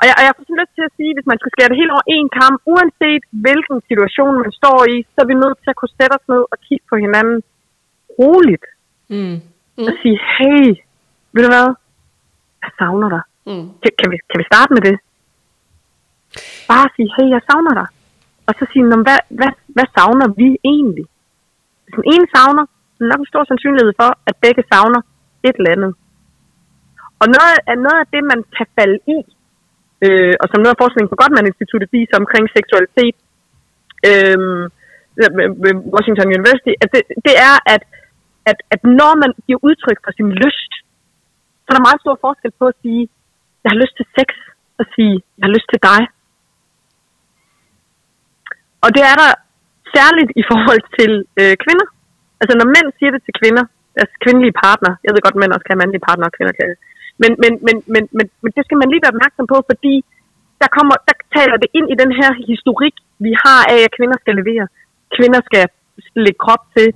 Og 0.00 0.04
jeg, 0.08 0.14
og 0.18 0.22
jeg 0.26 0.32
får 0.36 0.44
sådan 0.44 0.60
lyst 0.62 0.74
til 0.78 0.88
at 0.88 0.96
sige, 0.98 1.12
hvis 1.16 1.30
man 1.30 1.38
skal 1.40 1.52
skære 1.52 1.70
det 1.70 1.80
helt 1.82 1.94
over 1.96 2.06
en 2.16 2.28
kamp, 2.40 2.56
uanset 2.74 3.22
hvilken 3.46 3.78
situation 3.90 4.34
man 4.44 4.52
står 4.60 4.78
i, 4.94 4.96
så 5.12 5.18
er 5.24 5.28
vi 5.32 5.42
nødt 5.44 5.58
til 5.62 5.72
at 5.72 5.78
kunne 5.80 5.96
sætte 5.98 6.14
os 6.18 6.26
ned 6.32 6.42
og 6.52 6.56
kigge 6.66 6.84
på 6.90 6.96
hinanden 7.04 7.38
roligt. 8.20 8.66
Mm. 9.14 9.36
Mm. 9.78 9.86
Og 9.88 9.92
sige, 10.02 10.18
hey, 10.36 10.64
ved 11.34 11.42
du 11.46 11.50
hvad? 11.54 11.68
Jeg 12.62 12.70
savner 12.80 13.08
dig. 13.16 13.22
Mm. 13.48 13.66
Kan, 13.82 13.92
kan, 13.98 14.08
vi, 14.12 14.16
kan 14.30 14.38
vi 14.40 14.46
starte 14.52 14.70
med 14.76 14.82
det? 14.88 14.96
Bare 16.70 16.86
sige, 16.96 17.08
hey, 17.16 17.28
jeg 17.36 17.42
savner 17.48 17.74
dig. 17.80 17.88
Og 18.48 18.52
så 18.58 18.62
sige, 18.72 18.82
"Nå, 18.88 18.94
men 18.96 19.04
hvad, 19.08 19.20
hvad, 19.38 19.52
hvad 19.76 19.88
savner 19.96 20.28
vi 20.40 20.48
egentlig? 20.74 21.06
Hvis 21.90 21.98
den 22.00 22.12
ene 22.14 22.26
savner, 22.34 22.64
så 22.94 22.98
er 22.98 23.04
der 23.04 23.12
nok 23.12 23.22
en 23.24 23.32
stor 23.32 23.44
sandsynlighed 23.50 23.92
for, 24.00 24.10
at 24.28 24.34
begge 24.44 24.62
savner 24.72 25.00
et 25.48 25.56
eller 25.58 25.74
andet. 25.76 25.92
Og 27.20 27.26
noget 27.34 27.50
af, 27.70 27.76
noget 27.86 27.98
af 28.02 28.08
det, 28.14 28.22
man 28.32 28.40
kan 28.56 28.66
falde 28.78 28.98
i, 29.16 29.18
øh, 30.04 30.34
og 30.40 30.46
som 30.48 30.60
noget 30.60 30.74
af 30.74 30.82
forskningen 30.82 31.10
på 31.12 31.18
Gottman 31.20 31.50
Instituttet 31.50 31.88
viser 31.96 32.16
omkring 32.22 32.44
seksualitet, 32.56 33.16
øhm, 34.10 34.64
øh, 35.20 35.30
ved 35.64 35.72
Washington 35.94 36.28
University, 36.38 36.72
at 36.82 36.88
det, 36.94 37.02
det 37.26 37.34
er, 37.48 37.56
at, 37.74 37.82
at, 38.50 38.58
at 38.74 38.80
når 39.00 39.12
man 39.22 39.30
giver 39.46 39.60
udtryk 39.68 39.98
for 40.04 40.12
sin 40.18 40.30
lyst, 40.42 40.72
så 41.62 41.68
er 41.70 41.76
der 41.76 41.88
meget 41.88 42.02
stor 42.04 42.16
forskel 42.26 42.52
på 42.60 42.64
at 42.72 42.78
sige, 42.82 43.02
jeg 43.62 43.70
har 43.72 43.80
lyst 43.82 43.94
til 43.96 44.06
sex, 44.16 44.28
og 44.80 44.84
sige, 44.94 45.14
jeg 45.36 45.44
har 45.46 45.54
lyst 45.56 45.68
til 45.72 45.80
dig. 45.90 46.00
Og 48.84 48.88
det 48.96 49.02
er 49.10 49.16
der 49.22 49.30
særligt 49.96 50.30
i 50.40 50.44
forhold 50.50 50.82
til 50.98 51.12
øh, 51.40 51.54
kvinder. 51.64 51.86
Altså 52.40 52.54
når 52.58 52.66
mænd 52.74 52.88
siger 52.98 53.10
det 53.14 53.22
til 53.24 53.34
kvinder, 53.40 53.64
altså 54.00 54.14
kvindelige 54.24 54.58
partner, 54.64 54.92
jeg 55.04 55.10
ved 55.12 55.24
godt, 55.24 55.36
at 55.36 55.42
mænd 55.42 55.54
også 55.54 55.66
kan 55.66 55.74
have 55.74 55.82
mandlige 55.82 56.06
partner, 56.08 56.26
og 56.28 56.34
kvinder 56.36 56.54
kan 56.58 56.66
men, 57.22 57.32
men, 57.42 57.52
men, 57.66 57.76
men, 57.94 58.02
men, 58.16 58.26
men 58.42 58.50
det 58.56 58.62
skal 58.64 58.78
man 58.80 58.88
lige 58.90 59.02
være 59.04 59.14
opmærksom 59.14 59.46
på, 59.52 59.58
fordi 59.70 59.94
der, 60.60 60.68
kommer, 60.76 60.94
der 61.08 61.14
taler 61.38 61.56
det 61.62 61.68
ind 61.78 61.86
i 61.94 62.00
den 62.02 62.10
her 62.20 62.30
historik, 62.52 62.94
vi 63.26 63.32
har 63.44 63.60
af, 63.74 63.80
at 63.86 63.94
kvinder 63.96 64.18
skal 64.20 64.34
levere. 64.40 64.64
Kvinder 65.16 65.40
skal 65.48 65.64
lægge 66.24 66.42
krop 66.44 66.64
til. 66.76 66.88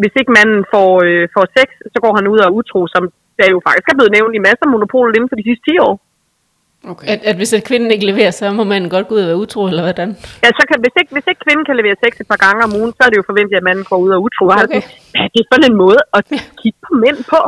Hvis 0.00 0.14
ikke 0.20 0.34
manden 0.38 0.62
får, 0.74 0.90
øh, 1.08 1.24
får 1.34 1.46
sex, 1.56 1.68
så 1.92 1.98
går 2.04 2.12
han 2.18 2.26
ud 2.32 2.38
og 2.42 2.46
er 2.48 2.56
utro, 2.60 2.80
som 2.94 3.02
der 3.38 3.46
jo 3.54 3.58
faktisk 3.66 3.86
er 3.88 3.98
blevet 3.98 4.14
nævnt 4.16 4.34
i 4.34 4.44
masser 4.48 4.64
af 4.66 4.72
monopoler 4.72 5.12
inden 5.14 5.30
for 5.30 5.38
de 5.40 5.48
sidste 5.48 5.64
10 5.70 5.86
år. 5.88 5.94
Okay. 6.92 7.06
At, 7.12 7.20
at 7.30 7.36
hvis 7.40 7.52
at 7.58 7.64
kvinden 7.68 7.90
ikke 7.94 8.06
leverer, 8.10 8.32
så 8.40 8.44
må 8.58 8.64
man 8.72 8.82
godt 8.94 9.06
gå 9.08 9.12
ud 9.16 9.22
og 9.24 9.30
være 9.30 9.40
utro, 9.44 9.60
eller 9.70 9.84
hvordan? 9.88 10.08
Ja, 10.44 10.48
så 10.58 10.62
kan, 10.68 10.76
hvis, 10.84 10.94
ikke, 11.00 11.12
hvis 11.16 11.26
ikke 11.30 11.42
kvinden 11.46 11.64
kan 11.68 11.76
levere 11.80 11.96
sex 12.04 12.12
et 12.22 12.28
par 12.32 12.40
gange 12.44 12.60
om 12.66 12.72
ugen, 12.80 12.92
så 12.96 13.00
er 13.06 13.10
det 13.10 13.18
jo 13.20 13.26
forventet, 13.30 13.54
at 13.60 13.64
manden 13.68 13.84
går 13.90 13.98
ud 14.04 14.10
og 14.16 14.20
utro. 14.26 14.44
Okay. 14.46 14.62
Okay. 14.64 14.82
Ja, 15.18 15.24
det 15.32 15.38
er 15.42 15.48
sådan 15.52 15.66
en 15.70 15.76
måde 15.84 16.00
at 16.16 16.22
kigge 16.60 16.78
på 16.86 16.92
mænd 17.04 17.18
på. 17.32 17.40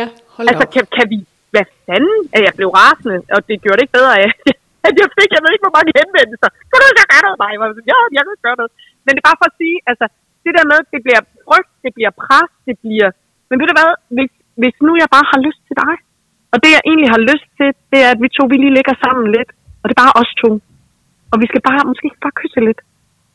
Ja. 0.00 0.06
Hold 0.34 0.46
Altså, 0.50 0.64
op. 0.66 0.72
kan, 0.74 0.84
kan 0.96 1.06
vi... 1.12 1.18
Hvad 1.54 1.66
fanden? 1.86 2.18
At 2.36 2.40
jeg 2.46 2.52
blev 2.58 2.68
rasende, 2.80 3.18
og 3.34 3.40
det 3.48 3.54
gjorde 3.62 3.76
det 3.78 3.84
ikke 3.86 3.98
bedre 4.00 4.14
af, 4.22 4.28
at 4.88 4.92
jeg 5.00 5.08
fik, 5.18 5.30
jeg 5.36 5.42
ved 5.44 5.50
ikke, 5.54 5.64
hvor 5.66 5.76
mange 5.78 5.90
henvendelser. 6.00 6.48
Kan 6.70 6.76
du 6.80 6.84
ikke 6.90 7.04
gøre 7.12 7.24
noget? 7.26 7.38
Nej, 7.42 7.50
jeg 7.54 7.60
ja, 7.92 7.98
jeg 8.16 8.22
kan 8.26 8.36
gøre 8.46 8.58
noget. 8.60 8.72
Men 9.04 9.10
det 9.12 9.20
er 9.22 9.28
bare 9.30 9.40
for 9.42 9.48
at 9.52 9.56
sige, 9.62 9.76
altså, 9.90 10.06
det 10.44 10.52
der 10.58 10.64
med, 10.72 10.78
det 10.92 11.00
bliver 11.06 11.22
frygt, 11.46 11.70
det 11.84 11.90
bliver 11.96 12.12
pres, 12.22 12.50
det 12.68 12.74
bliver... 12.82 13.08
Men 13.48 13.56
ved 13.60 13.66
du 13.70 13.74
hvad, 13.80 13.90
hvis, 14.16 14.32
hvis 14.62 14.76
nu 14.86 14.92
jeg 15.02 15.08
bare 15.16 15.26
har 15.32 15.38
lyst 15.46 15.60
til 15.68 15.76
dig, 15.82 15.94
og 16.52 16.56
det 16.62 16.70
jeg 16.76 16.82
egentlig 16.90 17.10
har 17.14 17.20
lyst 17.30 17.46
til, 17.58 17.68
det 17.92 17.98
er, 18.06 18.10
at 18.14 18.20
vi 18.24 18.28
to, 18.36 18.42
vi 18.52 18.56
lige 18.64 18.74
ligger 18.78 18.94
sammen 19.04 19.24
lidt, 19.36 19.50
og 19.80 19.84
det 19.88 19.94
er 19.96 20.02
bare 20.04 20.14
os 20.22 20.30
to. 20.42 20.50
Og 21.32 21.36
vi 21.42 21.46
skal 21.50 21.60
bare, 21.68 21.80
måske 21.90 22.06
bare 22.24 22.34
kysse 22.40 22.60
lidt. 22.68 22.80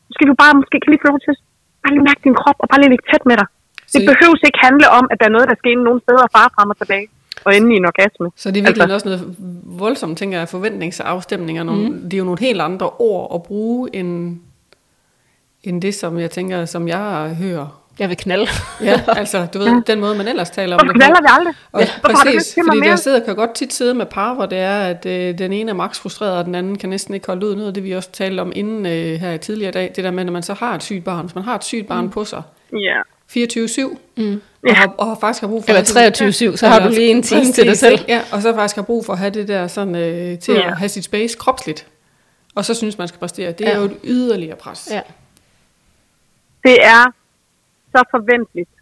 Måske 0.08 0.22
vi 0.30 0.34
bare, 0.44 0.52
måske 0.60 0.76
kan 0.82 0.90
lige 0.92 1.02
få 1.04 1.08
lov 1.12 1.20
til 1.24 1.30
at 1.34 1.40
bare 1.82 1.92
lige 1.94 2.06
mærke 2.10 2.20
din 2.26 2.36
krop, 2.40 2.58
og 2.62 2.66
bare 2.70 2.80
lige 2.82 2.92
ligge 2.94 3.06
tæt 3.10 3.24
med 3.30 3.36
dig. 3.40 3.48
Det 3.94 4.00
Så- 4.02 4.08
behøves 4.12 4.40
ikke 4.48 4.60
handle 4.68 4.86
om, 4.98 5.04
at 5.12 5.16
der 5.20 5.26
er 5.30 5.34
noget, 5.36 5.46
der 5.50 5.56
skal 5.60 5.70
ind 5.74 5.82
nogle 5.88 6.00
steder 6.04 6.22
og 6.28 6.32
fare 6.36 6.50
frem 6.56 6.68
og 6.72 6.78
tilbage. 6.82 7.06
Og 7.46 7.50
ende 7.56 7.68
i 7.74 7.76
en 7.76 7.86
orgasme. 7.92 8.26
Så 8.36 8.50
det 8.50 8.58
er 8.60 8.62
virkelig 8.68 8.82
altså, 8.82 8.94
også 8.94 9.08
noget 9.08 9.36
voldsomt, 9.82 10.18
tænker 10.18 10.38
jeg, 10.38 10.48
forventningsafstemninger. 10.48 11.62
Nogle, 11.62 11.88
mm. 11.88 12.02
Det 12.02 12.14
er 12.14 12.18
jo 12.18 12.24
nogle 12.24 12.40
helt 12.40 12.60
andre 12.60 12.88
ord 12.90 13.34
at 13.34 13.42
bruge, 13.42 13.96
end, 13.96 14.38
end 15.64 15.82
det, 15.82 15.94
som 15.94 16.18
jeg 16.18 16.30
tænker, 16.30 16.64
som 16.64 16.88
jeg 16.88 17.36
hører. 17.42 17.77
Jeg 17.98 18.08
vil 18.08 18.16
knalde. 18.16 18.46
Ja, 18.82 19.00
altså, 19.20 19.46
du 19.54 19.58
ved, 19.58 19.82
den 19.86 20.00
måde, 20.00 20.14
man 20.14 20.28
ellers 20.28 20.50
taler 20.50 20.76
om 20.76 20.86
Hvorfor 20.86 20.92
det 20.92 21.02
knaller 21.02 21.20
vi 21.20 21.26
aldrig? 21.30 21.54
Og, 21.72 21.80
Ja, 21.80 21.86
ja, 21.86 22.00
hvorfor 22.00 22.24
præcis, 22.24 22.56
mig 22.56 22.64
fordi 22.66 22.88
der 22.88 22.96
sidder, 22.96 23.20
kan 23.24 23.36
godt 23.36 23.54
tit 23.54 23.72
sidde 23.72 23.94
med 23.94 24.06
par, 24.06 24.34
hvor 24.34 24.46
det 24.46 24.58
er, 24.58 24.80
at 24.80 25.06
øh, 25.06 25.38
den 25.38 25.52
ene 25.52 25.70
er 25.70 25.74
max 25.74 25.98
frustreret, 25.98 26.38
og 26.38 26.44
den 26.44 26.54
anden 26.54 26.78
kan 26.78 26.88
næsten 26.88 27.14
ikke 27.14 27.26
holde 27.26 27.46
ud. 27.46 27.54
Noget 27.54 27.68
af 27.68 27.74
det, 27.74 27.84
vi 27.84 27.92
også 27.92 28.10
talte 28.12 28.40
om 28.40 28.52
inden 28.54 28.86
øh, 28.86 29.20
her 29.20 29.32
i 29.32 29.38
tidligere 29.38 29.72
dag, 29.72 29.92
det 29.96 30.04
der 30.04 30.10
med, 30.10 30.24
når 30.24 30.32
man 30.32 30.42
så 30.42 30.54
har 30.54 30.74
et 30.74 30.82
sygt 30.82 31.04
barn. 31.04 31.24
Hvis 31.24 31.34
man 31.34 31.44
har 31.44 31.54
et 31.54 31.64
sygt 31.64 31.86
barn 31.88 32.04
mm. 32.04 32.10
på 32.10 32.24
sig, 32.24 32.42
Ja. 32.72 33.00
24-7, 33.36 33.96
mm. 34.16 34.40
og, 34.68 34.76
har, 34.76 34.94
og 34.98 35.06
har 35.06 35.16
faktisk 35.20 35.40
har 35.40 35.48
brug 35.48 35.64
for... 35.64 35.68
Eller 35.72 36.52
23-7, 36.52 36.56
så 36.56 36.68
har 36.68 36.80
du 36.80 36.88
lige 36.88 37.10
en 37.10 37.22
time 37.22 37.44
til 37.44 37.66
dig 37.66 37.78
selv. 37.78 37.98
Ja, 38.08 38.20
og 38.32 38.42
så 38.42 38.54
faktisk 38.54 38.76
har 38.76 38.82
brug 38.82 39.06
for 39.06 39.12
at 39.12 39.18
have 39.18 39.30
det 39.30 39.48
der 39.48 39.66
sådan, 39.66 39.94
øh, 39.94 40.38
til 40.38 40.54
Ja. 40.54 40.66
at 40.70 40.76
have 40.78 40.88
sit 40.88 41.04
space 41.04 41.36
kropsligt. 41.38 41.86
Og 42.54 42.64
så 42.64 42.74
synes 42.74 42.98
man 42.98 43.08
skal 43.08 43.20
præstere. 43.20 43.52
Det 43.52 43.66
er 43.68 43.70
Ja. 43.70 43.76
jo 43.78 43.84
et 43.84 43.96
yderligere 44.04 44.56
pres. 44.56 44.88
Ja. 44.90 45.00
Det 46.64 46.84
er 46.84 47.12
så 47.94 48.00
forventeligt. 48.14 48.72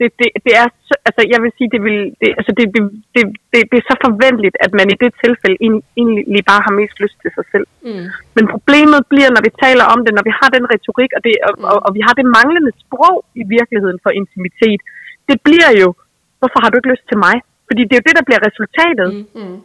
Det, 0.00 0.08
det, 0.20 0.28
det 0.46 0.52
er 0.62 0.68
så, 0.88 0.94
altså 1.08 1.22
jeg 1.32 1.38
vil 1.42 1.52
sige, 1.58 1.68
det, 1.74 1.80
vil, 1.86 1.98
det, 2.20 2.28
altså 2.38 2.52
det, 2.58 2.64
det, 2.74 2.82
det, 3.14 3.22
det, 3.52 3.60
det 3.70 3.76
er 3.80 3.86
så 3.92 3.96
forventeligt, 4.06 4.56
at 4.64 4.70
man 4.78 4.86
i 4.94 4.96
det 5.04 5.10
tilfælde 5.24 5.56
egentlig- 5.64 6.48
bare 6.50 6.62
har 6.66 6.74
mest 6.80 6.96
lyst 7.04 7.16
til 7.22 7.30
sig 7.36 7.46
selv. 7.52 7.66
Mm. 7.88 8.06
Men 8.36 8.44
problemet 8.54 9.00
bliver, 9.12 9.30
når 9.36 9.42
vi 9.46 9.52
taler 9.64 9.84
om 9.94 9.98
det, 10.04 10.12
når 10.18 10.24
vi 10.28 10.34
har 10.40 10.48
den 10.56 10.64
retorik, 10.74 11.10
og, 11.16 11.20
det, 11.26 11.32
og, 11.48 11.52
og, 11.72 11.78
og 11.86 11.90
vi 11.96 12.00
har 12.06 12.14
det 12.20 12.26
manglende 12.38 12.72
sprog 12.82 13.16
i 13.42 13.44
virkeligheden 13.56 13.98
for 14.04 14.10
intimitet, 14.20 14.80
det 15.28 15.36
bliver 15.46 15.70
jo, 15.82 15.88
hvorfor 16.40 16.58
har 16.62 16.68
du 16.70 16.76
ikke 16.78 16.92
lyst 16.94 17.06
til 17.10 17.18
mig? 17.26 17.36
Fordi 17.68 17.80
det 17.86 17.92
er 17.94 18.00
jo 18.00 18.08
det, 18.08 18.16
der 18.18 18.26
bliver 18.28 18.42
resultatet. 18.48 19.08
Mm. 19.14 19.40
Mm. 19.40 19.58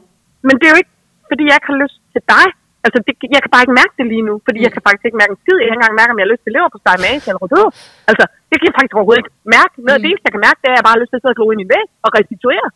Men 0.47 0.53
det 0.59 0.65
er 0.67 0.73
jo 0.75 0.81
ikke, 0.83 0.95
fordi 1.29 1.43
jeg 1.47 1.55
ikke 1.57 1.71
har 1.73 1.79
lyst 1.85 1.99
til 2.13 2.21
dig. 2.35 2.45
Altså, 2.85 2.97
det, 3.05 3.13
jeg 3.35 3.41
kan 3.43 3.51
bare 3.53 3.63
ikke 3.65 3.79
mærke 3.81 3.93
det 3.99 4.05
lige 4.13 4.25
nu, 4.29 4.35
fordi 4.45 4.59
mm. 4.59 4.65
jeg 4.65 4.71
kan 4.75 4.83
faktisk 4.87 5.05
ikke 5.07 5.19
mærke 5.21 5.33
en 5.35 5.41
skid. 5.43 5.57
Jeg 5.57 5.65
kan 5.65 5.73
ikke 5.73 5.81
engang 5.81 5.99
mærke, 6.01 6.11
om 6.13 6.17
jeg 6.19 6.25
har 6.27 6.33
lyst 6.33 6.43
til 6.45 6.53
lever 6.55 6.69
på 6.73 6.81
steg 6.83 6.97
med 7.05 7.13
eller 7.29 7.41
rødød. 7.43 7.67
Altså, 8.09 8.23
det 8.49 8.55
kan 8.57 8.67
jeg 8.69 8.75
faktisk 8.77 8.95
overhovedet 8.97 9.21
ikke 9.21 9.33
mærke. 9.55 9.73
Noget 9.85 9.97
af 9.97 10.01
det 10.01 10.09
eneste, 10.09 10.27
jeg 10.27 10.35
kan 10.35 10.45
mærke, 10.47 10.59
det 10.61 10.67
er, 10.67 10.73
at 10.75 10.79
jeg 10.79 10.85
bare 10.87 10.95
har 10.95 11.01
lyst 11.03 11.11
til 11.11 11.19
at 11.19 11.23
sidde 11.23 11.33
og 11.35 11.39
glo 11.39 11.45
ind 11.53 11.61
i 11.63 11.65
en 11.67 11.73
væg 11.75 11.87
og 12.05 12.09
restituere. 12.17 12.67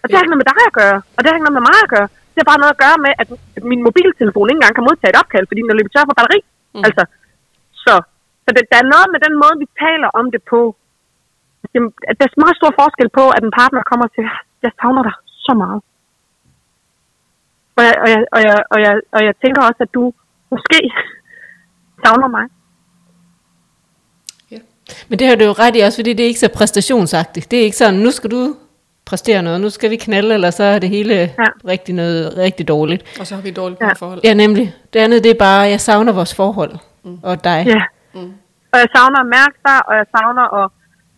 Og 0.00 0.04
det 0.06 0.14
har 0.14 0.22
ikke 0.22 0.32
noget 0.34 0.44
med 0.44 0.50
dig 0.52 0.62
at 0.70 0.76
gøre, 0.82 0.98
og 1.14 1.18
det 1.20 1.26
har 1.28 1.36
ikke 1.36 1.48
noget 1.48 1.58
med 1.60 1.66
mig 1.70 1.78
at 1.86 1.92
gøre. 1.94 2.08
Det 2.32 2.38
har 2.42 2.50
bare 2.52 2.62
noget 2.62 2.74
at 2.76 2.82
gøre 2.84 2.98
med, 3.06 3.12
at 3.22 3.28
min 3.70 3.80
mobiltelefon 3.86 4.48
ikke 4.48 4.58
engang 4.60 4.74
kan 4.76 4.86
modtage 4.88 5.12
et 5.14 5.20
opkald, 5.22 5.46
fordi 5.48 5.60
den 5.62 5.72
er 5.72 5.78
løbet 5.78 5.92
tør 5.92 6.08
for 6.08 6.18
batteri. 6.18 6.40
Mm. 6.76 6.84
Altså, 6.86 7.02
så, 7.84 7.94
så 8.44 8.48
det, 8.56 8.62
der 8.72 8.78
er 8.82 8.92
noget 8.94 9.08
med 9.14 9.20
den 9.26 9.34
måde, 9.42 9.56
vi 9.62 9.66
taler 9.84 10.08
om 10.20 10.26
det 10.34 10.42
på. 10.52 10.60
Det, 11.72 11.80
der 12.18 12.24
er 12.26 12.42
meget 12.44 12.58
stor 12.60 12.72
forskel 12.80 13.08
på, 13.18 13.24
at 13.36 13.42
en 13.46 13.56
partner 13.60 13.82
kommer 13.90 14.06
siger, 14.14 14.30
jeg 14.64 14.72
savner 14.80 15.02
dig 15.08 15.16
så 15.46 15.52
meget. 15.62 15.80
Og 17.76 17.82
jeg, 17.88 17.94
og, 18.04 18.08
jeg, 18.14 18.24
og, 18.32 18.40
jeg, 18.48 18.58
og, 18.70 18.78
jeg, 18.80 18.94
og 19.12 19.20
jeg 19.24 19.34
tænker 19.44 19.60
også, 19.62 19.80
at 19.80 19.94
du 19.94 20.12
måske 20.50 20.80
savner 22.04 22.28
mig. 22.28 22.46
Men 25.08 25.18
det 25.18 25.26
har 25.28 25.36
du 25.36 25.44
jo 25.44 25.52
ret 25.52 25.76
i 25.76 25.80
også, 25.80 25.98
fordi 25.98 26.12
det 26.12 26.22
er 26.24 26.26
ikke 26.32 26.40
så 26.46 26.50
præstationsagtigt. 26.58 27.50
Det 27.50 27.58
er 27.58 27.64
ikke 27.64 27.76
sådan, 27.76 28.00
nu 28.00 28.10
skal 28.10 28.30
du 28.30 28.56
præstere 29.10 29.42
noget, 29.42 29.60
nu 29.60 29.70
skal 29.70 29.90
vi 29.90 29.96
knalde, 29.96 30.34
eller 30.34 30.50
så 30.50 30.64
er 30.64 30.78
det 30.78 30.88
hele 30.88 31.14
ja. 31.14 31.20
Ja. 31.44 31.48
rigtig, 31.72 31.94
noget, 31.94 32.36
rigtig 32.36 32.68
dårligt. 32.68 33.02
Og 33.20 33.26
så 33.26 33.34
har 33.34 33.42
vi 33.42 33.48
et 33.48 33.56
dårligt 33.56 33.80
Ja. 33.80 33.86
parforhold. 33.88 34.20
Ja, 34.24 34.34
nemlig. 34.34 34.74
Det 34.92 34.98
andet, 35.00 35.24
det 35.24 35.30
er 35.30 35.38
bare, 35.48 35.60
jeg 35.74 35.80
savner 35.80 36.12
vores 36.12 36.34
forhold. 36.34 36.72
Mm. 37.04 37.18
Og 37.22 37.44
dig. 37.44 37.60
Ja. 37.66 37.82
Mm. 38.14 38.32
Og 38.72 38.76
jeg 38.82 38.88
savner 38.96 39.18
at 39.20 39.26
mærke 39.38 39.56
dig, 39.68 39.78
og 39.88 39.94
jeg 40.00 40.06
savner 40.16 40.44
at 40.60 40.66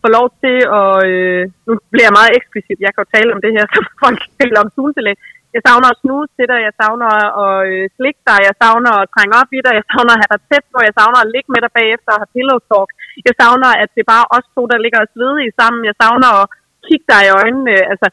få 0.03 0.07
lov 0.17 0.25
til 0.43 0.57
at... 0.79 0.89
Øh, 1.11 1.41
nu 1.67 1.71
bliver 1.91 2.05
jeg 2.09 2.15
meget 2.19 2.31
eksplicit, 2.39 2.77
jeg 2.85 2.91
kan 2.93 3.03
jo 3.03 3.09
tale 3.17 3.29
om 3.35 3.41
det 3.45 3.51
her, 3.57 3.65
som 3.75 3.83
folk 4.03 4.19
taler 4.39 4.59
om 4.63 4.69
soltillæg. 4.75 5.17
Jeg 5.55 5.61
savner 5.67 5.89
at 5.91 5.99
snuse 6.01 6.31
til 6.37 6.45
dig, 6.51 6.59
jeg 6.67 6.73
savner 6.81 7.09
at 7.43 7.57
øh, 7.67 7.83
slikke 7.97 8.21
dig, 8.29 8.39
jeg 8.47 8.55
savner 8.63 8.93
at 9.01 9.09
trænge 9.13 9.35
op 9.41 9.51
i 9.57 9.59
dig, 9.65 9.73
jeg 9.79 9.85
savner 9.91 10.13
at 10.15 10.21
have 10.21 10.33
dig 10.33 10.41
tæt 10.49 10.65
på, 10.73 10.77
jeg 10.87 10.95
savner 10.99 11.19
at 11.21 11.31
ligge 11.33 11.49
med 11.53 11.61
dig 11.65 11.71
bagefter 11.79 12.11
og 12.13 12.21
have 12.21 12.33
pillow 12.35 12.59
talk. 12.69 12.89
Jeg 13.27 13.35
savner, 13.41 13.69
at 13.83 13.89
det 13.95 14.01
er 14.03 14.13
bare 14.15 14.29
os 14.37 14.47
to, 14.55 14.61
der 14.71 14.83
ligger 14.83 14.99
og 15.01 15.11
svedige 15.13 15.53
sammen. 15.59 15.81
Jeg 15.89 15.95
savner 16.01 16.29
at 16.41 16.45
kigge 16.87 17.07
dig 17.13 17.21
i 17.25 17.33
øjnene. 17.41 17.75
Altså, 17.93 18.07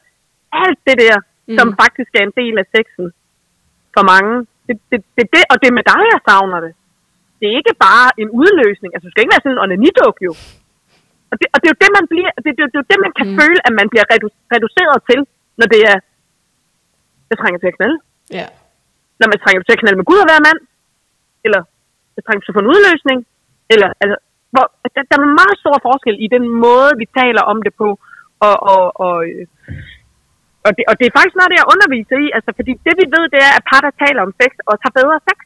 alt 0.65 0.81
det 0.89 0.97
der, 1.05 1.17
mm. 1.23 1.57
som 1.59 1.69
faktisk 1.83 2.11
er 2.19 2.25
en 2.25 2.37
del 2.41 2.55
af 2.63 2.67
sexen 2.77 3.07
for 3.95 4.05
mange. 4.13 4.35
Det, 4.67 4.77
det, 4.91 4.99
det, 5.17 5.25
det, 5.35 5.43
og 5.53 5.57
det 5.61 5.67
er 5.69 5.79
med 5.79 5.87
dig, 5.93 6.03
jeg 6.15 6.21
savner 6.29 6.59
det. 6.67 6.73
Det 7.39 7.47
er 7.49 7.55
ikke 7.61 7.75
bare 7.87 8.07
en 8.23 8.31
udløsning. 8.41 8.91
Altså, 8.93 9.07
du 9.07 9.13
skal 9.13 9.23
ikke 9.23 9.35
være 9.35 9.45
sådan 9.45 9.57
en 9.57 9.65
onaniduk, 9.65 10.17
jo. 10.29 10.33
Og 11.31 11.35
det, 11.41 11.47
og 11.55 11.59
det 11.59 11.67
er 11.67 11.75
jo 11.75 11.83
det, 11.85 11.91
man 11.99 12.07
bliver, 12.13 12.31
det, 12.45 12.51
det, 12.57 12.63
det 12.73 12.77
er 12.79 12.83
jo 12.83 12.91
det, 12.93 12.99
man 13.07 13.15
kan 13.19 13.27
mm. 13.29 13.37
føle, 13.41 13.61
at 13.69 13.73
man 13.81 13.87
bliver 13.93 14.07
redu, 14.13 14.29
reduceret 14.55 14.99
til, 15.11 15.21
når 15.61 15.67
det 15.75 15.81
er, 15.93 15.99
jeg 17.31 17.37
trænger 17.41 17.59
til 17.61 17.71
at 17.71 17.77
knalde. 17.79 17.99
Ja. 18.39 18.47
Når 19.21 19.29
man 19.33 19.39
trænger 19.45 19.61
til 19.63 19.77
at 19.77 19.81
knalde 19.83 19.99
med 20.01 20.09
Gud 20.11 20.25
og 20.25 20.31
være 20.33 20.47
mand. 20.49 20.61
Eller 21.47 21.63
jeg 22.17 22.23
trænger 22.25 22.43
til 22.43 22.53
at 22.53 22.57
få 22.59 22.63
en 22.65 22.73
udløsning. 22.75 23.19
Eller, 23.73 23.89
altså, 24.03 24.17
hvor, 24.53 24.67
der, 24.95 25.03
der 25.09 25.17
er 25.17 25.25
en 25.31 25.41
meget 25.43 25.57
stor 25.63 25.77
forskel 25.89 26.17
i 26.27 26.29
den 26.35 26.45
måde, 26.67 26.93
vi 27.01 27.07
taler 27.21 27.43
om 27.53 27.59
det 27.67 27.73
på. 27.83 27.89
Og, 28.47 28.57
og, 28.73 28.85
og, 29.07 29.17
øh, 29.29 29.45
og, 30.67 30.71
det, 30.77 30.85
og 30.91 30.95
det 30.99 31.05
er 31.07 31.17
faktisk 31.17 31.37
noget, 31.37 31.51
det 31.53 31.61
jeg 31.61 31.73
underviser 31.75 32.17
i. 32.25 32.27
Altså, 32.37 32.51
fordi 32.59 32.73
det 32.87 32.95
vi 33.01 33.07
ved, 33.15 33.25
det 33.35 33.41
er, 33.49 33.53
at 33.59 33.65
par, 33.71 33.83
der 33.87 33.93
taler 34.05 34.21
om 34.27 34.33
sex, 34.41 34.51
også 34.71 34.83
har 34.87 34.95
bedre 35.01 35.19
sex. 35.29 35.39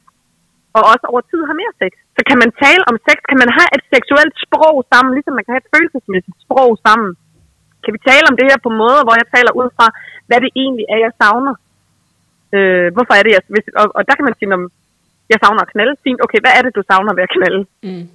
Og 0.76 0.82
også 0.92 1.04
over 1.12 1.22
tid 1.30 1.40
har 1.48 1.56
mere 1.62 1.74
sex. 1.82 1.92
Så 2.16 2.22
kan 2.28 2.38
man 2.42 2.50
tale 2.64 2.82
om 2.90 2.96
sex, 3.06 3.18
kan 3.30 3.40
man 3.42 3.50
have 3.58 3.70
et 3.76 3.84
seksuelt 3.94 4.34
sprog 4.44 4.76
sammen, 4.92 5.10
ligesom 5.16 5.34
man 5.36 5.44
kan 5.44 5.54
have 5.54 5.64
et 5.66 5.72
følelsesmæssigt 5.74 6.38
sprog 6.44 6.70
sammen. 6.86 7.10
Kan 7.84 7.92
vi 7.94 8.00
tale 8.10 8.24
om 8.30 8.36
det 8.38 8.46
her 8.50 8.58
på 8.66 8.70
måder, 8.82 9.02
hvor 9.04 9.16
jeg 9.20 9.28
taler 9.36 9.52
ud 9.60 9.68
fra, 9.76 9.86
hvad 10.28 10.38
det 10.44 10.50
egentlig 10.62 10.86
er, 10.94 10.98
jeg 11.06 11.12
savner? 11.20 11.54
Øh, 12.56 12.88
hvorfor 12.94 13.14
er 13.18 13.22
det, 13.26 13.32
jeg, 13.36 13.42
hvis, 13.54 13.66
og, 13.80 13.86
og 13.96 14.02
der 14.08 14.14
kan 14.16 14.26
man 14.28 14.36
sige, 14.38 14.50
når 14.52 14.60
jeg 15.30 15.38
savner 15.42 15.62
at 15.64 15.72
knalde. 15.74 15.94
Fint, 16.04 16.20
okay, 16.26 16.40
hvad 16.42 16.54
er 16.58 16.62
det, 16.64 16.72
du 16.78 16.82
savner 16.90 17.12
ved 17.16 17.26
at 17.26 17.34
knalde? 17.36 17.62
Mm. 17.86 18.06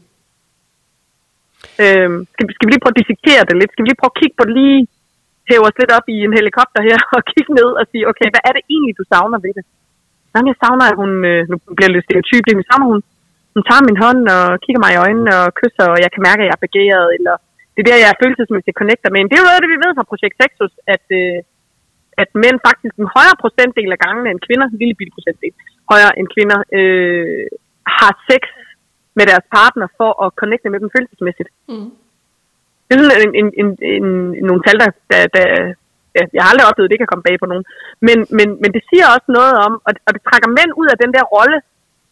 Øh, 1.83 2.09
skal, 2.33 2.43
skal 2.55 2.65
vi 2.65 2.71
lige 2.71 2.83
prøve 2.83 2.95
at 2.95 3.01
dissektere 3.01 3.47
det 3.49 3.55
lidt? 3.57 3.71
Skal 3.71 3.83
vi 3.83 3.89
lige 3.89 4.01
prøve 4.01 4.13
at 4.13 4.19
kigge 4.21 4.37
på 4.37 4.43
det 4.47 4.53
lige, 4.61 4.79
hæve 5.49 5.67
os 5.69 5.79
lidt 5.81 5.91
op 5.97 6.07
i 6.15 6.17
en 6.25 6.37
helikopter 6.39 6.81
her, 6.89 6.99
og 7.17 7.21
kigge 7.31 7.51
ned 7.59 7.69
og 7.79 7.85
sige, 7.91 8.03
okay, 8.11 8.27
hvad 8.31 8.43
er 8.47 8.53
det 8.55 8.63
egentlig, 8.73 8.95
du 8.99 9.05
savner 9.13 9.39
ved 9.45 9.53
det? 9.57 9.65
Jamen, 10.31 10.49
jeg 10.51 10.57
savner, 10.63 10.85
at 10.91 10.97
hun, 11.01 11.11
øh, 11.31 11.41
nu 11.51 11.55
bliver 11.75 11.89
det 11.89 11.95
lidt 11.97 12.07
stereotyp, 12.07 12.43
men 12.59 12.69
savner 12.69 12.87
hun, 12.93 13.01
hun 13.53 13.63
tager 13.67 13.87
min 13.89 14.01
hånd 14.03 14.21
og 14.37 14.43
kigger 14.63 14.81
mig 14.83 14.91
i 14.93 15.01
øjnene 15.05 15.31
og 15.41 15.47
kysser, 15.59 15.87
og 15.93 15.97
jeg 16.03 16.09
kan 16.11 16.25
mærke, 16.27 16.41
at 16.41 16.47
jeg 16.47 16.55
er 16.57 16.65
begæret, 16.65 17.07
eller 17.17 17.35
det 17.73 17.79
er 17.81 17.87
der, 17.89 18.03
jeg 18.03 18.11
er 18.11 18.21
følelsesmæssigt 18.23 18.79
connecter 18.81 19.09
med. 19.11 19.19
Men 19.21 19.29
det 19.29 19.35
er 19.35 19.43
jo 19.43 19.49
noget 19.49 19.59
af 19.59 19.63
det, 19.63 19.73
vi 19.75 19.83
ved 19.83 19.91
fra 19.97 20.09
Projekt 20.11 20.35
Sexus, 20.41 20.73
at, 20.95 21.05
øh, 21.19 21.37
at 22.21 22.29
mænd 22.43 22.57
faktisk 22.67 22.95
en 23.01 23.09
højere 23.17 23.37
procentdel 23.43 23.91
af 23.95 23.99
gangene 24.05 24.29
end 24.31 24.45
kvinder, 24.47 24.65
en 24.67 24.81
lille 24.81 24.95
bitte 24.99 25.15
procentdel, 25.15 25.53
højere 25.91 26.13
end 26.19 26.27
kvinder, 26.35 26.59
øh, 26.77 27.45
har 27.99 28.13
sex 28.29 28.43
med 29.17 29.25
deres 29.31 29.45
partner 29.57 29.87
for 29.99 30.11
at 30.23 30.29
connecte 30.41 30.69
med 30.69 30.79
dem 30.83 30.89
følelsesmæssigt. 30.95 31.49
Mm. 31.69 31.89
Det 32.85 32.93
er 32.93 32.99
sådan 33.03 33.21
en, 33.27 33.33
en, 33.41 33.47
en, 33.61 33.69
en, 33.95 34.07
nogle 34.49 34.61
tal, 34.65 34.77
der, 34.83 34.89
der, 35.11 35.21
der 35.35 35.45
ja, 36.17 36.23
jeg 36.35 36.41
har 36.43 36.49
aldrig 36.51 36.67
oplevet, 36.69 36.87
at 36.87 36.93
det 36.93 37.01
kan 37.01 37.11
komme 37.11 37.27
bag 37.27 37.37
på 37.39 37.49
nogen. 37.51 37.65
Men, 38.07 38.17
men, 38.37 38.47
men 38.61 38.69
det 38.75 38.81
siger 38.89 39.05
også 39.15 39.29
noget 39.37 39.53
om, 39.65 39.73
og 39.85 39.91
det, 39.93 40.01
og 40.07 40.11
det 40.15 40.21
trækker 40.27 40.49
mænd 40.59 40.71
ud 40.81 40.87
af 40.93 40.97
den 41.03 41.11
der 41.15 41.23
rolle 41.35 41.57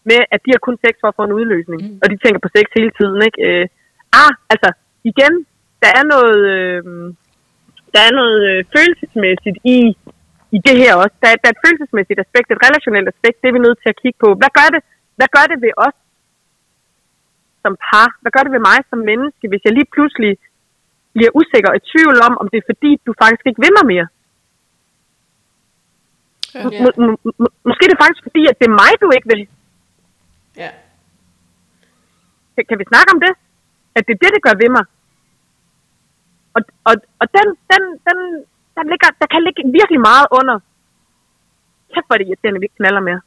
med, 0.10 0.20
at 0.34 0.40
de 0.46 0.54
har 0.56 0.62
kun 0.68 0.78
sex 0.84 0.94
for 1.02 1.08
at 1.10 1.18
få 1.18 1.24
en 1.26 1.38
udløsning. 1.40 1.80
Mm. 1.84 2.00
Og 2.02 2.08
de 2.12 2.18
tænker 2.24 2.40
på 2.44 2.54
sex 2.56 2.66
hele 2.80 2.92
tiden, 3.00 3.20
ikke? 3.28 3.40
Øh, 3.48 3.66
ah, 4.22 4.32
altså, 4.54 4.70
igen, 5.12 5.34
der 5.84 5.92
er 6.00 6.04
noget, 6.14 6.40
øh, 6.56 6.84
der 7.94 8.02
er 8.08 8.14
noget 8.20 8.40
øh, 8.50 8.60
følelsesmæssigt 8.76 9.58
i, 9.76 9.78
i 10.56 10.58
det 10.68 10.76
her 10.82 10.94
også. 11.04 11.16
Der, 11.22 11.30
der 11.42 11.48
er 11.50 11.56
et 11.58 11.64
følelsesmæssigt 11.66 12.20
aspekt, 12.26 12.48
et 12.48 12.66
relationelt 12.68 13.08
aspekt, 13.14 13.38
det 13.42 13.48
er 13.48 13.58
vi 13.58 13.66
nødt 13.66 13.80
til 13.82 13.90
at 13.94 14.00
kigge 14.02 14.20
på. 14.24 14.30
Hvad 14.40 14.52
gør 14.60 14.70
det, 14.76 14.82
hvad 15.18 15.30
gør 15.36 15.46
det 15.52 15.58
ved 15.66 15.74
os 15.88 15.98
som 17.64 17.74
par? 17.86 18.08
Hvad 18.22 18.32
gør 18.36 18.44
det 18.46 18.54
ved 18.56 18.64
mig 18.70 18.80
som 18.90 19.00
menneske, 19.12 19.44
hvis 19.52 19.64
jeg 19.66 19.74
lige 19.78 19.92
pludselig 19.96 20.32
bliver 21.16 21.32
usikker 21.40 21.70
og 21.72 21.78
i 21.80 21.88
tvivl 21.92 22.16
om, 22.28 22.34
om 22.42 22.48
det 22.52 22.58
er 22.60 22.70
fordi, 22.72 22.92
du 23.08 23.12
faktisk 23.24 23.46
ikke 23.50 23.62
vil 23.66 23.74
mig 23.78 23.86
mere? 23.94 24.08
Ja. 26.56 26.64
Må, 26.64 26.70
må, 27.06 27.10
må, 27.42 27.48
måske 27.70 27.84
er 27.86 27.92
det 27.92 28.04
faktisk 28.04 28.24
fordi, 28.28 28.44
at 28.52 28.56
det 28.60 28.66
er 28.68 28.80
mig, 28.84 28.92
du 29.04 29.08
ikke 29.16 29.30
vil. 29.34 29.42
Ja. 30.64 30.72
Kan, 32.56 32.64
kan 32.70 32.80
vi 32.82 32.86
snakke 32.92 33.10
om 33.16 33.20
det? 33.26 33.34
At 33.98 34.04
det 34.08 34.14
er 34.14 34.22
det, 34.24 34.32
det 34.36 34.44
gør 34.46 34.56
ved 34.64 34.70
mig. 34.78 34.86
Og, 36.56 36.62
og, 36.90 36.96
og 37.22 37.28
den, 37.38 37.48
den, 37.72 37.84
den, 38.08 38.18
der, 38.76 38.84
ligger, 38.92 39.10
der 39.22 39.28
kan 39.34 39.42
ligge 39.48 39.64
virkelig 39.80 40.02
meget 40.10 40.28
under. 40.40 40.56
Kæft, 41.94 42.08
hvor 42.08 42.18
det 42.18 42.28
irriterende, 42.28 42.60
vi 42.60 42.66
ikke 42.68 42.80
knaller 42.82 43.04
mere. 43.10 43.22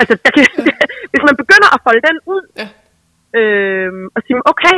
Altså, 0.00 0.14
der 0.24 0.30
kan, 0.34 0.42
ja. 0.68 0.74
hvis 1.10 1.24
man 1.28 1.36
begynder 1.42 1.68
at 1.74 1.82
folde 1.86 2.02
den 2.08 2.16
ud, 2.34 2.42
ja. 2.60 2.68
øh, 3.38 3.92
og 4.14 4.20
sige, 4.26 4.36
okay, 4.52 4.76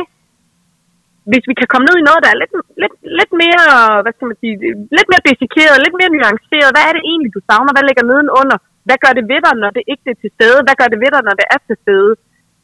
hvis 1.31 1.45
vi 1.49 1.55
kan 1.59 1.69
komme 1.71 1.85
ned 1.87 1.95
i 1.99 2.07
noget, 2.07 2.23
der 2.23 2.31
er 2.31 2.41
lidt, 2.41 2.53
lidt, 2.83 2.95
lidt 3.19 3.31
mere, 3.43 3.65
hvad 4.03 4.13
skal 4.13 4.29
man 4.29 4.39
sige, 4.41 4.55
lidt 4.97 5.09
mere 5.11 5.27
desikeret, 5.29 5.83
lidt 5.85 5.95
mere 5.99 6.13
nuanceret, 6.15 6.73
hvad 6.73 6.83
er 6.87 6.93
det 6.95 7.03
egentlig, 7.11 7.31
du 7.37 7.41
savner, 7.49 7.73
hvad 7.73 7.85
ligger 7.87 8.05
nedenunder, 8.11 8.57
hvad 8.87 8.97
gør 9.03 9.13
det 9.17 9.25
ved 9.31 9.41
dig, 9.45 9.53
når 9.63 9.71
det 9.77 9.83
ikke 9.91 10.05
er 10.13 10.17
til 10.23 10.31
stede, 10.37 10.59
hvad 10.65 10.75
gør 10.79 10.89
det 10.93 10.99
ved 11.03 11.11
dig, 11.15 11.21
når 11.27 11.35
det 11.39 11.47
er 11.55 11.59
til 11.67 11.77
stede, 11.83 12.11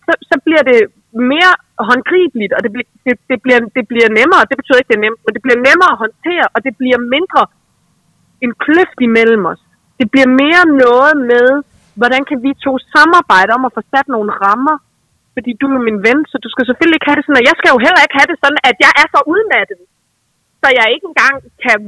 så, 0.06 0.12
så 0.30 0.36
bliver 0.46 0.63
det 0.70 0.80
mere 1.32 1.52
håndgribeligt, 1.89 2.54
og 2.56 2.62
det, 2.63 2.71
bliver, 2.74 2.89
det, 3.06 3.15
det, 3.32 3.38
bliver, 3.43 3.60
det 3.78 3.84
bliver 3.91 4.10
nemmere, 4.19 4.47
det 4.50 4.58
betyder 4.60 4.80
ikke, 4.80 4.91
det 4.91 5.00
er 5.00 5.06
nemt, 5.08 5.21
men 5.26 5.34
det 5.36 5.43
bliver 5.45 5.60
nemmere 5.69 5.91
at 5.93 6.02
håndtere, 6.04 6.47
og 6.56 6.60
det 6.65 6.74
bliver 6.80 7.00
mindre 7.15 7.41
en 8.45 8.54
kløft 8.63 9.00
imellem 9.08 9.43
os. 9.52 9.62
Det 10.00 10.08
bliver 10.13 10.30
mere 10.43 10.63
noget 10.86 11.13
med, 11.32 11.47
hvordan 12.00 12.21
kan 12.30 12.38
vi 12.45 12.52
to 12.65 12.74
samarbejde 12.95 13.52
om 13.58 13.63
at 13.67 13.76
få 13.78 13.82
sat 13.93 14.08
nogle 14.15 14.32
rammer, 14.43 14.78
fordi 15.36 15.52
du 15.62 15.65
er 15.78 15.88
min 15.89 16.00
ven, 16.08 16.19
så 16.32 16.36
du 16.45 16.50
skal 16.54 16.65
selvfølgelig 16.65 16.97
ikke 16.97 17.10
have 17.10 17.19
det 17.19 17.26
sådan, 17.26 17.41
og 17.41 17.47
jeg 17.50 17.56
skal 17.58 17.74
jo 17.74 17.80
heller 17.86 18.02
ikke 18.04 18.17
have 18.19 18.30
det 18.32 18.38
sådan, 18.43 18.62
at 18.69 18.76
jeg 18.86 18.91
er 19.02 19.08
så 19.13 19.19
udmattet, 19.34 19.82
så 20.62 20.67
jeg 20.80 20.88
ikke 20.95 21.08
engang 21.12 21.36
kan 21.65 21.80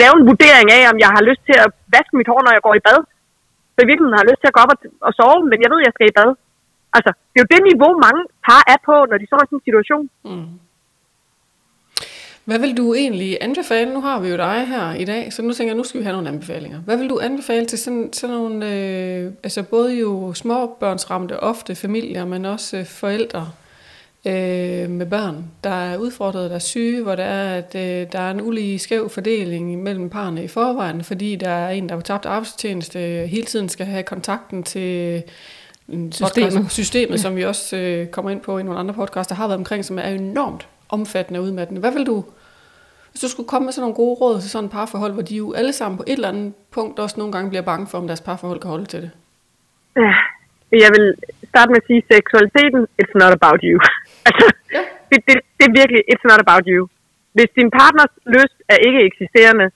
lave 0.00 0.14
en 0.18 0.28
vurdering 0.30 0.68
af, 0.78 0.82
om 0.92 0.96
jeg 1.04 1.10
har 1.16 1.22
lyst 1.30 1.42
til 1.48 1.56
at 1.64 1.68
vaske 1.94 2.14
mit 2.18 2.30
hår, 2.30 2.40
når 2.44 2.54
jeg 2.56 2.64
går 2.66 2.74
i 2.76 2.84
bad. 2.88 3.00
Så 3.72 3.78
i 3.82 3.88
virkeligheden 3.88 4.16
har 4.16 4.24
jeg 4.24 4.30
lyst 4.30 4.42
til 4.42 4.50
at 4.50 4.56
gå 4.56 4.60
op 4.64 4.74
og, 4.74 4.78
og 5.06 5.12
sove, 5.18 5.40
men 5.50 5.58
jeg 5.62 5.70
ved, 5.70 5.80
at 5.80 5.86
jeg 5.86 5.94
skal 5.96 6.10
i 6.10 6.18
bad. 6.20 6.30
Altså, 6.96 7.10
det 7.30 7.36
er 7.40 7.44
jo 7.44 7.50
det 7.54 7.62
niveau, 7.70 7.90
mange 8.06 8.22
par 8.46 8.62
er 8.72 8.78
på, 8.88 8.96
når 9.10 9.16
de 9.18 9.26
står 9.26 9.38
i 9.42 9.46
sådan 9.48 9.58
en 9.58 9.66
situation. 9.68 10.04
Mm. 10.24 10.58
Hvad 12.48 12.58
vil 12.58 12.76
du 12.76 12.94
egentlig 12.94 13.38
anbefale? 13.40 13.94
Nu 13.94 14.00
har 14.00 14.20
vi 14.20 14.28
jo 14.28 14.36
dig 14.36 14.66
her 14.66 14.94
i 14.94 15.04
dag, 15.04 15.32
så 15.32 15.42
nu 15.42 15.52
tænker 15.52 15.72
jeg, 15.72 15.76
nu 15.76 15.84
skal 15.84 16.00
vi 16.00 16.04
have 16.04 16.12
nogle 16.12 16.28
anbefalinger. 16.28 16.78
Hvad 16.78 16.96
vil 16.96 17.10
du 17.10 17.18
anbefale 17.18 17.66
til 17.66 17.78
sådan, 17.78 18.12
sådan 18.12 18.36
nogle, 18.36 18.74
øh, 18.74 19.32
altså 19.42 19.62
både 19.62 19.94
jo 19.94 20.34
småbørnsramte, 20.34 21.40
ofte 21.40 21.74
familier, 21.74 22.24
men 22.24 22.44
også 22.44 22.76
øh, 22.76 22.86
forældre 22.86 23.50
øh, 24.26 24.90
med 24.90 25.06
børn, 25.06 25.44
der 25.64 25.70
er 25.70 25.96
udfordret, 25.96 26.50
der 26.50 26.56
er 26.56 26.60
syge, 26.60 27.02
hvor 27.02 27.14
der 27.14 27.24
er, 27.24 27.58
at 27.58 27.74
øh, 27.74 28.12
der 28.12 28.18
er 28.18 28.30
en 28.30 28.40
ulige 28.40 28.78
skæv 28.78 29.08
fordeling 29.08 29.82
mellem 29.82 30.10
parerne 30.10 30.44
i 30.44 30.48
forvejen, 30.48 31.04
fordi 31.04 31.36
der 31.36 31.50
er 31.50 31.70
en, 31.70 31.88
der 31.88 31.94
har 31.94 32.02
tabt 32.02 32.26
arbejdstjeneste, 32.26 32.98
hele 33.26 33.46
tiden 33.46 33.68
skal 33.68 33.86
have 33.86 34.02
kontakten 34.02 34.62
til 34.62 35.22
systemet, 35.88 36.52
podcast, 36.52 36.74
systemet 36.74 37.16
ja. 37.16 37.16
som 37.16 37.36
vi 37.36 37.44
også 37.44 37.76
øh, 37.76 38.06
kommer 38.06 38.30
ind 38.30 38.40
på 38.40 38.58
i 38.58 38.62
nogle 38.62 38.80
andre 38.80 38.94
podcasts, 38.94 39.28
der 39.28 39.34
har 39.34 39.46
været 39.48 39.58
omkring, 39.58 39.84
som 39.84 39.98
er 39.98 40.02
enormt 40.02 40.68
omfattende 40.88 41.40
og 41.40 41.44
udmattende. 41.44 41.80
Hvad 41.80 41.92
vil 41.92 42.06
du, 42.06 42.24
hvis 43.10 43.20
du 43.20 43.28
skulle 43.28 43.48
komme 43.48 43.64
med 43.64 43.72
sådan 43.72 43.82
nogle 43.82 43.94
gode 43.94 44.14
råd 44.20 44.40
til 44.40 44.50
sådan 44.50 44.64
et 44.64 44.70
parforhold, 44.70 45.12
hvor 45.12 45.22
de 45.22 45.36
jo 45.36 45.52
alle 45.52 45.72
sammen 45.72 45.96
på 45.98 46.04
et 46.06 46.12
eller 46.12 46.28
andet 46.28 46.54
punkt 46.70 46.98
også 46.98 47.16
nogle 47.18 47.32
gange 47.32 47.48
bliver 47.50 47.62
bange 47.62 47.86
for, 47.86 47.98
om 47.98 48.06
deres 48.06 48.20
parforhold 48.20 48.60
kan 48.60 48.70
holde 48.70 48.86
til 48.86 49.02
det? 49.02 49.10
Ja, 49.96 50.14
jeg 50.84 50.90
vil 50.96 51.06
starte 51.52 51.68
med 51.72 51.80
at 51.82 51.86
sige, 51.86 52.02
seksualiteten, 52.14 52.80
it's 53.02 53.14
not 53.22 53.32
about 53.38 53.60
you. 53.68 53.76
altså, 54.28 54.46
ja. 54.76 54.82
det, 55.10 55.18
det, 55.28 55.34
det 55.58 55.64
er 55.68 55.74
virkelig, 55.80 56.00
it's 56.12 56.26
not 56.30 56.40
about 56.46 56.64
you. 56.72 56.82
Hvis 57.36 57.50
din 57.58 57.70
partners 57.80 58.12
lyst 58.36 58.58
er 58.74 58.78
ikke 58.86 59.00
eksisterende, 59.08 59.66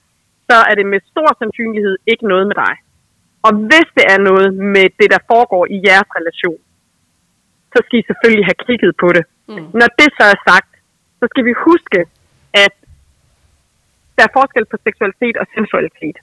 så 0.48 0.56
er 0.70 0.74
det 0.78 0.86
med 0.92 1.00
stor 1.12 1.28
sandsynlighed 1.40 1.96
ikke 2.12 2.24
noget 2.32 2.46
med 2.50 2.56
dig. 2.64 2.74
Og 3.46 3.52
hvis 3.68 3.88
det 3.98 4.04
er 4.14 4.20
noget 4.28 4.48
med 4.76 4.86
det, 5.00 5.08
der 5.14 5.20
foregår 5.32 5.62
i 5.74 5.76
jeres 5.88 6.10
relation, 6.18 6.60
så 7.72 7.78
skal 7.84 7.98
I 8.00 8.08
selvfølgelig 8.10 8.46
have 8.50 8.60
kigget 8.66 8.92
på 9.02 9.08
det. 9.16 9.24
Mm. 9.48 9.66
Når 9.80 9.88
det 10.00 10.08
så 10.18 10.24
er 10.34 10.38
sagt, 10.50 10.70
så 11.20 11.24
skal 11.32 11.44
vi 11.48 11.54
huske, 11.68 12.00
at 12.64 12.74
der 14.16 14.22
er 14.26 14.36
forskel 14.38 14.64
på 14.72 14.76
seksualitet 14.86 15.36
og 15.42 15.46
sensualitet. 15.56 16.16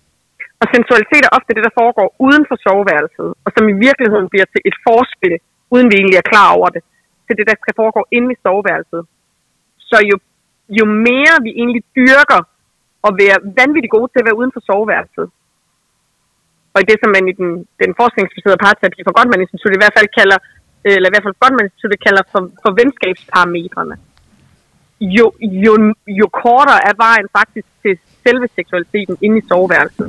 Og 0.61 0.65
sensualitet 0.75 1.23
er 1.25 1.35
ofte 1.37 1.55
det, 1.57 1.63
der 1.67 1.77
foregår 1.81 2.07
uden 2.25 2.43
for 2.49 2.57
soveværelset, 2.65 3.29
og 3.45 3.49
som 3.55 3.63
i 3.73 3.75
virkeligheden 3.87 4.27
bliver 4.33 4.47
til 4.53 4.61
et 4.69 4.77
forspil, 4.87 5.35
uden 5.73 5.87
vi 5.91 5.95
egentlig 5.97 6.19
er 6.19 6.31
klar 6.33 6.49
over 6.57 6.69
det, 6.75 6.83
til 7.27 7.35
det, 7.37 7.45
der 7.49 7.57
skal 7.61 7.73
foregå 7.81 8.01
inde 8.17 8.29
i 8.35 8.41
soveværelset. 8.45 9.01
Så 9.89 9.97
jo, 10.09 10.15
jo 10.79 10.85
mere 11.09 11.35
vi 11.45 11.51
egentlig 11.61 11.83
dyrker 11.99 12.41
og 13.05 13.11
være 13.21 13.37
vanvittigt 13.59 13.95
gode 13.95 14.09
til 14.11 14.21
at 14.21 14.27
være 14.27 14.39
uden 14.41 14.53
for 14.55 14.61
soveværelset, 14.69 15.27
og 16.73 16.79
det, 16.89 16.97
som 17.01 17.09
man 17.15 17.25
i 17.31 17.33
den, 17.41 17.49
den 17.81 17.91
forskningsbaserede 17.99 18.63
parterapi 18.65 18.99
for 19.05 19.13
Gottman 19.17 19.43
Institut 19.43 19.73
i 19.75 19.81
hvert 19.81 19.97
fald 19.97 20.09
kalder, 20.19 20.37
øh, 20.85 20.93
eller 20.97 21.09
i 21.09 21.13
hvert 21.13 21.25
fald 21.25 21.41
Gottman 21.43 21.67
Institut 21.67 22.05
kalder 22.07 22.23
for, 22.31 22.41
for 22.63 22.71
venskabsparametrene, 22.79 23.95
jo, 25.17 25.25
jo, 25.65 25.73
jo 26.19 26.25
kortere 26.43 26.81
er 26.89 26.95
vejen 27.05 27.27
faktisk 27.39 27.67
til 27.83 27.93
selve 28.25 28.47
seksualiteten 28.57 29.17
inde 29.21 29.37
i 29.41 29.47
soveværelset. 29.51 30.07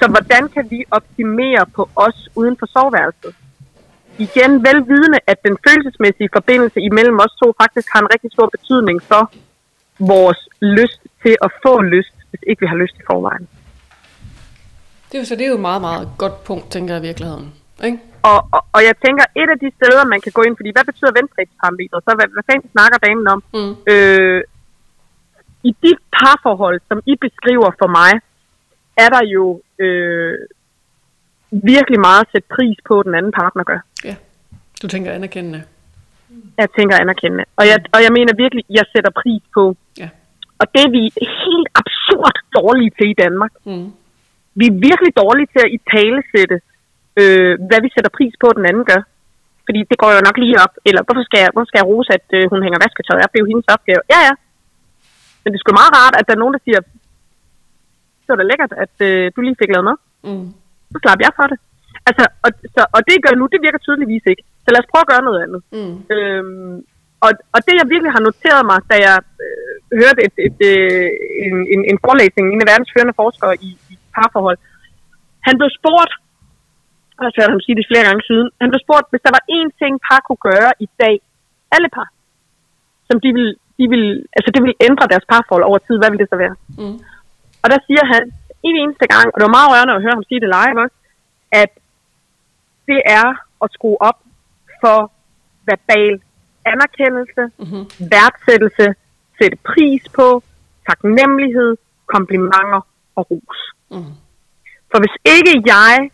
Så 0.00 0.04
hvordan 0.12 0.48
kan 0.54 0.64
vi 0.70 0.84
optimere 0.90 1.64
på 1.76 1.82
os 1.96 2.18
uden 2.40 2.56
for 2.60 2.66
soveværelset? 2.66 3.32
Igen 4.18 4.50
velvidende, 4.68 5.18
at 5.26 5.38
den 5.46 5.56
følelsesmæssige 5.66 6.28
forbindelse 6.32 6.80
imellem 6.80 7.18
os 7.24 7.34
to 7.42 7.54
faktisk 7.62 7.88
har 7.92 8.00
en 8.00 8.12
rigtig 8.14 8.30
stor 8.32 8.48
betydning 8.56 9.02
for 9.10 9.22
vores 9.98 10.40
lyst 10.60 11.02
til 11.22 11.34
at 11.42 11.50
få 11.62 11.80
lyst, 11.80 12.16
hvis 12.30 12.42
ikke 12.46 12.60
vi 12.60 12.66
har 12.66 12.76
lyst 12.76 12.96
i 13.00 13.04
forvejen. 13.10 13.48
Det 15.12 15.18
er 15.18 15.22
jo 15.22 15.30
så 15.30 15.36
det 15.36 15.44
er 15.44 15.52
jo 15.54 15.60
et 15.60 15.68
meget, 15.70 15.82
meget 15.88 16.08
godt 16.22 16.36
punkt, 16.48 16.66
tænker 16.74 16.94
jeg 16.94 17.02
i 17.02 17.06
virkeligheden. 17.08 17.46
Ikke? 17.88 17.98
Og, 18.30 18.40
og, 18.56 18.62
og 18.74 18.80
jeg 18.88 18.94
tænker, 19.04 19.24
et 19.42 19.48
af 19.54 19.58
de 19.64 19.70
steder, 19.78 20.04
man 20.12 20.20
kan 20.24 20.32
gå 20.36 20.42
ind, 20.46 20.54
fordi 20.56 20.70
hvad 20.76 20.84
betyder 20.90 21.12
venskabsparametre? 21.18 21.98
Så 22.06 22.10
hvad, 22.18 22.28
hvad 22.34 22.44
fanden 22.50 22.68
snakker 22.76 22.98
damen 23.06 23.26
om? 23.34 23.40
Mm. 23.56 23.74
Øh, 23.92 24.40
I 25.68 25.70
de 25.84 25.92
parforhold, 26.16 26.78
som 26.88 26.98
I 27.12 27.14
beskriver 27.26 27.70
for 27.80 27.88
mig, 28.00 28.12
er 29.04 29.08
der 29.14 29.22
jo 29.36 29.44
øh, 29.84 30.34
virkelig 31.72 32.00
meget 32.08 32.22
at 32.24 32.30
sætte 32.32 32.48
pris 32.56 32.78
på, 32.88 32.94
den 33.06 33.14
anden 33.18 33.32
partner 33.40 33.64
gør. 33.70 33.80
Ja, 34.08 34.14
du 34.82 34.86
tænker 34.94 35.10
anerkendende. 35.12 35.62
Jeg 36.58 36.68
tænker 36.78 36.96
anerkendende. 37.04 37.44
Og 37.58 37.64
jeg, 37.70 37.78
og 37.94 38.00
jeg 38.04 38.12
mener 38.18 38.32
virkelig, 38.44 38.64
jeg 38.78 38.84
sætter 38.92 39.10
pris 39.22 39.44
på. 39.56 39.64
Ja. 40.02 40.08
Og 40.60 40.66
det 40.72 40.80
er 40.86 40.90
vi 40.98 41.02
helt 41.44 41.68
absurd 41.80 42.36
dårlige 42.56 42.92
til 42.98 43.08
i 43.10 43.16
Danmark. 43.24 43.52
Mm 43.64 43.92
vi 44.60 44.64
er 44.70 44.80
virkelig 44.88 45.12
dårlige 45.22 45.48
til 45.52 45.62
at 45.66 45.72
i 45.76 45.78
tale 45.94 46.20
sætte, 46.32 46.56
øh, 47.20 47.52
hvad 47.68 47.80
vi 47.84 47.88
sætter 47.94 48.16
pris 48.18 48.34
på, 48.42 48.48
den 48.58 48.64
anden 48.70 48.84
gør. 48.90 49.02
Fordi 49.66 49.80
det 49.90 49.96
går 50.02 50.10
jo 50.16 50.20
nok 50.28 50.36
lige 50.42 50.60
op. 50.64 50.74
Eller 50.88 51.02
hvorfor 51.06 51.24
skal 51.28 51.40
jeg, 51.44 51.50
hvorfor 51.52 51.70
skal 51.70 51.80
jeg 51.80 51.90
rose, 51.92 52.10
at 52.18 52.26
øh, 52.38 52.42
hun 52.52 52.60
hænger 52.64 52.78
vasketøj 52.84 53.18
op? 53.24 53.30
Det 53.32 53.38
er 53.38 53.44
jo 53.44 53.52
hendes 53.52 53.68
opgave. 53.76 54.02
Ja, 54.14 54.20
ja. 54.28 54.34
Men 55.40 55.48
det 55.48 55.56
er 55.56 55.62
sgu 55.62 55.72
meget 55.80 55.96
rart, 56.00 56.14
at 56.18 56.26
der 56.26 56.34
er 56.34 56.42
nogen, 56.42 56.56
der 56.56 56.62
siger, 56.66 56.80
det 58.22 58.30
var 58.32 58.40
da 58.40 58.46
lækkert, 58.50 58.72
at 58.84 58.96
øh, 59.08 59.24
du 59.34 59.38
lige 59.40 59.60
fik 59.60 59.72
lavet 59.72 59.88
med. 59.90 59.96
Mm. 60.28 60.46
Så 60.92 60.96
slap 61.02 61.20
jeg 61.26 61.32
for 61.38 61.46
det. 61.52 61.58
Altså, 62.08 62.24
og, 62.44 62.50
så, 62.74 62.82
og 62.96 63.00
det 63.08 63.22
gør 63.24 63.34
nu, 63.40 63.44
det 63.52 63.64
virker 63.66 63.80
tydeligvis 63.82 64.24
ikke. 64.32 64.42
Så 64.64 64.68
lad 64.70 64.82
os 64.82 64.90
prøve 64.90 65.04
at 65.04 65.12
gøre 65.12 65.26
noget 65.28 65.40
andet. 65.44 65.60
Mm. 65.76 65.94
Øhm, 66.14 66.76
og, 67.24 67.30
og 67.54 67.60
det 67.66 67.74
jeg 67.80 67.86
virkelig 67.92 68.12
har 68.16 68.24
noteret 68.28 68.62
mig, 68.70 68.78
da 68.90 68.96
jeg 69.06 69.16
øh, 69.44 69.72
hørte 70.00 70.20
et, 70.26 70.36
et, 70.46 70.58
øh, 70.72 71.08
en, 71.46 71.54
en, 71.74 71.80
en 71.90 71.98
forelæsning 72.04 72.44
en 72.46 72.62
af 72.64 72.68
verdens 72.72 72.92
førende 72.94 73.18
forskere 73.22 73.54
i, 73.68 73.70
i 73.92 73.94
parforhold, 74.16 74.58
han 75.46 75.54
blev 75.60 75.70
spurgt, 75.78 76.12
og 77.18 77.22
jeg 77.36 77.44
har 77.44 77.54
ham 77.54 77.64
sige 77.66 77.76
det 77.78 77.86
flere 77.90 78.04
gange 78.08 78.22
siden, 78.30 78.48
han 78.62 78.68
blev 78.72 78.82
spurgt, 78.86 79.06
hvis 79.10 79.24
der 79.26 79.32
var 79.36 79.42
én 79.58 79.68
ting 79.80 79.92
par 80.06 80.20
kunne 80.26 80.42
gøre 80.50 80.70
i 80.86 80.88
dag, 81.02 81.14
alle 81.74 81.88
par, 81.96 82.08
som 83.08 83.16
de 83.24 83.30
vil, 83.38 83.48
de 83.78 83.84
vil, 83.92 84.04
altså 84.36 84.50
det 84.54 84.62
vil 84.66 84.74
ændre 84.88 85.10
deres 85.12 85.26
parforhold 85.32 85.64
over 85.70 85.78
tid, 85.86 85.96
hvad 85.98 86.10
vil 86.10 86.22
det 86.22 86.28
så 86.32 86.36
være? 86.44 86.56
Mm. 86.80 86.96
Og 87.62 87.66
der 87.72 87.78
siger 87.88 88.04
han 88.12 88.22
en 88.68 88.76
eneste 88.82 89.06
gang, 89.14 89.26
og 89.32 89.36
det 89.38 89.46
var 89.48 89.56
meget 89.58 89.70
rørende 89.72 89.94
at 89.96 90.02
høre 90.04 90.16
ham 90.16 90.24
sige 90.28 90.40
det 90.44 90.50
live 90.58 90.78
også, 90.84 90.98
at 91.62 91.70
det 92.90 93.00
er 93.18 93.28
at 93.64 93.68
skrue 93.76 93.98
op 94.08 94.18
for 94.82 94.98
verbal 95.70 96.14
anerkendelse, 96.72 97.42
Mhm. 97.64 97.82
værdsættelse, 98.14 98.86
sætte 99.38 99.58
pris 99.70 100.02
på, 100.18 100.42
taknemmelighed, 100.88 101.76
komplimenter 102.14 102.86
og 103.16 103.22
ros. 103.30 103.58
Mm. 103.92 104.12
For 104.90 104.98
hvis 105.02 105.16
ikke 105.34 105.54
jeg 105.74 106.10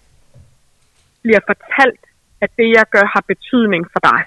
bliver 1.22 1.40
fortalt, 1.50 2.04
at 2.40 2.50
det 2.58 2.68
jeg 2.76 2.84
gør 2.94 3.06
har 3.14 3.24
betydning 3.32 3.82
for 3.92 4.00
dig, 4.10 4.20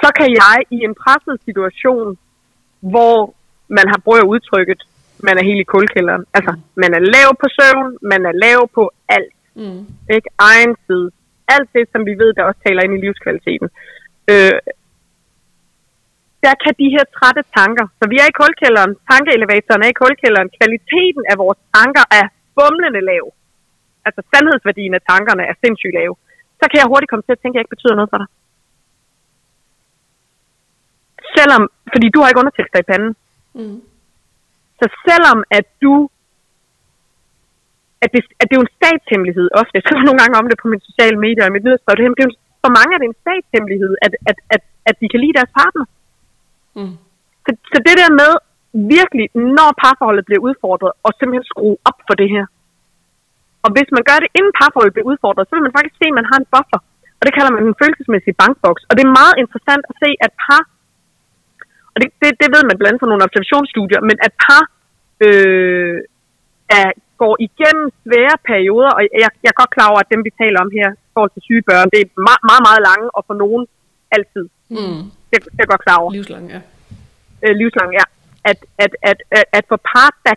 så 0.00 0.08
kan 0.18 0.28
jeg 0.42 0.56
i 0.70 0.78
en 0.88 0.94
presset 1.02 1.36
situation, 1.44 2.18
hvor 2.80 3.34
man 3.68 3.86
har 3.92 4.00
brugt 4.04 4.30
udtrykket, 4.34 4.80
man 5.18 5.38
er 5.38 5.44
helt 5.44 5.60
i 5.60 5.72
kulkælderen. 5.74 6.24
Altså, 6.34 6.52
man 6.74 6.94
er 6.94 7.02
lav 7.14 7.28
på 7.42 7.46
søvn, 7.58 7.98
man 8.02 8.26
er 8.26 8.32
lav 8.32 8.68
på 8.74 8.92
alt. 9.08 9.34
Mm. 9.54 9.80
Ikke? 10.16 10.28
Egen 10.38 10.76
tid. 10.86 11.10
Alt 11.48 11.68
det, 11.72 11.84
som 11.92 12.06
vi 12.06 12.14
ved, 12.22 12.30
der 12.34 12.42
også 12.44 12.60
taler 12.66 12.82
ind 12.82 12.94
i 12.94 13.04
livskvaliteten. 13.06 13.68
Øh, 14.30 14.52
der 16.44 16.54
kan 16.62 16.72
de 16.82 16.88
her 16.94 17.04
trætte 17.16 17.42
tanker, 17.58 17.86
så 17.98 18.04
vi 18.12 18.16
er 18.22 18.28
i 18.32 18.38
kulkælderen, 18.42 18.92
tankeelevatoren 19.10 19.82
er 19.86 19.90
i 19.94 20.00
kulkælderen, 20.04 20.48
kvaliteten 20.58 21.24
af 21.32 21.36
vores 21.42 21.60
tanker 21.76 22.04
er 22.20 22.26
bumlende 22.56 23.02
lav. 23.10 23.24
Altså 24.06 24.20
sandhedsværdien 24.32 24.94
af 24.98 25.02
tankerne 25.10 25.42
er 25.50 25.54
sindssygt 25.64 25.94
lav. 25.98 26.10
Så 26.60 26.64
kan 26.68 26.78
jeg 26.80 26.90
hurtigt 26.92 27.10
komme 27.10 27.24
til 27.26 27.36
at 27.36 27.40
tænke, 27.40 27.54
at 27.54 27.58
jeg 27.58 27.64
ikke 27.64 27.76
betyder 27.76 27.96
noget 27.98 28.12
for 28.12 28.20
dig. 28.22 28.28
Selvom, 31.36 31.62
fordi 31.94 32.06
du 32.14 32.18
har 32.20 32.28
ikke 32.28 32.42
undertekster 32.42 32.78
i 32.80 32.88
panden. 32.90 33.12
Mm. 33.58 33.78
Så 34.80 34.86
selvom 35.08 35.38
at 35.58 35.66
du, 35.84 35.92
at 38.04 38.08
det, 38.14 38.20
at 38.40 38.44
det 38.46 38.54
er 38.54 38.60
jo 38.60 38.66
en 38.68 38.76
statshemmelighed 38.78 39.46
ofte, 39.60 39.74
jeg 39.76 39.84
skriver 39.86 40.04
nogle 40.08 40.20
gange 40.22 40.38
om 40.40 40.46
det 40.50 40.56
på 40.62 40.68
mine 40.72 40.84
sociale 40.90 41.18
medier 41.26 41.44
og 41.46 41.52
mit 41.54 41.64
nyhedsbrev, 41.66 41.94
det 41.96 42.04
er 42.04 42.08
jo 42.10 42.16
en- 42.30 42.42
for 42.64 42.70
mange 42.78 42.92
er 42.94 43.00
det 43.00 43.08
en 43.12 43.20
statshemmelighed, 43.24 43.92
at, 44.06 44.12
at, 44.30 44.38
at, 44.54 44.62
at 44.88 44.94
de 45.00 45.06
kan 45.12 45.20
lide 45.24 45.36
deres 45.38 45.52
partner. 45.60 45.84
Mm. 46.78 46.94
Så, 47.44 47.50
så 47.72 47.78
det 47.88 47.94
der 48.02 48.10
med 48.20 48.32
virkelig, 48.96 49.26
når 49.58 49.68
parforholdet 49.82 50.24
bliver 50.28 50.42
udfordret, 50.48 50.92
og 51.04 51.10
simpelthen 51.12 51.50
skrue 51.52 51.76
op 51.88 51.98
for 52.08 52.14
det 52.20 52.28
her. 52.34 52.44
Og 53.64 53.70
hvis 53.74 53.90
man 53.96 54.04
gør 54.08 54.18
det, 54.22 54.28
inden 54.38 54.52
parforholdet 54.60 54.94
bliver 54.94 55.10
udfordret, 55.12 55.44
så 55.46 55.52
vil 55.54 55.66
man 55.66 55.76
faktisk 55.76 55.96
se, 55.98 56.06
at 56.10 56.18
man 56.20 56.30
har 56.30 56.38
en 56.40 56.50
buffer. 56.54 56.80
Og 57.18 57.22
det 57.26 57.32
kalder 57.36 57.52
man 57.56 57.64
en 57.70 57.80
følelsesmæssig 57.82 58.32
bankboks. 58.42 58.82
Og 58.88 58.92
det 58.96 59.02
er 59.04 59.18
meget 59.20 59.36
interessant 59.42 59.84
at 59.90 59.94
se, 60.02 60.10
at 60.26 60.32
par, 60.44 60.62
og 61.92 61.96
det, 62.00 62.08
det, 62.20 62.30
det 62.40 62.48
ved 62.54 62.62
man 62.68 62.76
blandt 62.78 62.90
andet 62.90 63.02
fra 63.02 63.10
nogle 63.10 63.26
observationsstudier, 63.28 64.00
men 64.08 64.16
at 64.26 64.32
par 64.44 64.62
øh, 65.26 65.96
er, 66.78 66.88
går 67.22 67.34
igennem 67.48 67.86
svære 68.02 68.36
perioder, 68.50 68.92
og 68.96 69.00
jeg, 69.22 69.30
jeg 69.44 69.50
er 69.52 69.60
godt 69.62 69.74
klar 69.76 69.88
over, 69.92 70.00
at 70.02 70.12
dem, 70.12 70.20
vi 70.26 70.32
taler 70.42 70.58
om 70.64 70.70
her, 70.78 70.88
forhold 71.14 71.32
til 71.34 71.46
syge 71.48 71.64
børn, 71.70 71.88
det 71.92 72.00
er 72.00 72.08
meget, 72.28 72.42
meget, 72.50 72.62
meget 72.68 72.82
lange, 72.88 73.06
og 73.16 73.22
for 73.28 73.36
nogen 73.42 73.62
altid. 74.16 74.46
Mm. 74.76 75.02
Det, 75.44 75.44
det 75.56 75.62
er 75.64 75.70
godt 75.74 75.84
klar 75.86 75.98
over 76.02 76.10
Livslang, 76.16 76.44
ja. 76.54 76.60
øh, 77.44 77.54
livslang, 77.60 77.90
ja. 78.00 78.04
At, 78.50 78.58
at, 78.84 78.92
at, 79.10 79.18
at, 79.38 79.44
at 79.58 79.64
for 79.70 79.78
par, 79.90 80.10
der, 80.26 80.34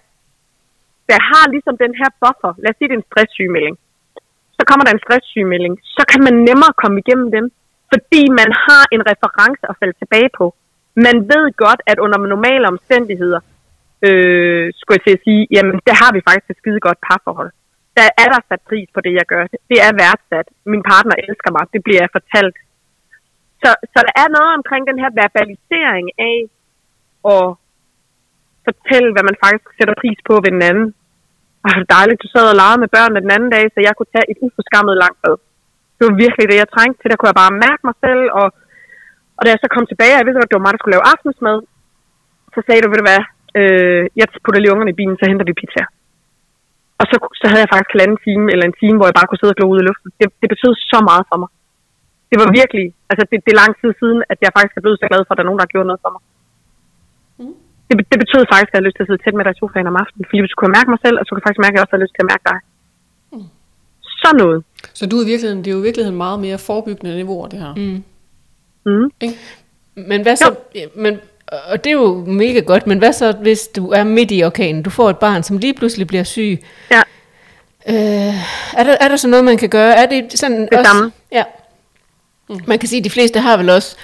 der 1.11 1.19
har 1.29 1.45
ligesom 1.53 1.75
den 1.85 1.93
her 2.01 2.09
buffer, 2.21 2.51
lad 2.63 2.69
os 2.71 2.77
sige, 2.77 2.87
det 2.89 2.95
er 2.97 3.01
en 3.03 3.09
stresssygemelding, 3.11 3.75
så 4.57 4.61
kommer 4.69 4.83
der 4.85 4.93
en 4.93 5.05
stresssygemelding, 5.05 5.73
så 5.97 6.03
kan 6.11 6.21
man 6.27 6.35
nemmere 6.49 6.73
komme 6.81 6.97
igennem 7.03 7.27
den, 7.37 7.45
fordi 7.93 8.23
man 8.39 8.49
har 8.65 8.83
en 8.95 9.03
reference 9.11 9.63
at 9.69 9.75
falde 9.79 9.95
tilbage 10.01 10.31
på. 10.39 10.45
Man 11.07 11.17
ved 11.31 11.45
godt, 11.63 11.81
at 11.91 11.97
under 12.05 12.17
normale 12.35 12.65
omstændigheder, 12.73 13.41
øh, 14.07 14.65
skulle 14.77 14.97
jeg 14.97 15.05
til 15.05 15.17
at 15.17 15.23
sige, 15.27 15.41
jamen, 15.55 15.75
der 15.87 15.95
har 16.01 16.11
vi 16.15 16.21
faktisk 16.27 16.49
et 16.49 16.59
skide 16.61 16.79
godt 16.87 16.99
parforhold. 17.07 17.51
Der 17.97 18.07
er 18.21 18.27
der 18.33 18.41
sat 18.49 18.61
pris 18.69 18.89
på 18.95 18.99
det, 19.05 19.13
jeg 19.19 19.27
gør. 19.33 19.43
Det 19.71 19.79
er 19.87 19.91
værdsat. 20.01 20.47
Min 20.73 20.83
partner 20.91 21.15
elsker 21.27 21.51
mig. 21.55 21.63
Det 21.73 21.81
bliver 21.85 22.01
jeg 22.03 22.15
fortalt. 22.17 22.55
Så, 23.61 23.69
så 23.93 23.99
der 24.07 24.13
er 24.23 24.29
noget 24.37 24.51
omkring 24.59 24.83
den 24.89 25.01
her 25.03 25.11
verbalisering 25.21 26.05
af 26.29 26.37
at 27.35 27.45
fortælle, 28.67 29.09
hvad 29.13 29.25
man 29.29 29.37
faktisk 29.45 29.67
sætter 29.77 29.95
pris 30.01 30.19
på 30.27 30.33
ved 30.43 30.51
den 30.55 30.63
anden. 30.69 30.87
Og 31.63 31.67
det 31.73 31.81
er 31.83 31.95
dejligt, 31.97 32.23
du 32.23 32.29
sad 32.31 32.45
og 32.51 32.57
legede 32.61 32.81
med 32.83 32.93
børnene 32.95 33.23
den 33.25 33.35
anden 33.35 33.51
dag, 33.55 33.63
så 33.73 33.79
jeg 33.87 33.93
kunne 33.95 34.13
tage 34.15 34.29
et 34.31 34.39
uforskammet 34.45 35.01
langt 35.03 35.19
bad. 35.23 35.35
Det 35.97 36.03
var 36.07 36.15
virkelig 36.23 36.45
det, 36.51 36.57
jeg 36.61 36.73
trængte 36.75 36.97
til. 36.99 37.09
Der 37.09 37.17
kunne 37.17 37.31
jeg 37.31 37.41
bare 37.43 37.59
mærke 37.65 37.81
mig 37.89 37.95
selv. 38.05 38.23
Og, 38.39 38.47
og 39.37 39.41
da 39.43 39.49
jeg 39.51 39.61
så 39.61 39.69
kom 39.75 39.85
tilbage, 39.87 40.17
jeg 40.17 40.25
vidste, 40.25 40.39
godt, 40.41 40.51
det 40.51 40.59
var 40.59 40.65
mig, 40.65 40.73
der 40.73 40.81
skulle 40.81 40.95
lave 40.95 41.09
aftensmad, 41.13 41.57
så 42.53 42.59
sagde 42.65 42.81
du, 42.81 42.89
ved 42.89 42.99
du 43.01 43.07
hvad, 43.09 43.21
øh, 43.59 44.03
jeg 44.19 44.25
putter 44.43 44.59
lige 44.61 44.73
ungerne 44.73 44.93
i 44.93 44.99
bilen, 44.99 45.17
så 45.19 45.25
henter 45.29 45.47
vi 45.49 45.59
pizza. 45.61 45.83
Og 46.99 47.05
så, 47.09 47.15
så 47.39 47.45
havde 47.49 47.63
jeg 47.63 47.71
faktisk 47.73 47.91
halvanden 47.93 48.19
time, 48.27 48.45
eller 48.53 48.65
en 48.65 48.79
time, 48.81 48.97
hvor 48.97 49.07
jeg 49.07 49.17
bare 49.17 49.27
kunne 49.27 49.41
sidde 49.41 49.53
og 49.55 49.59
glo 49.59 49.67
ud 49.73 49.79
i 49.81 49.87
luften. 49.89 50.09
Det, 50.19 50.25
det 50.41 50.47
betød 50.53 50.73
så 50.91 50.99
meget 51.09 51.23
for 51.29 51.37
mig. 51.41 51.49
Det 52.29 52.37
var 52.41 52.47
virkelig, 52.59 52.85
altså 53.11 53.23
det, 53.29 53.37
det 53.45 53.51
er 53.55 53.59
lang 53.63 53.73
tid 53.81 53.91
siden, 54.01 54.19
at 54.31 54.37
jeg 54.43 54.49
faktisk 54.57 54.75
er 54.79 54.83
blevet 54.85 54.99
så 55.01 55.07
glad 55.11 55.21
for, 55.23 55.31
at 55.33 55.37
der 55.37 55.43
er 55.45 55.49
nogen, 55.49 55.59
der 55.59 55.65
har 55.67 55.73
gjort 55.75 55.87
noget 55.91 56.01
for 56.05 56.11
mig. 56.15 56.21
Mm. 57.41 57.55
Det, 57.87 57.93
det 58.11 58.17
betød 58.23 58.41
faktisk, 58.51 58.69
at 58.69 58.73
jeg 58.73 58.77
havde 58.79 58.87
lyst 58.89 58.97
til 58.97 59.03
at 59.05 59.09
sidde 59.09 59.21
tæt 59.23 59.35
med 59.37 59.43
dig 59.45 59.53
i 59.55 59.59
sofaen 59.61 59.87
om 59.91 59.97
aftenen, 60.03 60.25
fordi 60.29 60.39
du 60.41 60.47
kunne 60.59 60.75
mærke 60.77 60.89
mig 60.93 60.99
selv, 61.05 61.15
og 61.19 61.23
så 61.23 61.29
kunne 61.29 61.39
jeg 61.41 61.47
faktisk 61.47 61.63
mærke, 61.65 61.73
at 61.75 61.77
jeg 61.79 61.85
også 61.85 61.93
havde 61.95 62.05
lyst 62.05 62.15
til 62.17 62.23
at 62.25 62.29
mærke 62.33 62.45
dig. 62.51 62.57
Mm. 63.33 63.47
Så 64.21 64.29
noget. 64.43 64.59
Så 64.99 65.03
du 65.09 65.15
er 65.19 65.23
i 65.25 65.29
virkeligheden, 65.33 65.59
det 65.63 65.69
er 65.69 65.75
jo 65.77 65.81
i 65.83 65.87
virkeligheden 65.89 66.17
meget 66.25 66.39
mere 66.45 66.57
forebyggende 66.69 67.11
niveauer, 67.21 67.47
det 67.53 67.59
her. 67.63 67.73
Mm. 67.81 67.99
Mm. 68.89 69.07
Men 70.11 70.19
hvad 70.25 70.35
så, 70.43 70.47
men, 71.05 71.13
og 71.71 71.75
det 71.83 71.89
er 71.93 71.97
jo 72.03 72.09
mega 72.43 72.59
godt, 72.71 72.87
men 72.87 72.97
hvad 72.97 73.13
så, 73.21 73.27
hvis 73.45 73.61
du 73.67 73.83
er 73.99 74.03
midt 74.03 74.31
i 74.37 74.43
orkanen, 74.49 74.83
du 74.83 74.89
får 74.89 75.09
et 75.09 75.17
barn, 75.25 75.43
som 75.43 75.57
lige 75.57 75.73
pludselig 75.79 76.07
bliver 76.07 76.23
syg, 76.23 76.59
Ja. 76.91 77.01
øh, 77.89 78.33
er, 78.79 78.83
der, 78.83 78.95
er 79.01 79.07
der 79.07 79.15
så 79.15 79.27
noget, 79.27 79.45
man 79.45 79.57
kan 79.57 79.69
gøre? 79.69 79.93
Er 80.01 80.05
det 80.05 80.39
sådan 80.39 80.61
Det 80.61 80.69
også, 80.79 80.91
samme. 80.91 81.11
Ja. 81.31 81.43
Man 82.67 82.79
kan 82.79 82.89
sige, 82.89 82.99
at 82.99 83.03
de 83.03 83.09
fleste 83.17 83.39
har 83.39 83.57
vel 83.57 83.69
også 83.69 83.97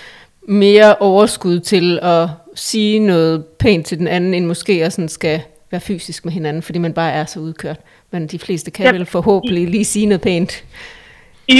mere 0.47 0.95
overskud 0.95 1.59
til 1.59 1.99
at 2.01 2.29
sige 2.55 2.99
noget 2.99 3.45
pænt 3.45 3.85
til 3.85 3.97
den 3.99 4.07
anden, 4.07 4.33
end 4.33 4.45
måske 4.45 4.73
også 4.85 4.95
sådan 4.95 5.09
skal 5.09 5.37
være 5.71 5.81
fysisk 5.81 6.25
med 6.25 6.33
hinanden, 6.37 6.61
fordi 6.67 6.79
man 6.79 6.93
bare 7.01 7.11
er 7.19 7.25
så 7.25 7.39
udkørt. 7.47 7.79
Men 8.11 8.21
de 8.33 8.39
fleste 8.45 8.69
kan 8.71 8.85
Ja. 8.85 8.91
vel 8.91 9.05
forhåbentlig 9.17 9.63
lige 9.75 9.85
sige 9.93 10.05
noget 10.11 10.21
pænt. 10.29 10.51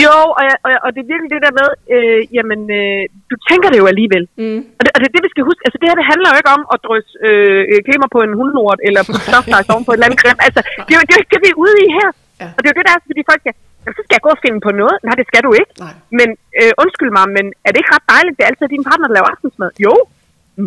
Jo, 0.04 0.18
og, 0.38 0.44
jeg, 0.50 0.56
og, 0.66 0.70
jeg, 0.74 0.80
og 0.86 0.90
det 0.94 1.00
er 1.02 1.10
virkelig 1.14 1.30
det 1.36 1.42
der 1.46 1.54
med, 1.62 1.70
øh, 1.96 2.20
jamen, 2.38 2.62
øh, 2.80 3.02
du 3.32 3.36
tænker 3.50 3.68
det 3.72 3.80
jo 3.84 3.88
alligevel. 3.94 4.24
Mm. 4.44 4.60
Og 4.78 4.82
det, 4.86 4.90
og 4.96 5.00
det 5.02 5.08
er 5.10 5.14
det, 5.16 5.24
vi 5.28 5.32
skal 5.34 5.44
huske. 5.50 5.62
Altså, 5.66 5.78
det 5.80 5.88
her, 5.90 5.98
det 6.02 6.08
handler 6.14 6.28
jo 6.32 6.38
ikke 6.42 6.54
om 6.58 6.64
at 6.74 6.80
drysse 6.88 7.12
øh, 7.28 7.64
glimmer 7.88 8.08
på 8.16 8.20
en 8.28 8.34
hundnord, 8.40 8.78
eller 8.88 9.02
på 9.08 9.14
stoflejs 9.28 9.68
oven 9.74 9.84
på 9.86 9.92
et 9.92 9.96
eller 9.98 10.08
andet 10.08 10.20
grim. 10.24 10.38
Altså, 10.48 10.60
det 10.86 10.92
er, 10.94 11.00
jo, 11.00 11.04
det 11.08 11.12
er 11.14 11.18
jo 11.18 11.24
ikke 11.24 11.34
det, 11.36 11.42
vi 11.46 11.50
er 11.54 11.60
ude 11.66 11.76
i 11.86 11.88
her. 12.00 12.10
Ja. 12.42 12.48
Og 12.56 12.60
det 12.62 12.68
er 12.68 12.72
jo 12.74 12.78
det, 12.80 12.86
der 12.88 12.94
er, 12.98 13.02
fordi 13.10 13.22
folk 13.32 13.42
siger, 13.46 13.56
"Jamen, 13.86 13.96
så 13.98 14.02
skal 14.06 14.16
jeg 14.18 14.24
gå 14.28 14.32
og 14.38 14.42
finde 14.46 14.60
på 14.68 14.72
noget. 14.82 14.96
Nej, 15.08 15.16
det 15.20 15.26
skal 15.32 15.42
du 15.48 15.52
ikke. 15.62 15.72
Nej. 15.86 15.94
Men 16.20 16.28
øh, 16.62 16.72
undskyld 16.84 17.12
mig, 17.18 17.26
men 17.38 17.46
er 17.66 17.70
det 17.72 17.78
ikke 17.82 17.92
ret 17.96 18.06
dejligt, 18.16 18.34
det 18.38 18.44
er 18.46 18.50
altid 18.52 18.68
din 18.76 18.84
partner, 18.90 19.06
der 19.10 19.16
laver 19.18 19.30
aftensmad? 19.34 19.70
Jo. 19.88 19.94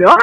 Nå. 0.02 0.14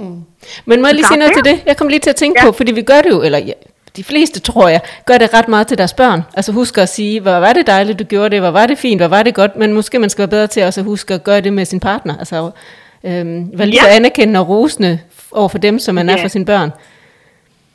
Mm. 0.00 0.20
Men 0.68 0.76
må 0.80 0.86
jeg 0.88 0.94
lige 0.98 1.06
sige 1.10 1.18
noget 1.22 1.32
til 1.38 1.44
det? 1.50 1.56
Jeg 1.66 1.76
kom 1.76 1.88
lige 1.88 2.02
til 2.06 2.10
at 2.10 2.16
tænke 2.22 2.36
Ja. 2.40 2.44
på, 2.46 2.52
fordi 2.52 2.72
vi 2.80 2.82
gør 2.82 3.00
det 3.04 3.10
jo, 3.16 3.22
eller 3.22 3.38
ja, 3.38 3.52
de 3.96 4.04
fleste 4.04 4.40
tror 4.40 4.68
jeg, 4.68 4.80
gør 5.06 5.18
det 5.18 5.34
ret 5.34 5.48
meget 5.48 5.66
til 5.66 5.78
deres 5.78 5.92
børn. 5.94 6.22
Altså 6.34 6.52
husk 6.52 6.78
at 6.78 6.88
sige, 6.88 7.20
hvor 7.20 7.32
var 7.46 7.52
det 7.52 7.66
dejligt, 7.66 7.98
du 7.98 8.04
gjorde 8.04 8.30
det, 8.30 8.40
hvor 8.40 8.50
var 8.50 8.66
det 8.66 8.78
fint, 8.78 9.00
hvor 9.00 9.08
var 9.08 9.22
det 9.22 9.34
godt, 9.34 9.56
men 9.56 9.72
måske 9.72 9.98
man 9.98 10.10
skal 10.10 10.22
være 10.22 10.28
bedre 10.28 10.46
til 10.46 10.62
også 10.64 10.80
at 10.80 10.84
huske 10.84 11.14
at 11.14 11.24
gøre 11.24 11.40
det 11.40 11.52
med 11.52 11.64
sin 11.64 11.80
partner. 11.80 12.18
Altså 12.18 12.50
øhm, 13.04 13.50
være 13.58 13.66
lige 13.66 13.80
Ja. 13.84 13.90
så 13.90 13.96
anerkendende 13.96 14.40
og 14.40 14.48
rosende 14.48 14.98
over 15.32 15.48
for 15.48 15.58
dem, 15.58 15.78
som 15.78 15.94
man 15.94 16.08
er 16.08 16.16
Ja. 16.16 16.24
for 16.24 16.28
sine 16.28 16.44
børn. 16.44 16.70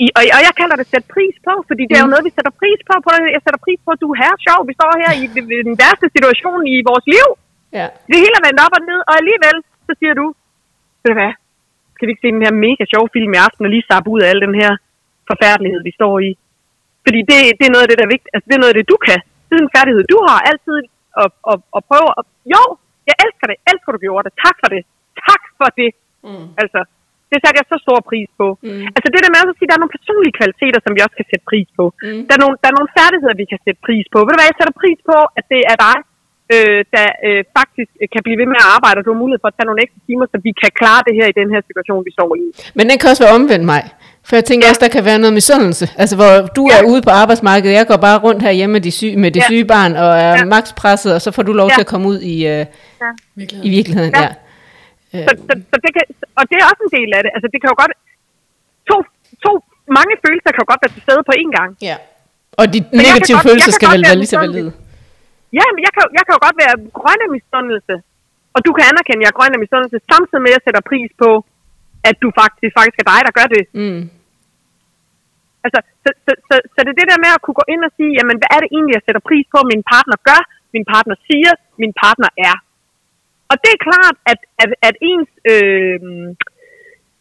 I, 0.03 0.05
og, 0.17 0.21
og 0.37 0.41
jeg 0.47 0.53
kalder 0.61 0.75
det 0.81 0.87
sætte 0.93 1.07
pris 1.15 1.35
på, 1.47 1.53
fordi 1.69 1.83
det 1.89 1.95
er 1.97 2.03
jo 2.03 2.09
Mm. 2.09 2.13
noget, 2.13 2.27
vi 2.29 2.33
sætter 2.37 2.53
pris 2.61 2.79
på. 2.89 2.93
på 3.05 3.09
jeg 3.35 3.41
sætter 3.45 3.61
pris 3.65 3.79
på, 3.85 3.89
at 3.95 3.99
du 4.03 4.07
er 4.13 4.17
her 4.23 4.33
sjov. 4.47 4.59
Vi 4.69 4.73
står 4.79 4.91
her 5.03 5.11
i, 5.21 5.23
i 5.59 5.63
den 5.69 5.75
værste 5.83 6.07
situation 6.15 6.59
i 6.73 6.75
vores 6.89 7.05
liv. 7.15 7.27
Ja. 7.79 7.87
Det 8.11 8.17
hele 8.23 8.35
er 8.39 8.43
vendt 8.47 8.59
op 8.65 8.73
og 8.77 8.83
ned, 8.91 8.99
og 9.09 9.13
alligevel, 9.21 9.57
så 9.87 9.91
siger 9.99 10.13
du, 10.21 10.25
ved 11.01 11.09
du 11.13 11.17
hvad, 11.21 11.33
skal 11.95 12.05
vi 12.05 12.11
ikke 12.13 12.23
se 12.25 12.31
den 12.37 12.45
her 12.47 12.53
mega 12.65 12.83
sjove 12.93 13.07
film 13.15 13.31
i 13.37 13.39
aften, 13.47 13.63
og 13.67 13.71
lige 13.75 13.85
sappe 13.91 14.07
ud 14.13 14.19
af 14.23 14.27
al 14.33 14.39
den 14.47 14.55
her 14.61 14.71
forfærdelighed, 15.29 15.79
vi 15.89 15.93
står 15.99 16.13
i? 16.27 16.29
Fordi 17.05 17.19
det, 17.29 17.39
det 17.59 17.65
er 17.67 17.73
noget 17.75 17.85
af 17.85 17.89
det, 17.91 17.97
der 17.99 18.05
er 18.07 18.13
vigtigt. 18.15 18.31
Altså, 18.35 18.47
det 18.49 18.55
er 18.55 18.63
noget 18.63 18.73
af 18.73 18.79
det, 18.79 18.87
du 18.93 18.97
kan. 19.07 19.19
Det 19.47 19.53
er 19.55 19.63
en 19.67 19.75
færdighed, 19.77 20.01
du 20.13 20.19
har 20.29 20.39
altid 20.51 20.77
at, 21.23 21.29
at, 21.51 21.57
at 21.77 21.81
prøve 21.89 22.09
at... 22.19 22.23
Jo, 22.53 22.61
jeg 23.09 23.15
elsker 23.25 23.45
det. 23.51 23.57
Elsker, 23.71 23.89
du 23.95 23.99
gjorde 24.05 24.23
det. 24.27 24.33
Tak 24.45 24.55
for 24.61 24.69
det. 24.75 24.81
Tak 25.29 25.43
for 25.59 25.67
det. 25.79 25.89
Mm. 26.27 26.45
Altså, 26.61 26.79
det 27.35 27.41
satte 27.43 27.59
jeg 27.61 27.67
så 27.73 27.77
stor 27.85 27.99
pris 28.09 28.29
på. 28.39 28.47
Mm. 28.65 28.85
Altså 28.95 29.09
det 29.13 29.21
der 29.23 29.31
med 29.33 29.41
at 29.43 29.57
sige, 29.57 29.67
at 29.67 29.71
der 29.71 29.77
er 29.77 29.83
nogle 29.83 29.97
personlige 29.97 30.37
kvaliteter, 30.39 30.79
som 30.81 30.91
vi 30.95 31.01
også 31.05 31.17
kan 31.19 31.29
sætte 31.31 31.45
pris 31.51 31.69
på. 31.79 31.85
Mm. 32.05 32.21
Der, 32.27 32.33
er 32.37 32.41
nogle, 32.43 32.55
der 32.61 32.67
er 32.71 32.77
nogle 32.79 32.91
færdigheder, 32.97 33.35
vi 33.41 33.47
kan 33.51 33.59
sætte 33.65 33.79
pris 33.87 34.05
på. 34.13 34.17
Ved 34.23 34.31
du 34.33 34.37
hvad, 34.39 34.49
jeg 34.51 34.59
sætter 34.59 34.75
pris 34.83 34.99
på, 35.09 35.17
at 35.37 35.43
det 35.53 35.61
er 35.71 35.77
dig, 35.87 35.97
øh, 36.53 36.81
der 36.95 37.07
øh, 37.27 37.41
faktisk 37.57 37.91
kan 38.13 38.21
blive 38.25 38.37
ved 38.41 38.47
med 38.51 38.59
at 38.63 38.67
arbejde, 38.75 38.97
og 38.99 39.05
du 39.05 39.11
har 39.13 39.19
mulighed 39.23 39.39
for 39.43 39.49
at 39.51 39.55
tage 39.57 39.67
nogle 39.69 39.81
ekstra 39.85 39.99
timer, 40.07 40.25
så 40.33 40.37
vi 40.47 40.51
kan 40.61 40.71
klare 40.79 41.01
det 41.07 41.13
her 41.19 41.27
i 41.33 41.35
den 41.41 41.49
her 41.53 41.61
situation, 41.69 41.99
vi 42.07 42.11
står 42.17 42.29
i. 42.41 42.43
Men 42.77 42.83
den 42.89 42.97
kan 42.99 43.07
også 43.11 43.23
være 43.25 43.35
omvendt 43.39 43.65
mig. 43.73 43.83
For 44.27 44.33
jeg 44.39 44.45
tænker 44.49 44.65
ja. 44.67 44.71
også, 44.71 44.83
der 44.85 44.91
kan 44.95 45.03
være 45.09 45.19
noget 45.23 45.33
misundelse. 45.39 45.85
Altså, 46.01 46.15
hvor 46.19 46.33
du 46.57 46.63
ja. 46.71 46.77
er 46.77 46.83
ude 46.91 47.01
på 47.07 47.11
arbejdsmarkedet, 47.21 47.73
jeg 47.79 47.87
går 47.91 47.97
bare 48.07 48.17
rundt 48.25 48.41
herhjemme 48.47 48.73
med, 48.75 48.81
de 48.87 48.91
syge, 48.99 49.15
med 49.23 49.31
det 49.35 49.41
ja. 49.41 49.49
syge 49.49 49.65
barn, 49.65 49.91
og 50.03 50.11
er 50.27 50.33
ja. 50.41 50.45
max 50.45 50.65
presset, 50.81 51.11
og 51.15 51.21
så 51.25 51.29
får 51.35 51.43
du 51.49 51.53
lov 51.53 51.67
ja. 51.69 51.73
til 51.75 51.81
at 51.85 51.87
komme 51.93 52.07
ud 52.07 52.19
i, 52.19 52.35
øh, 52.35 52.65
ja. 52.65 52.65
i 53.67 53.69
virkeligheden. 53.77 54.13
Ja. 54.15 54.21
Ja. 54.21 54.29
Så, 55.27 55.31
så, 55.47 55.53
så 55.71 55.75
det 55.83 55.91
kan, 55.95 56.03
og 56.39 56.43
det 56.49 56.57
er 56.61 56.65
også 56.71 56.81
en 56.87 56.93
del 56.97 57.09
af 57.17 57.21
det. 57.25 57.31
Altså, 57.35 57.47
det 57.53 57.59
kan 57.61 57.69
jo 57.71 57.77
godt... 57.81 57.93
To, 58.89 58.97
to, 59.45 59.51
mange 59.97 60.13
følelser 60.25 60.49
kan 60.53 60.63
jo 60.63 60.69
godt 60.71 60.81
være 60.83 60.93
til 60.95 61.03
stede 61.05 61.21
på 61.29 61.33
én 61.41 61.51
gang. 61.57 61.69
Ja. 61.89 61.97
Og 62.59 62.65
de 62.73 62.79
men 62.81 63.01
negative 63.07 63.37
godt, 63.37 63.47
følelser 63.47 63.71
skal 63.77 63.89
vel 63.95 64.03
være 64.07 64.17
lige 64.21 64.31
så 64.33 64.39
valide. 64.45 64.71
Ja, 65.59 65.65
men 65.75 65.81
jeg 65.87 65.91
kan, 65.95 66.03
jeg 66.17 66.23
kan 66.25 66.33
jo 66.37 66.41
godt 66.47 66.57
være 66.63 66.75
grøn 66.99 67.19
af 67.25 67.29
misundelse, 67.35 67.95
og 68.55 68.59
du 68.65 68.71
kan 68.75 68.83
anerkende, 68.91 69.19
at 69.21 69.23
jeg 69.25 69.31
er 69.33 69.39
grøn 69.39 69.55
af 69.55 69.61
misundelse, 69.65 69.97
samtidig 70.11 70.41
med, 70.43 70.51
at 70.51 70.55
jeg 70.57 70.65
sætter 70.65 70.83
pris 70.91 71.11
på, 71.23 71.29
at 72.09 72.15
du 72.23 72.27
faktisk, 72.41 72.71
faktisk 72.77 72.99
er 73.03 73.07
dig, 73.11 73.21
der 73.27 73.33
gør 73.39 73.47
det. 73.55 73.63
Mm. 73.81 74.01
Altså, 75.65 75.79
så, 76.03 76.09
så, 76.25 76.31
så, 76.47 76.55
så 76.73 76.79
det 76.85 76.91
er 76.93 76.99
det 77.01 77.11
der 77.11 77.23
med 77.25 77.31
at 77.35 77.41
kunne 77.43 77.57
gå 77.61 77.65
ind 77.73 77.81
og 77.87 77.91
sige, 77.97 78.11
jamen, 78.17 78.35
hvad 78.39 78.49
er 78.55 78.59
det 78.63 78.69
egentlig, 78.75 78.93
jeg 78.97 79.05
sætter 79.05 79.23
pris 79.29 79.45
på, 79.53 79.59
min 79.71 79.83
partner 79.93 80.17
gør, 80.29 80.41
min 80.75 80.85
partner 80.93 81.15
siger, 81.27 81.53
min 81.81 81.93
partner 82.03 82.29
er. 82.49 82.55
Og 83.51 83.55
det 83.63 83.71
er 83.73 83.85
klart, 83.87 84.15
at, 84.31 84.39
at, 84.63 84.69
at 84.87 84.95
ens, 85.11 85.29
øh, 85.53 85.99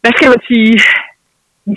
hvad 0.03 0.13
skal 0.17 0.29
man 0.35 0.43
sige, 0.51 0.73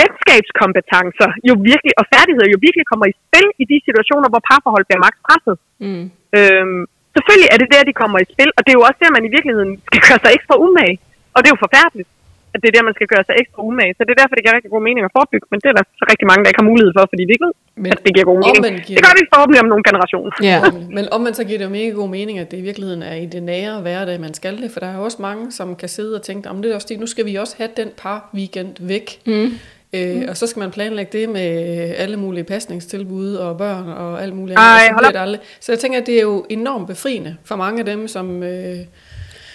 venskabskompetencer 0.01 1.29
jo 1.49 1.53
virkelig, 1.71 1.93
og 1.99 2.05
færdigheder 2.13 2.53
jo 2.53 2.59
virkelig 2.67 2.85
kommer 2.91 3.05
i 3.11 3.17
spil 3.23 3.47
i 3.63 3.65
de 3.71 3.77
situationer, 3.87 4.27
hvor 4.31 4.41
parforhold 4.49 4.85
bliver 4.87 5.03
maks 5.05 5.19
presset. 5.27 5.55
Mm. 5.85 6.05
Øhm, 6.37 6.81
selvfølgelig 7.15 7.49
er 7.53 7.57
det 7.61 7.69
der, 7.73 7.89
de 7.89 7.99
kommer 8.01 8.17
i 8.21 8.31
spil, 8.33 8.49
og 8.57 8.61
det 8.61 8.71
er 8.71 8.79
jo 8.79 8.85
også 8.87 8.99
der, 9.03 9.17
man 9.17 9.27
i 9.27 9.33
virkeligheden 9.35 9.73
skal 9.87 10.01
gøre 10.07 10.21
sig 10.23 10.31
ekstra 10.37 10.55
umage. 10.65 10.95
Og 11.33 11.37
det 11.39 11.47
er 11.47 11.55
jo 11.55 11.65
forfærdeligt 11.65 12.09
at 12.57 12.61
det 12.63 12.69
er 12.71 12.75
der, 12.77 12.83
man 12.89 12.95
skal 12.97 13.07
gøre 13.13 13.23
sig 13.27 13.35
ekstra 13.41 13.59
umage. 13.69 13.93
Så 13.97 14.01
det 14.05 14.11
er 14.15 14.19
derfor, 14.21 14.33
det 14.37 14.43
giver 14.43 14.55
rigtig 14.57 14.71
god 14.75 14.83
mening 14.87 15.03
at 15.09 15.13
forebygge, 15.17 15.47
men 15.51 15.57
det 15.61 15.67
er 15.71 15.75
der 15.79 15.85
så 15.99 16.03
rigtig 16.11 16.25
mange, 16.29 16.41
der 16.43 16.49
ikke 16.51 16.61
har 16.63 16.69
mulighed 16.71 16.91
for, 16.97 17.03
fordi 17.11 17.23
de 17.27 17.31
ikke 17.35 17.45
ved, 17.47 17.55
men 17.83 17.89
at 17.95 17.99
det 18.05 18.11
giver 18.15 18.27
god 18.31 18.39
mening. 18.45 18.73
Giver... 18.85 18.97
Det 18.97 19.03
gør 19.07 19.15
vi 19.19 19.23
forhåbentlig 19.33 19.59
om 19.63 19.69
nogle 19.73 19.83
generationer. 19.89 20.31
Ja, 20.51 20.57
men 20.97 21.03
omvendt 21.17 21.35
så 21.39 21.43
giver 21.47 21.59
det 21.61 21.67
jo 21.69 21.73
mega 21.79 21.91
god 22.01 22.09
mening, 22.17 22.35
at 22.43 22.47
det 22.51 22.57
i 22.63 22.65
virkeligheden 22.69 23.01
er 23.11 23.17
i 23.25 23.27
det 23.35 23.41
nære 23.51 23.75
hverdag, 23.85 24.17
man 24.27 24.33
skal 24.39 24.53
det, 24.61 24.69
for 24.73 24.79
der 24.83 24.89
er 24.95 24.97
også 25.07 25.19
mange, 25.29 25.43
som 25.59 25.67
kan 25.81 25.89
sidde 25.97 26.13
og 26.19 26.23
tænke, 26.29 26.43
om 26.49 26.55
det 26.61 26.67
er 26.71 26.75
også 26.79 26.89
det, 26.91 26.99
nu 26.99 27.07
skal 27.13 27.25
vi 27.29 27.33
også 27.43 27.55
have 27.57 27.69
den 27.81 27.89
par 28.03 28.19
weekend 28.37 28.71
væk. 28.93 29.07
Mm. 29.25 29.49
Øh, 29.93 30.15
mm. 30.15 30.25
Og 30.29 30.37
så 30.37 30.47
skal 30.47 30.59
man 30.59 30.71
planlægge 30.71 31.19
det 31.19 31.29
med 31.29 31.49
alle 31.97 32.17
mulige 32.17 32.43
pasningstilbud 32.43 33.33
og 33.35 33.57
børn 33.57 33.87
og 33.89 34.23
alt 34.23 34.35
muligt 34.35 34.59
andet. 34.59 34.69
Ej, 34.69 35.35
så, 35.35 35.37
så 35.59 35.71
jeg 35.71 35.79
tænker, 35.79 35.99
at 35.99 36.07
det 36.07 36.17
er 36.17 36.21
jo 36.21 36.45
enormt 36.49 36.87
befriende 36.87 37.37
for 37.45 37.55
mange 37.55 37.79
af 37.79 37.85
dem, 37.85 38.07
som... 38.07 38.43
Øh, 38.43 38.77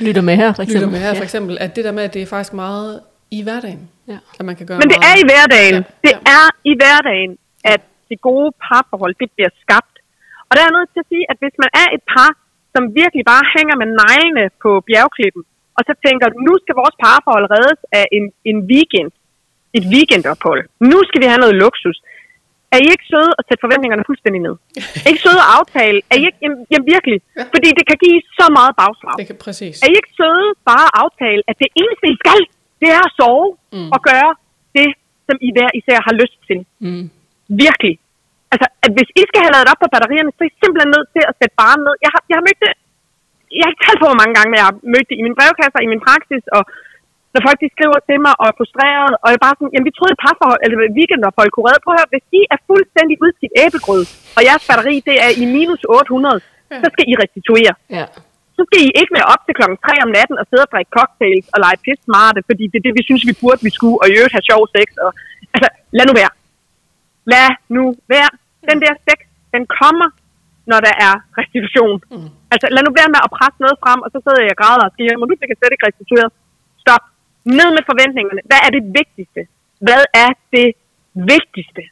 lytter 0.09 0.25
med 0.31 0.37
her, 0.43 0.51
for 0.57 0.63
eksempel. 0.63 0.81
Lytter 0.81 0.93
med 0.97 1.03
her, 1.07 1.15
for 1.21 1.27
eksempel. 1.29 1.55
At 1.65 1.71
det 1.77 1.83
der 1.87 1.95
med, 1.99 2.05
at 2.09 2.13
det 2.15 2.23
er 2.23 2.31
faktisk 2.35 2.55
meget 2.65 2.91
i 3.39 3.41
hverdagen, 3.47 3.83
ja. 4.13 4.19
at 4.39 4.45
man 4.49 4.55
kan 4.59 4.67
gøre 4.69 4.79
Men 4.83 4.89
det 4.93 4.99
meget. 4.99 5.11
er 5.11 5.15
i 5.23 5.25
hverdagen. 5.31 5.81
Ja. 5.83 5.91
Det 6.07 6.15
ja. 6.15 6.37
er 6.39 6.47
i 6.71 6.73
hverdagen, 6.81 7.33
at 7.75 7.81
det 8.11 8.19
gode 8.31 8.51
parforhold, 8.65 9.15
det 9.23 9.29
bliver 9.37 9.53
skabt. 9.65 9.95
Og 10.49 10.53
der 10.57 10.63
er 10.69 10.73
noget 10.77 10.89
til 10.95 11.01
at 11.05 11.09
sige, 11.13 11.25
at 11.31 11.37
hvis 11.43 11.57
man 11.63 11.71
er 11.83 11.89
et 11.97 12.03
par, 12.15 12.31
som 12.75 12.83
virkelig 13.01 13.25
bare 13.33 13.45
hænger 13.57 13.75
med 13.83 13.89
neglene 14.03 14.45
på 14.65 14.71
bjergklippen, 14.89 15.43
og 15.77 15.83
så 15.89 15.93
tænker, 16.07 16.27
nu 16.49 16.53
skal 16.63 16.75
vores 16.83 16.97
parforhold 17.05 17.47
reddes 17.57 17.81
af 17.99 18.05
en, 18.17 18.25
en 18.51 18.59
weekend, 18.73 19.11
et 19.79 19.85
weekendophold. 19.95 20.63
Nu 20.93 20.99
skal 21.09 21.21
vi 21.23 21.27
have 21.33 21.43
noget 21.45 21.57
luksus. 21.65 21.99
Er 22.75 22.79
I 22.85 22.87
ikke 22.95 23.07
søde 23.13 23.33
at 23.39 23.45
sætte 23.47 23.63
forventningerne 23.67 24.05
fuldstændig 24.11 24.41
ned? 24.47 24.55
er 25.05 25.09
I 25.09 25.11
ikke 25.13 25.25
søde 25.27 25.41
at 25.45 25.51
aftale? 25.59 25.99
Er 26.13 26.17
I 26.21 26.23
ikke, 26.29 26.41
jamen, 26.45 26.59
jamen 26.73 26.87
virkelig, 26.95 27.19
ja. 27.23 27.45
fordi 27.55 27.69
det 27.79 27.85
kan 27.91 27.99
give 28.05 28.19
så 28.39 28.47
meget 28.59 28.73
bagslag. 28.83 29.15
Det 29.21 29.27
kan, 29.31 29.39
præcis. 29.47 29.75
Er 29.85 29.89
I 29.93 29.95
ikke 30.01 30.13
søde 30.21 30.49
bare 30.71 30.87
at 30.91 30.95
aftale, 31.05 31.41
at 31.51 31.57
det 31.63 31.69
eneste, 31.81 32.05
I 32.15 32.17
skal, 32.23 32.41
det 32.83 32.89
er 32.97 33.03
at 33.09 33.13
sove 33.19 33.49
mm. 33.77 33.91
og 33.95 34.01
gøre 34.11 34.31
det, 34.79 34.89
som 35.27 35.37
I 35.47 35.49
hver 35.57 35.71
især 35.81 35.99
har 36.07 36.15
lyst 36.23 36.39
til. 36.49 36.59
Mm. 36.87 37.05
Virkelig. 37.65 37.95
Altså, 38.53 38.67
at 38.85 38.91
hvis 38.97 39.11
I 39.21 39.23
skal 39.31 39.41
have 39.45 39.55
lavet 39.57 39.71
op 39.73 39.81
på 39.83 39.89
batterierne, 39.95 40.31
så 40.35 40.41
er 40.45 40.51
I 40.53 40.61
simpelthen 40.63 40.91
nødt 40.97 41.09
til 41.17 41.23
at 41.31 41.35
sætte 41.39 41.55
barnet 41.63 41.83
ned. 41.87 41.95
Jeg 42.05 42.11
har, 42.15 42.23
jeg 42.31 42.37
har 42.39 42.47
mødt 42.49 42.61
det, 42.65 42.73
jeg 43.57 43.65
har 43.65 43.73
ikke 43.73 43.85
talt 43.87 44.01
på, 44.03 44.07
hvor 44.11 44.21
mange 44.23 44.35
gange, 44.37 44.49
men 44.51 44.59
jeg 44.61 44.69
har 44.71 44.77
mødt 44.95 45.09
det 45.11 45.17
i 45.21 45.25
min 45.27 45.37
brevkasser, 45.39 45.81
i 45.83 45.93
min 45.93 46.05
praksis, 46.09 46.45
og 46.57 46.63
når 47.33 47.41
folk 47.47 47.59
de 47.65 47.69
skriver 47.77 47.99
til 48.09 48.19
mig 48.25 48.35
og 48.41 48.45
er 48.51 48.57
frustreret, 48.59 49.13
og 49.23 49.29
jeg 49.33 49.41
bare 49.47 49.57
sådan, 49.57 49.73
jamen 49.73 49.89
vi 49.89 49.95
troede 49.97 50.13
et 50.17 50.23
parforhold, 50.25 50.61
eller 50.65 50.77
weekendophold 50.99 51.51
kunne 51.53 51.67
redde. 51.69 51.83
At 51.83 51.93
høre, 51.93 52.13
hvis 52.13 52.27
I 52.39 52.41
er 52.55 52.59
fuldstændig 52.71 53.15
udskidt 53.25 53.55
æblegrød, 53.65 54.03
og 54.37 54.41
jeres 54.49 54.65
batteri 54.69 54.97
det 55.09 55.17
er 55.27 55.31
i 55.43 55.45
minus 55.57 55.83
800, 55.89 56.41
ja. 56.41 56.81
så 56.83 56.87
skal 56.95 57.05
I 57.13 57.15
restituere. 57.23 57.75
Ja. 57.99 58.07
Så 58.57 58.61
skal 58.69 58.81
I 58.87 58.89
ikke 59.01 59.13
være 59.19 59.29
op 59.33 59.43
til 59.45 59.55
klokken 59.59 59.79
3 59.87 60.05
om 60.07 60.11
natten 60.19 60.37
og 60.41 60.47
sidde 60.49 60.65
og 60.67 60.71
drikke 60.73 60.91
cocktails 60.99 61.47
og 61.55 61.59
lege 61.65 61.79
pisse 61.85 62.05
smarte, 62.09 62.41
fordi 62.49 62.65
det 62.71 62.77
er 62.79 62.85
det, 62.87 62.95
vi 62.99 63.05
synes, 63.09 63.23
vi 63.31 63.35
burde, 63.43 63.61
vi 63.69 63.73
skulle, 63.79 63.99
og 64.03 64.07
i 64.09 64.15
øvrigt 64.19 64.37
have 64.37 64.49
sjov 64.51 64.63
sex. 64.77 64.89
Og, 65.05 65.11
altså, 65.55 65.69
lad 65.97 66.05
nu 66.09 66.15
være. 66.21 66.33
Lad 67.33 67.49
nu 67.77 67.83
være. 68.15 68.31
Den 68.71 68.79
der 68.85 68.95
sex, 69.09 69.19
den 69.55 69.63
kommer, 69.81 70.09
når 70.71 70.79
der 70.87 70.95
er 71.09 71.15
restitution. 71.41 71.97
Mm. 72.13 72.29
Altså, 72.53 72.67
lad 72.75 72.83
nu 72.87 72.93
være 73.01 73.11
med 73.15 73.21
at 73.27 73.35
presse 73.39 73.59
noget 73.65 73.77
frem, 73.85 74.01
og 74.05 74.09
så 74.13 74.19
sidder 74.25 74.41
jeg 74.47 74.55
og 74.57 74.61
græder 74.63 74.85
og 74.89 74.93
siger, 74.97 75.11
men 75.19 75.27
du 75.31 75.35
fik 75.41 75.53
slet 75.59 75.75
ikke 75.75 75.89
restitueret. 75.89 76.31
Ned 77.45 77.71
med 77.77 77.83
forventningerne. 77.91 78.41
Hvad 78.45 78.61
er 78.67 78.71
det 78.71 78.83
vigtigste? 78.99 79.41
Hvad 79.79 80.05
er 80.15 80.31
det 80.53 80.75
vigtigste? 81.15 81.83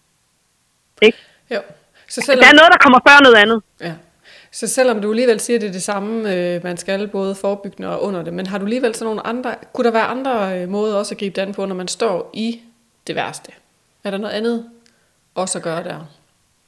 Ikke? 1.02 1.18
Jo. 1.50 1.60
Så 2.08 2.20
selvom... 2.20 2.42
Der 2.42 2.48
er 2.48 2.54
noget, 2.54 2.72
der 2.72 2.78
kommer 2.78 3.00
før 3.08 3.22
noget 3.22 3.36
andet. 3.36 3.62
Ja. 3.80 3.94
Så 4.52 4.66
selvom 4.66 5.00
du 5.02 5.10
alligevel 5.10 5.40
siger, 5.40 5.56
at 5.56 5.60
det 5.60 5.68
er 5.68 5.72
det 5.72 5.82
samme, 5.82 6.34
øh, 6.34 6.64
man 6.64 6.76
skal 6.76 7.08
både 7.08 7.34
forebyggende 7.34 7.88
og 7.88 8.02
under 8.02 8.22
det, 8.22 8.32
men 8.32 8.46
har 8.46 8.58
du 8.58 8.64
alligevel 8.64 8.94
sådan 8.94 9.06
nogle 9.06 9.26
andre, 9.26 9.54
kunne 9.72 9.84
der 9.84 9.90
være 9.90 10.04
andre 10.04 10.62
øh, 10.62 10.68
måder 10.68 10.96
også 10.96 11.14
at 11.14 11.18
gribe 11.18 11.36
det 11.36 11.42
an 11.42 11.54
på, 11.54 11.66
når 11.66 11.74
man 11.74 11.88
står 11.88 12.30
i 12.34 12.60
det 13.06 13.14
værste? 13.14 13.52
Er 14.04 14.10
der 14.10 14.18
noget 14.18 14.34
andet 14.34 14.70
også 15.34 15.58
at 15.58 15.64
gøre 15.64 15.84
der? 15.84 16.06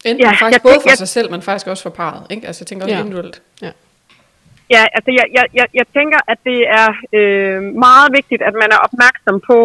Enten 0.05 0.26
ja, 0.26 0.33
faktisk 0.33 0.62
både 0.62 0.74
for 0.83 0.91
jeg... 0.91 0.99
sig 0.99 1.09
selv, 1.09 1.30
men 1.30 1.43
faktisk 1.43 1.66
også 1.66 1.83
for 1.83 1.91
parret, 1.91 2.26
ikke? 2.30 2.47
Altså 2.47 2.62
jeg 2.62 2.66
tænker 2.66 2.85
også 2.85 2.95
ja. 2.95 3.01
individuelt. 3.01 3.43
Ja. 3.62 3.70
Ja, 4.75 4.83
altså 4.97 5.11
jeg, 5.18 5.27
jeg, 5.37 5.47
jeg, 5.59 5.66
jeg 5.81 5.87
tænker, 5.97 6.20
at 6.33 6.39
det 6.49 6.61
er 6.81 6.91
øh, 7.18 7.62
meget 7.87 8.09
vigtigt, 8.18 8.43
at 8.49 8.55
man 8.62 8.70
er 8.77 8.81
opmærksom 8.87 9.37
på 9.51 9.59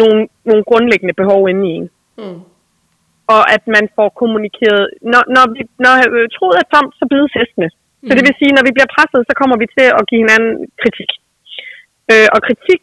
nogle, 0.00 0.20
nogle 0.48 0.64
grundlæggende 0.70 1.14
behov 1.20 1.40
inde 1.48 1.64
i 1.68 1.72
en. 1.78 1.90
Mm 2.18 2.40
og 3.34 3.42
at 3.56 3.62
man 3.76 3.84
får 3.96 4.08
kommunikeret. 4.20 4.84
Når, 5.12 5.22
når, 5.36 5.44
vi, 5.54 5.60
når 5.84 5.94
øh, 6.16 6.26
troet 6.36 6.56
er 6.62 6.66
tomt, 6.74 6.92
så 6.98 7.04
bides 7.12 7.32
hestene. 7.38 7.68
Mm. 7.70 8.06
Så 8.06 8.12
det 8.16 8.24
vil 8.26 8.38
sige, 8.40 8.56
når 8.56 8.64
vi 8.66 8.74
bliver 8.76 8.90
presset, 8.94 9.20
så 9.28 9.34
kommer 9.40 9.56
vi 9.62 9.66
til 9.76 9.86
at 9.98 10.02
give 10.08 10.22
hinanden 10.24 10.52
kritik. 10.82 11.10
Øh, 12.12 12.28
og 12.34 12.40
kritik 12.48 12.82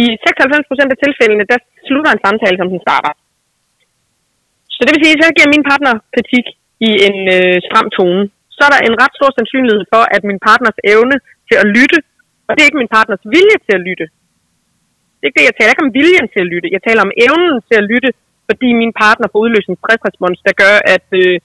i 0.00 0.02
96% 0.26 0.94
af 0.94 0.98
tilfældene, 1.04 1.44
der 1.52 1.58
slutter 1.88 2.10
en 2.12 2.24
samtale, 2.26 2.56
som 2.58 2.70
den 2.72 2.84
starter. 2.86 3.12
Så 4.76 4.80
det 4.84 4.92
vil 4.92 5.02
sige, 5.02 5.14
at 5.16 5.22
jeg 5.24 5.36
giver 5.36 5.54
min 5.54 5.68
partner 5.70 5.92
kritik 6.14 6.46
i 6.88 6.90
en 7.08 7.18
øh, 7.36 7.56
stram 7.66 7.88
tone, 7.96 8.22
så 8.56 8.60
er 8.66 8.70
der 8.74 8.80
en 8.88 8.96
ret 9.02 9.14
stor 9.18 9.30
sandsynlighed 9.38 9.84
for, 9.92 10.02
at 10.16 10.22
min 10.30 10.40
partners 10.48 10.78
evne 10.92 11.16
til 11.48 11.56
at 11.62 11.66
lytte, 11.76 11.98
og 12.46 12.50
det 12.52 12.60
er 12.60 12.68
ikke 12.68 12.82
min 12.82 12.94
partners 12.98 13.22
vilje 13.34 13.58
til 13.66 13.74
at 13.78 13.84
lytte. 13.88 14.06
Det 15.16 15.24
er 15.24 15.30
ikke 15.30 15.40
det, 15.40 15.48
jeg 15.50 15.56
taler 15.58 15.72
ikke 15.74 15.86
om 15.88 15.94
viljen 15.98 16.26
til 16.32 16.40
at 16.44 16.50
lytte. 16.52 16.68
Jeg 16.76 16.82
taler 16.86 17.02
om 17.06 17.12
evnen 17.26 17.54
til 17.68 17.76
at 17.82 17.88
lytte 17.92 18.10
fordi 18.48 18.68
min 18.82 18.92
partner 19.04 19.26
får 19.32 19.42
udløst 19.44 19.68
en 19.70 19.80
stressrespons, 19.82 20.38
der 20.46 20.54
gør, 20.62 20.76
at 20.94 21.08
øh, 21.22 21.36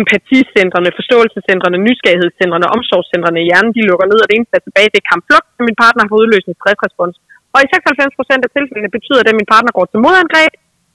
empaticentrene, 0.00 0.90
forståelsescentrene, 0.98 1.78
nysgerrighedscentrene, 1.86 2.66
omsorgscentrene 2.76 3.38
i 3.42 3.46
hjernen, 3.48 3.72
de 3.76 3.88
lukker 3.90 4.06
ned, 4.08 4.18
og 4.22 4.28
det 4.28 4.36
eneste, 4.36 4.52
der 4.54 4.60
er 4.60 4.68
tilbage, 4.68 4.92
det 4.92 5.00
er 5.00 5.10
kampflugt, 5.12 5.46
så 5.56 5.60
min 5.68 5.80
partner 5.84 6.00
har 6.02 6.10
fået 6.12 6.22
udløst 6.24 6.48
en 6.48 6.58
stressrespons. 6.60 7.16
Og 7.54 7.58
i 7.64 7.66
96 7.72 8.18
procent 8.18 8.42
af 8.46 8.50
tilfældene 8.56 8.96
betyder 8.96 9.22
det, 9.22 9.32
at 9.32 9.40
min 9.40 9.52
partner 9.54 9.72
går 9.78 9.86
til 9.88 10.02
modangreb, 10.04 10.52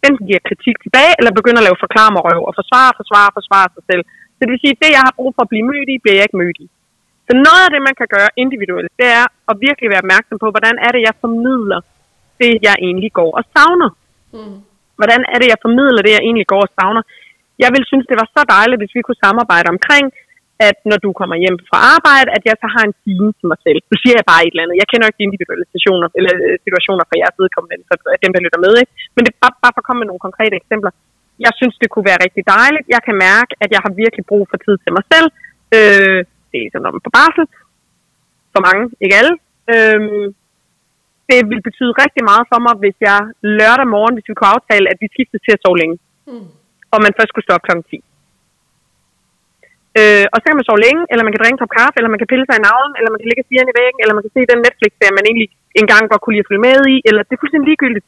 enten 0.08 0.24
giver 0.30 0.48
kritik 0.50 0.76
tilbage, 0.86 1.14
eller 1.20 1.32
begynder 1.40 1.62
at 1.62 1.68
lave 1.68 1.82
forklarmerøv 1.84 2.42
og 2.50 2.54
forsvare, 2.60 2.92
forsvare, 3.00 3.30
forsvare 3.38 3.70
sig 3.76 3.84
selv. 3.90 4.04
Så 4.38 4.42
det 4.46 4.52
vil 4.54 4.64
sige, 4.64 4.76
at 4.76 4.82
det, 4.84 4.92
jeg 4.98 5.04
har 5.08 5.18
brug 5.20 5.32
for 5.36 5.44
at 5.46 5.52
blive 5.54 5.68
mødt 5.72 5.90
i, 5.94 5.96
bliver 6.04 6.18
jeg 6.18 6.26
ikke 6.28 6.42
mødt 6.44 6.60
i. 6.66 6.68
Så 7.28 7.32
noget 7.48 7.62
af 7.66 7.72
det, 7.74 7.82
man 7.90 7.96
kan 8.00 8.10
gøre 8.16 8.30
individuelt, 8.44 8.92
det 9.00 9.08
er 9.20 9.26
at 9.50 9.56
virkelig 9.68 9.90
være 9.94 10.04
opmærksom 10.06 10.38
på, 10.44 10.48
hvordan 10.56 10.76
er 10.86 10.92
det, 10.96 11.02
jeg 11.08 11.16
formidler 11.24 11.80
det, 12.42 12.52
jeg 12.68 12.76
egentlig 12.88 13.12
går 13.20 13.32
og 13.40 13.44
savner. 13.54 13.90
Mm. 14.36 14.58
Hvordan 15.00 15.22
er 15.34 15.38
det, 15.42 15.48
jeg 15.54 15.60
formidler 15.66 16.02
det, 16.06 16.14
jeg 16.18 16.24
egentlig 16.28 16.48
går 16.54 16.62
og 16.68 16.72
savner? 16.78 17.04
Jeg 17.64 17.70
vil 17.76 17.84
synes, 17.92 18.06
det 18.12 18.18
var 18.22 18.28
så 18.36 18.42
dejligt, 18.56 18.82
hvis 18.82 18.96
vi 18.96 19.02
kunne 19.06 19.24
samarbejde 19.26 19.68
omkring, 19.76 20.06
at 20.68 20.78
når 20.90 21.00
du 21.06 21.10
kommer 21.20 21.38
hjem 21.44 21.58
fra 21.70 21.80
arbejde, 21.96 22.30
at 22.38 22.44
jeg 22.50 22.56
så 22.64 22.68
har 22.76 22.84
en 22.86 22.96
time 23.06 23.30
til 23.40 23.48
mig 23.52 23.60
selv. 23.66 23.80
Nu 23.92 23.96
siger 24.02 24.16
jeg 24.20 24.26
bare 24.32 24.42
et 24.44 24.54
eller 24.54 24.64
andet. 24.64 24.82
Jeg 24.82 24.90
kender 24.92 25.06
ikke 25.08 25.22
de 25.22 25.28
individuelle 25.30 25.66
situationer, 25.68 26.08
eller 26.18 26.32
øh, 26.46 26.56
situationer 26.66 27.04
fra 27.10 27.20
jeres 27.22 27.38
vedkommende, 27.42 27.86
for 27.90 27.96
dem, 28.24 28.32
der 28.36 28.42
lytter 28.46 28.62
med. 28.66 28.74
Ikke? 28.82 28.92
Men 29.16 29.22
det 29.24 29.32
er 29.32 29.40
bare, 29.44 29.56
bare 29.64 29.74
for 29.76 29.82
at 29.84 29.88
komme 29.88 30.00
med 30.02 30.10
nogle 30.10 30.26
konkrete 30.28 30.56
eksempler. 30.62 30.92
Jeg 31.46 31.54
synes, 31.60 31.76
det 31.82 31.90
kunne 31.90 32.10
være 32.12 32.24
rigtig 32.26 32.44
dejligt. 32.56 32.86
Jeg 32.96 33.02
kan 33.08 33.16
mærke, 33.28 33.52
at 33.64 33.70
jeg 33.76 33.82
har 33.86 33.92
virkelig 34.04 34.26
brug 34.32 34.44
for 34.52 34.58
tid 34.66 34.76
til 34.84 34.92
mig 34.98 35.04
selv. 35.14 35.30
Øh, 35.78 36.20
det 36.52 36.60
er 36.60 36.70
sådan, 36.72 36.84
når 36.86 36.96
man 36.96 37.08
på 37.08 37.16
barsel. 37.20 37.46
For 38.54 38.62
mange, 38.68 38.84
ikke 39.04 39.18
alle. 39.22 39.36
Øh, 39.74 40.00
det 41.30 41.40
vil 41.52 41.62
betyde 41.68 42.00
rigtig 42.04 42.24
meget 42.30 42.46
for 42.52 42.60
mig, 42.66 42.74
hvis 42.84 42.98
jeg 43.08 43.20
lørdag 43.60 43.88
morgen, 43.96 44.16
hvis 44.16 44.30
vi 44.30 44.36
kunne 44.36 44.54
aftale, 44.58 44.86
at 44.92 44.98
vi 45.02 45.08
skiftede 45.14 45.44
til 45.44 45.56
at 45.56 45.62
sove 45.64 45.78
længe. 45.82 45.98
Mm. 46.30 46.48
Og 46.94 46.98
man 47.06 47.16
først 47.18 47.30
skulle 47.32 47.48
stå 47.48 47.54
op 47.58 47.66
kl. 47.68 47.74
10. 47.92 48.04
Øh, 50.00 50.26
og 50.34 50.38
så 50.40 50.46
kan 50.48 50.60
man 50.60 50.68
sove 50.68 50.84
længe, 50.88 51.04
eller 51.12 51.24
man 51.24 51.34
kan 51.34 51.42
drikke 51.42 51.56
en 51.58 51.64
kop 51.64 51.74
kaffe, 51.80 51.96
eller 51.98 52.12
man 52.14 52.22
kan 52.22 52.32
pille 52.32 52.46
sig 52.48 52.56
i 52.58 52.66
navlen, 52.70 52.94
eller 52.98 53.10
man 53.12 53.20
kan 53.20 53.28
ligge 53.30 53.44
og 53.44 53.72
i 53.74 53.78
væggen, 53.82 54.00
eller 54.02 54.16
man 54.16 54.24
kan 54.26 54.34
se 54.36 54.42
den 54.52 54.60
netflix 54.66 54.92
der 55.02 55.18
man 55.18 55.28
egentlig 55.30 55.50
engang 55.82 56.04
godt 56.12 56.22
kunne 56.22 56.36
lide 56.36 56.46
at 56.46 56.50
følge 56.50 56.66
med 56.70 56.80
i, 56.94 56.96
eller 57.08 57.22
det 57.28 57.34
er 57.34 57.42
fuldstændig 57.42 57.70
ligegyldigt. 57.72 58.06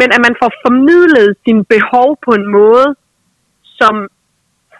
Men 0.00 0.08
at 0.14 0.20
man 0.26 0.34
får 0.40 0.50
formidlet 0.64 1.28
sine 1.44 1.64
behov 1.74 2.08
på 2.24 2.30
en 2.38 2.46
måde, 2.58 2.88
som 3.80 3.94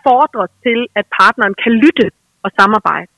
fordrer 0.05 0.47
til, 0.65 0.79
at 0.99 1.07
partneren 1.21 1.55
kan 1.63 1.73
lytte 1.85 2.07
og 2.45 2.51
samarbejde. 2.59 3.11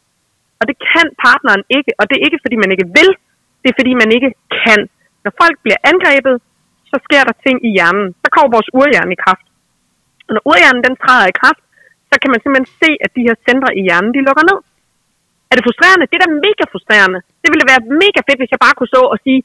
Og 0.61 0.65
det 0.69 0.77
kan 0.93 1.07
partneren 1.27 1.63
ikke, 1.77 1.93
og 1.99 2.05
det 2.09 2.15
er 2.17 2.27
ikke, 2.27 2.43
fordi 2.45 2.57
man 2.63 2.71
ikke 2.75 2.89
vil, 2.99 3.11
det 3.61 3.69
er, 3.71 3.77
fordi 3.81 3.93
man 4.03 4.11
ikke 4.17 4.31
kan. 4.65 4.81
Når 5.25 5.33
folk 5.43 5.57
bliver 5.65 5.81
angrebet, 5.91 6.37
så 6.91 6.97
sker 7.07 7.23
der 7.29 7.35
ting 7.45 7.57
i 7.69 7.71
hjernen. 7.77 8.07
Så 8.23 8.29
kommer 8.35 8.55
vores 8.57 8.71
urhjerne 8.81 9.13
i 9.17 9.23
kraft. 9.25 9.47
Og 10.27 10.31
når 10.35 10.43
urhjernen 10.51 10.83
den 10.87 10.97
træder 11.03 11.27
i 11.29 11.39
kraft, 11.43 11.63
så 12.11 12.15
kan 12.21 12.31
man 12.33 12.41
simpelthen 12.41 12.71
se, 12.83 12.91
at 13.05 13.11
de 13.17 13.27
her 13.27 13.37
centre 13.49 13.71
i 13.79 13.83
hjernen, 13.87 14.13
de 14.17 14.27
lukker 14.29 14.45
ned. 14.51 14.59
Er 15.51 15.55
det 15.57 15.67
frustrerende? 15.67 16.07
Det 16.11 16.17
er 16.17 16.25
da 16.25 16.31
mega 16.47 16.65
frustrerende. 16.73 17.21
Det 17.43 17.49
ville 17.53 17.67
være 17.71 17.83
mega 18.03 18.21
fedt, 18.27 18.41
hvis 18.41 18.53
jeg 18.55 18.63
bare 18.65 18.77
kunne 18.77 18.93
stå 18.95 19.03
og 19.15 19.19
sige 19.25 19.41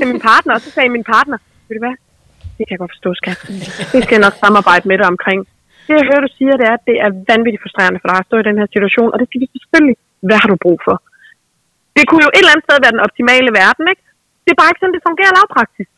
til 0.00 0.08
min 0.12 0.20
partner, 0.30 0.52
og 0.56 0.60
så 0.64 0.70
sagde 0.76 0.88
min 0.96 1.06
partner, 1.14 1.38
ved 1.66 1.74
du 1.76 1.82
hvad, 1.86 1.96
det 2.56 2.62
kan 2.64 2.72
jeg 2.74 2.82
godt 2.84 2.94
forstå, 2.96 3.10
skat. 3.20 3.38
Det 3.92 4.00
skal 4.04 4.14
jeg 4.16 4.24
nok 4.26 4.36
samarbejde 4.44 4.84
med 4.90 4.96
dig 5.00 5.08
omkring. 5.14 5.40
Det 5.86 5.94
jeg 6.00 6.06
hører, 6.10 6.22
du 6.26 6.32
siger, 6.38 6.54
det 6.60 6.66
er, 6.70 6.76
at 6.80 6.84
det 6.90 6.96
er 7.04 7.10
vanvittigt 7.32 7.62
frustrerende 7.64 7.98
for 8.02 8.08
dig 8.10 8.18
at 8.22 8.28
stå 8.28 8.36
i 8.40 8.46
den 8.48 8.56
her 8.60 8.68
situation, 8.74 9.08
og 9.12 9.18
det 9.20 9.26
skal 9.28 9.40
vi 9.42 9.48
selvfølgelig. 9.64 9.96
Hvad 10.28 10.38
har 10.42 10.48
du 10.52 10.58
brug 10.66 10.78
for? 10.86 10.96
Det 11.96 12.04
kunne 12.08 12.24
jo 12.26 12.30
et 12.32 12.42
eller 12.42 12.54
andet 12.54 12.66
sted 12.66 12.76
være 12.84 12.94
den 12.96 13.06
optimale 13.08 13.50
verden, 13.62 13.84
ikke? 13.92 14.04
Det 14.44 14.50
er 14.52 14.58
bare 14.60 14.70
ikke 14.70 14.82
sådan, 14.82 14.96
det 14.96 15.08
fungerer 15.08 15.32
lavpraktisk. 15.38 15.90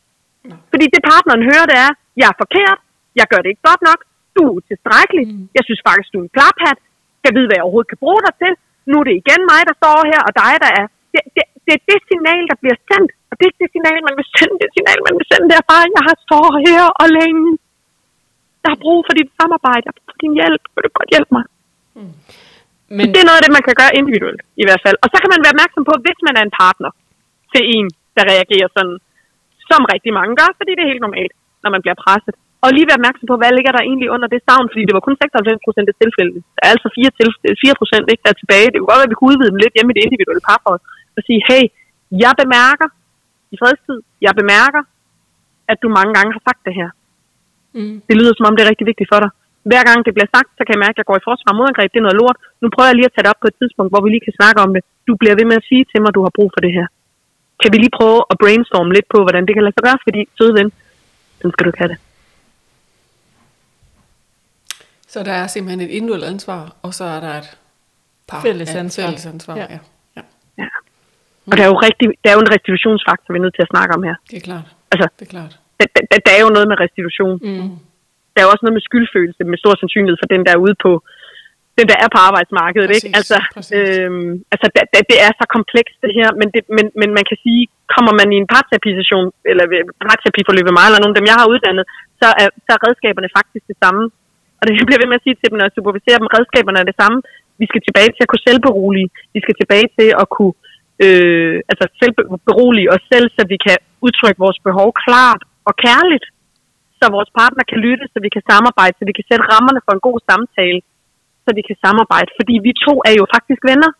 Fordi 0.73 0.87
det 0.95 1.01
partneren 1.13 1.43
hører, 1.51 1.67
det 1.71 1.79
er, 1.87 1.93
jeg 2.21 2.27
er 2.33 2.37
forkert, 2.43 2.79
jeg 3.21 3.27
gør 3.31 3.41
det 3.43 3.51
ikke 3.53 3.69
godt 3.71 3.83
nok, 3.89 4.01
du 4.37 4.43
er 4.57 4.63
tilstrækkelig, 4.71 5.25
mm. 5.29 5.45
jeg 5.57 5.63
synes 5.69 5.83
faktisk, 5.89 6.09
du 6.13 6.19
er 6.21 6.27
en 6.27 6.35
klaphat, 6.37 6.79
jeg 7.27 7.33
ved, 7.37 7.45
hvad 7.47 7.57
jeg 7.57 7.65
overhovedet 7.67 7.93
kan 7.93 8.03
bruge 8.05 8.23
dig 8.27 8.35
til, 8.43 8.53
nu 8.91 8.95
er 9.01 9.07
det 9.09 9.17
igen 9.23 9.43
mig, 9.53 9.61
der 9.71 9.75
står 9.81 9.99
her, 10.13 10.21
og 10.29 10.33
dig, 10.43 10.53
der 10.65 10.71
er. 10.81 10.87
Det, 11.15 11.23
det, 11.37 11.45
det 11.71 11.77
er 11.79 11.85
det 11.91 12.01
signal, 12.11 12.43
der 12.51 12.57
bliver 12.63 12.79
sendt, 12.89 13.11
og 13.31 13.35
det 13.39 13.47
er 13.51 13.55
det 13.61 13.69
signal, 13.75 14.01
man 14.09 14.17
vil 14.19 14.29
sende. 14.37 14.55
Det 14.63 14.71
signal, 14.77 14.99
man 15.09 15.15
vil 15.19 15.27
sende, 15.31 15.47
det 15.51 15.57
er 15.63 15.71
bare, 15.73 15.95
jeg 15.97 16.05
har 16.09 16.17
stået 16.27 16.57
her 16.69 16.85
og 17.03 17.07
længe. 17.19 17.47
Jeg 18.63 18.71
har 18.75 18.81
brug 18.85 19.01
for 19.07 19.15
dit 19.19 19.31
samarbejde, 19.41 19.83
jeg 19.85 19.91
har 19.93 19.99
brug 19.99 20.11
for 20.13 20.23
din 20.25 20.35
hjælp, 20.41 20.63
vil 20.75 20.83
du 20.87 20.91
godt 21.01 21.11
hjælpe 21.15 21.33
mig? 21.37 21.45
Mm. 21.97 22.15
Men... 22.97 23.05
Det 23.13 23.21
er 23.21 23.29
noget 23.29 23.41
af 23.41 23.45
det, 23.45 23.57
man 23.57 23.67
kan 23.67 23.77
gøre 23.81 23.97
individuelt, 24.01 24.43
i 24.63 24.65
hvert 24.67 24.83
fald. 24.85 24.97
Og 25.03 25.09
så 25.13 25.17
kan 25.23 25.31
man 25.33 25.41
være 25.45 25.55
opmærksom 25.55 25.85
på, 25.89 25.95
hvis 26.05 26.19
man 26.27 26.35
er 26.39 26.45
en 26.45 26.57
partner 26.63 26.91
til 27.53 27.63
en, 27.77 27.87
der 28.17 28.25
reagerer 28.33 28.69
sådan, 28.77 28.97
som 29.71 29.81
rigtig 29.95 30.13
mange 30.19 30.33
gør, 30.41 30.51
fordi 30.59 30.71
det 30.75 30.83
er 30.83 30.93
helt 30.93 31.07
normalt, 31.07 31.35
når 31.63 31.71
man 31.75 31.83
bliver 31.85 31.99
presset. 32.05 32.35
Og 32.65 32.69
lige 32.77 32.89
være 32.89 33.01
opmærksom 33.01 33.27
på, 33.31 33.37
hvad 33.41 33.53
ligger 33.59 33.73
der 33.75 33.83
egentlig 33.89 34.09
under 34.15 34.29
det 34.35 34.41
savn, 34.49 34.67
fordi 34.73 34.83
det 34.89 34.95
var 34.97 35.05
kun 35.07 35.17
96 35.17 35.67
procent 35.67 35.87
af 35.93 35.97
tilfælde. 36.03 36.35
Der 36.57 36.63
er 36.67 36.73
altså 36.75 36.89
4, 36.99 37.11
til, 37.19 37.29
4 37.65 37.81
procent, 37.81 38.05
ikke, 38.13 38.25
der 38.27 38.33
er 38.35 38.41
tilbage. 38.43 38.69
Det 38.71 38.77
kunne 38.77 38.91
godt 38.91 39.01
være, 39.01 39.11
at 39.11 39.15
vi 39.15 39.19
kunne 39.19 39.33
udvide 39.33 39.53
dem 39.53 39.63
lidt 39.63 39.75
hjemme 39.77 39.91
i 39.93 39.97
det 39.97 40.07
individuelle 40.07 40.47
parforhold, 40.49 40.83
og 41.17 41.23
sige, 41.27 41.41
hey, 41.49 41.65
jeg 42.25 42.33
bemærker 42.43 42.89
i 43.55 43.57
fredstid, 43.63 43.99
jeg 44.27 44.33
bemærker, 44.41 44.83
at 45.73 45.79
du 45.83 45.89
mange 45.99 46.13
gange 46.17 46.31
har 46.37 46.43
sagt 46.49 46.61
det 46.67 46.75
her. 46.81 46.91
Mm. 47.79 47.97
Det 48.09 48.15
lyder 48.21 48.35
som 48.35 48.47
om, 48.49 48.55
det 48.55 48.63
er 48.65 48.71
rigtig 48.73 48.87
vigtigt 48.91 49.11
for 49.13 49.21
dig. 49.25 49.31
Hver 49.71 49.83
gang 49.89 49.99
det 50.07 50.13
bliver 50.17 50.31
sagt, 50.37 50.51
så 50.57 50.63
kan 50.65 50.75
jeg 50.75 50.83
mærke, 50.85 50.97
at 50.97 51.01
jeg 51.03 51.09
går 51.11 51.19
i 51.21 51.27
forsvar 51.29 51.53
modangreb. 51.59 51.89
Det 51.93 52.01
er 52.01 52.07
noget 52.09 52.21
lort. 52.23 52.39
Nu 52.63 52.67
prøver 52.75 52.89
jeg 52.91 52.97
lige 52.99 53.09
at 53.11 53.15
tage 53.15 53.25
det 53.25 53.33
op 53.33 53.41
på 53.43 53.49
et 53.53 53.57
tidspunkt, 53.61 53.91
hvor 53.93 54.03
vi 54.05 54.09
lige 54.11 54.27
kan 54.27 54.39
snakke 54.41 54.59
om 54.65 54.71
det. 54.75 54.83
Du 55.09 55.13
bliver 55.21 55.35
ved 55.41 55.47
med 55.51 55.57
at 55.61 55.69
sige 55.71 55.85
til 55.91 55.99
mig, 56.01 56.11
at 56.11 56.17
du 56.19 56.23
har 56.27 56.33
brug 56.39 56.51
for 56.55 56.63
det 56.67 56.73
her. 56.79 56.87
Kan 57.61 57.71
vi 57.73 57.79
lige 57.85 57.97
prøve 57.99 58.21
at 58.33 58.37
brainstorme 58.43 58.93
lidt 58.97 59.09
på, 59.15 59.19
hvordan 59.25 59.43
det 59.47 59.53
kan 59.55 59.65
lade 59.67 59.77
sig 59.77 59.85
gøre? 59.89 59.99
Fordi, 60.07 60.21
søde 60.39 60.55
ven, 60.59 60.69
den 61.43 61.49
skal 61.53 61.63
du 61.65 61.71
ikke 61.73 61.83
have 61.85 61.93
det. 61.95 62.01
Så 65.13 65.19
der 65.29 65.35
er 65.43 65.47
simpelthen 65.47 65.81
et 65.87 65.93
individuelt 65.97 66.25
ansvar, 66.35 66.61
og 66.83 66.95
så 66.99 67.05
er 67.05 67.21
der 67.21 67.35
et 67.43 67.49
par 68.29 68.41
fælles 68.47 68.75
ansvar. 68.75 69.07
Fælles 69.07 69.27
ansvar. 69.27 69.57
Ja. 69.57 69.67
ja. 69.71 69.79
Og 71.51 71.55
der 71.57 71.65
er, 71.67 71.71
jo 71.75 71.79
rigtig, 71.87 72.07
der 72.23 72.29
er 72.31 72.37
jo 72.39 72.45
en 72.47 72.53
restitutionsfaktor, 72.55 73.29
vi 73.33 73.39
er 73.39 73.45
nødt 73.47 73.57
til 73.59 73.67
at 73.67 73.73
snakke 73.75 73.91
om 73.97 74.03
her. 74.09 74.17
Det 74.31 74.37
er 74.41 74.47
klart. 74.51 74.67
Altså, 74.93 75.07
det 75.19 75.25
er 75.29 75.33
klart. 75.37 75.53
Der, 75.79 75.87
der, 76.11 76.19
der 76.27 76.33
er 76.39 76.43
jo 76.47 76.51
noget 76.57 76.69
med 76.71 76.77
restitution. 76.85 77.37
Mm 77.49 77.71
der 78.35 78.41
er 78.41 78.53
også 78.53 78.65
noget 78.65 78.79
med 78.79 78.89
skyldfølelse 78.89 79.43
med 79.53 79.59
stor 79.63 79.75
sandsynlighed 79.81 80.19
for 80.21 80.29
den, 80.33 80.41
der 80.47 80.53
er 80.55 80.65
ude 80.67 80.77
på 80.85 80.93
den, 81.79 81.87
der 81.93 81.99
er 82.05 82.09
på 82.15 82.21
arbejdsmarkedet. 82.29 82.89
Præcis, 82.91 83.07
ikke? 83.07 83.19
Altså, 83.19 83.37
øhm, 83.79 84.33
altså 84.55 84.67
det, 84.75 85.03
det 85.11 85.19
er 85.27 85.31
så 85.41 85.45
komplekst 85.57 85.97
det 86.05 86.13
her, 86.19 86.29
men, 86.41 86.49
det, 86.55 86.63
men, 86.77 86.87
men 87.01 87.11
man 87.19 87.25
kan 87.31 87.39
sige, 87.45 87.63
kommer 87.95 88.13
man 88.21 88.29
i 88.35 88.37
en 88.43 88.49
parterapisation, 88.55 89.27
eller 89.51 89.65
parterapiforløb 90.11 90.65
med 90.69 90.77
mig, 90.79 90.87
eller 90.87 91.01
nogle 91.01 91.15
af 91.15 91.19
dem, 91.19 91.31
jeg 91.31 91.39
har 91.41 91.53
uddannet, 91.53 91.85
så 92.21 92.27
er, 92.43 92.49
så 92.67 92.71
er 92.77 92.81
redskaberne 92.87 93.31
faktisk 93.39 93.65
det 93.73 93.79
samme. 93.85 94.03
Og 94.59 94.63
det 94.65 94.73
bliver 94.89 95.03
ved 95.03 95.11
med 95.11 95.21
at 95.21 95.25
sige 95.27 95.37
til 95.37 95.49
dem, 95.51 95.57
når 95.59 95.67
jeg 95.67 95.77
superviserer 95.79 96.19
dem, 96.21 96.33
redskaberne 96.37 96.79
er 96.83 96.87
det 96.91 97.01
samme. 97.03 97.19
Vi 97.61 97.67
skal 97.71 97.83
tilbage 97.87 98.11
til 98.13 98.25
at 98.25 98.31
kunne 98.31 98.47
selvberolige. 98.49 99.09
Vi 99.35 99.41
skal 99.45 99.57
tilbage 99.61 99.89
til 99.99 100.09
at 100.23 100.27
kunne 100.37 100.55
øh, 101.05 101.55
altså 101.71 101.85
selvberolige 102.01 102.91
os 102.95 103.05
selv, 103.13 103.27
så 103.37 103.43
vi 103.53 103.59
kan 103.67 103.79
udtrykke 104.07 104.39
vores 104.47 104.61
behov 104.69 104.89
klart 105.05 105.43
og 105.69 105.75
kærligt 105.87 106.27
så 107.01 107.07
vores 107.17 107.31
partner 107.41 107.65
kan 107.71 107.79
lytte, 107.87 108.05
så 108.13 108.19
vi 108.27 108.31
kan 108.37 108.43
samarbejde, 108.53 108.95
så 108.99 109.05
vi 109.09 109.15
kan 109.19 109.27
sætte 109.31 109.45
rammerne 109.53 109.81
for 109.87 109.93
en 109.97 110.03
god 110.09 110.19
samtale, 110.31 110.81
så 111.45 111.51
vi 111.59 111.63
kan 111.69 111.77
samarbejde. 111.87 112.31
Fordi 112.39 112.55
vi 112.67 112.73
to 112.87 112.95
er 113.09 113.15
jo 113.21 113.25
faktisk 113.35 113.63
venner. 113.71 113.91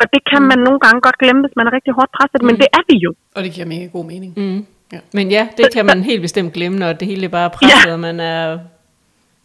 Og 0.00 0.06
det 0.14 0.22
kan 0.30 0.40
mm. 0.42 0.48
man 0.50 0.58
nogle 0.66 0.80
gange 0.84 0.98
godt 1.06 1.18
glemme, 1.22 1.40
hvis 1.44 1.56
man 1.58 1.64
er 1.68 1.72
rigtig 1.78 1.92
hårdt 1.98 2.12
presset, 2.16 2.40
mm. 2.40 2.46
men 2.48 2.54
det 2.62 2.68
er 2.78 2.82
vi 2.90 2.96
jo. 3.06 3.10
Og 3.36 3.40
det 3.44 3.50
giver 3.54 3.66
mega 3.74 3.86
god 3.96 4.04
mening. 4.12 4.30
Mm. 4.40 4.60
Ja. 4.94 5.00
Men 5.18 5.26
ja, 5.36 5.44
det 5.58 5.66
kan 5.74 5.84
man 5.90 5.98
helt 6.10 6.22
bestemt 6.26 6.52
glemme, 6.56 6.76
når 6.82 6.90
det 7.00 7.06
hele 7.12 7.28
bare 7.36 7.46
er 7.50 7.54
presset, 7.58 7.90
ja. 7.90 7.94
og 7.96 8.00
man 8.08 8.16
er 8.34 8.42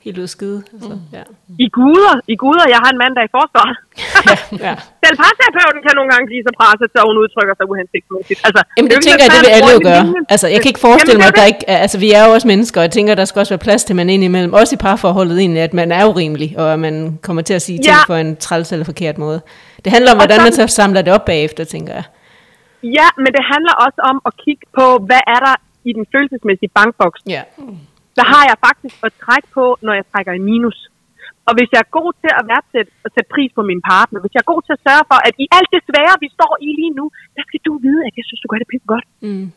helt 0.06 0.18
ud 0.24 0.30
skide. 0.36 0.60
Altså, 0.74 0.94
mm. 0.96 1.16
ja. 1.18 1.24
I 1.66 1.68
guder, 1.78 2.14
i 2.34 2.36
guder, 2.44 2.66
jeg 2.74 2.80
har 2.84 2.90
en 2.96 3.00
mand, 3.04 3.12
der 3.16 3.22
er 3.24 3.28
i 3.32 3.34
forsvaret. 3.40 3.76
ja, 4.30 4.36
ja. 4.68 4.74
Selv 5.04 5.16
parterapeuten 5.24 5.82
kan 5.86 5.94
nogle 6.00 6.10
gange 6.12 6.26
blive 6.30 6.44
så 6.48 6.52
presset, 6.60 6.88
så 6.94 6.98
hun 7.10 7.18
udtrykker 7.24 7.54
sig 7.58 7.66
uhensigtsmæssigt. 7.72 8.40
Altså, 8.48 8.62
Jamen, 8.78 8.90
det, 8.90 8.96
det 8.98 9.04
tænker 9.08 9.24
jeg, 9.26 9.32
det 9.36 9.42
vil 9.46 9.54
alle 9.58 9.72
jo 9.78 9.82
gøre. 9.92 10.06
Altså, 10.34 10.48
jeg 10.54 10.60
kan 10.62 10.70
ikke 10.72 10.84
forestille 10.88 11.20
Jamen, 11.22 11.34
mig, 11.34 11.34
at 11.34 11.40
der 11.42 11.46
ikke... 11.54 11.64
Altså, 11.86 11.98
vi 12.06 12.10
er 12.18 12.22
jo 12.26 12.30
også 12.36 12.48
mennesker, 12.54 12.78
og 12.82 12.86
jeg 12.88 12.94
tænker, 12.98 13.12
der 13.22 13.26
skal 13.30 13.40
også 13.44 13.54
være 13.56 13.66
plads 13.68 13.82
til, 13.88 13.94
man 14.00 14.08
indimellem, 14.16 14.54
også 14.62 14.72
i 14.78 14.80
parforholdet 14.88 15.36
egentlig, 15.44 15.62
at 15.70 15.74
man 15.82 15.90
er 16.00 16.04
urimelig, 16.12 16.50
og 16.62 16.68
at 16.76 16.80
man 16.88 16.96
kommer 17.28 17.42
til 17.50 17.56
at 17.60 17.64
sige 17.68 17.78
ting 17.86 17.98
ja. 18.02 18.08
på 18.12 18.16
en 18.24 18.30
træls 18.46 18.68
eller 18.74 18.86
forkert 18.94 19.18
måde. 19.26 19.40
Det 19.84 19.90
handler 19.96 20.10
om, 20.14 20.18
hvordan 20.22 20.40
man 20.48 20.54
så 20.60 20.64
samler 20.80 21.02
det 21.06 21.12
op 21.18 21.26
bagefter, 21.32 21.64
tænker 21.76 21.94
jeg. 22.00 22.06
Ja, 23.00 23.08
men 23.24 23.30
det 23.38 23.44
handler 23.54 23.74
også 23.86 24.00
om 24.12 24.18
at 24.28 24.34
kigge 24.44 24.66
på, 24.80 24.86
hvad 25.08 25.24
er 25.36 25.40
der 25.48 25.56
i 25.90 25.92
den 25.98 26.06
følelsesmæssige 26.14 26.72
bankboks. 26.78 27.20
Ja. 27.36 27.42
Mm 27.58 27.78
der 28.18 28.26
har 28.34 28.44
jeg 28.50 28.58
faktisk 28.68 28.96
at 29.08 29.12
trække 29.24 29.48
på, 29.58 29.66
når 29.86 29.94
jeg 30.00 30.06
trækker 30.12 30.34
i 30.40 30.46
minus. 30.50 30.80
Og 31.48 31.52
hvis 31.58 31.70
jeg 31.74 31.82
er 31.86 31.96
god 32.00 32.10
til 32.22 32.32
at 32.40 32.44
værdsætte 32.52 32.92
og 33.06 33.10
sætte 33.16 33.30
pris 33.36 33.52
på 33.58 33.64
min 33.70 33.82
partner, 33.92 34.18
hvis 34.22 34.34
jeg 34.36 34.42
er 34.44 34.52
god 34.54 34.62
til 34.68 34.74
at 34.78 34.84
sørge 34.88 35.06
for, 35.12 35.20
at 35.28 35.34
i 35.44 35.46
alt 35.58 35.70
det 35.76 35.82
svære, 35.90 36.16
vi 36.24 36.30
står 36.38 36.54
i 36.68 36.70
lige 36.80 36.94
nu, 37.00 37.06
der 37.38 37.44
skal 37.48 37.62
du 37.68 37.74
vide, 37.86 38.02
at 38.08 38.14
jeg 38.20 38.26
synes, 38.28 38.42
du 38.44 38.50
gør 38.50 38.62
det 38.62 38.72
pisse 38.72 38.88
godt. 38.94 39.08
Mm. 39.26 39.48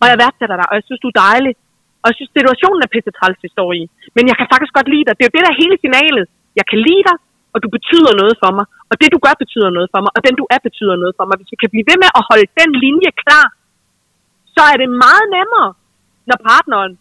Og 0.00 0.06
jeg 0.10 0.16
værdsætter 0.22 0.56
dig, 0.60 0.66
og 0.70 0.74
jeg 0.78 0.84
synes, 0.86 1.00
du 1.04 1.10
er 1.12 1.18
dejlig. 1.28 1.54
Og 2.02 2.06
jeg 2.10 2.16
synes, 2.18 2.30
situationen 2.38 2.80
er 2.82 2.90
pisse 2.94 3.12
træls, 3.18 3.38
vi 3.44 3.50
står 3.56 3.70
i. 3.80 3.82
Men 4.16 4.24
jeg 4.30 4.36
kan 4.38 4.46
faktisk 4.52 4.74
godt 4.78 4.88
lide 4.94 5.06
dig. 5.06 5.14
Det 5.16 5.22
er 5.22 5.28
jo 5.30 5.34
det, 5.36 5.44
der 5.44 5.52
er 5.52 5.62
hele 5.64 5.76
signalet. 5.82 6.26
Jeg 6.58 6.66
kan 6.70 6.78
lide 6.88 7.04
dig, 7.08 7.16
og 7.54 7.58
du 7.64 7.68
betyder 7.76 8.12
noget 8.20 8.34
for 8.42 8.50
mig. 8.56 8.66
Og 8.90 8.94
det, 9.00 9.08
du 9.14 9.18
gør, 9.24 9.34
betyder 9.44 9.70
noget 9.76 9.88
for 9.92 10.00
mig. 10.04 10.10
Og 10.16 10.20
den, 10.26 10.34
du 10.40 10.44
er, 10.54 10.60
betyder 10.68 10.96
noget 11.02 11.14
for 11.18 11.24
mig. 11.28 11.36
Hvis 11.38 11.52
vi 11.52 11.58
kan 11.62 11.72
blive 11.72 11.86
ved 11.90 11.98
med 12.04 12.10
at 12.18 12.22
holde 12.28 12.46
den 12.60 12.70
linje 12.84 13.10
klar, 13.22 13.46
så 14.54 14.62
er 14.72 14.76
det 14.82 14.88
meget 15.04 15.26
nemmere, 15.36 15.70
når 16.28 16.38
partneren 16.50 16.92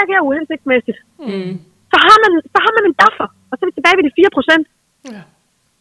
at 0.00 0.06
reagere 0.06 0.26
uhensigtsmæssigt, 0.28 0.98
mm. 1.18 1.54
så, 1.92 1.96
har 2.06 2.16
man, 2.24 2.32
så 2.52 2.58
har 2.64 2.72
man 2.76 2.84
en 2.88 2.96
buffer. 3.02 3.28
Og 3.50 3.54
så 3.54 3.60
er 3.62 3.68
vi 3.70 3.76
tilbage 3.76 3.96
ved 3.98 4.04
de 4.08 4.18
4 4.20 4.36
procent. 4.36 4.66
Ja. 5.14 5.22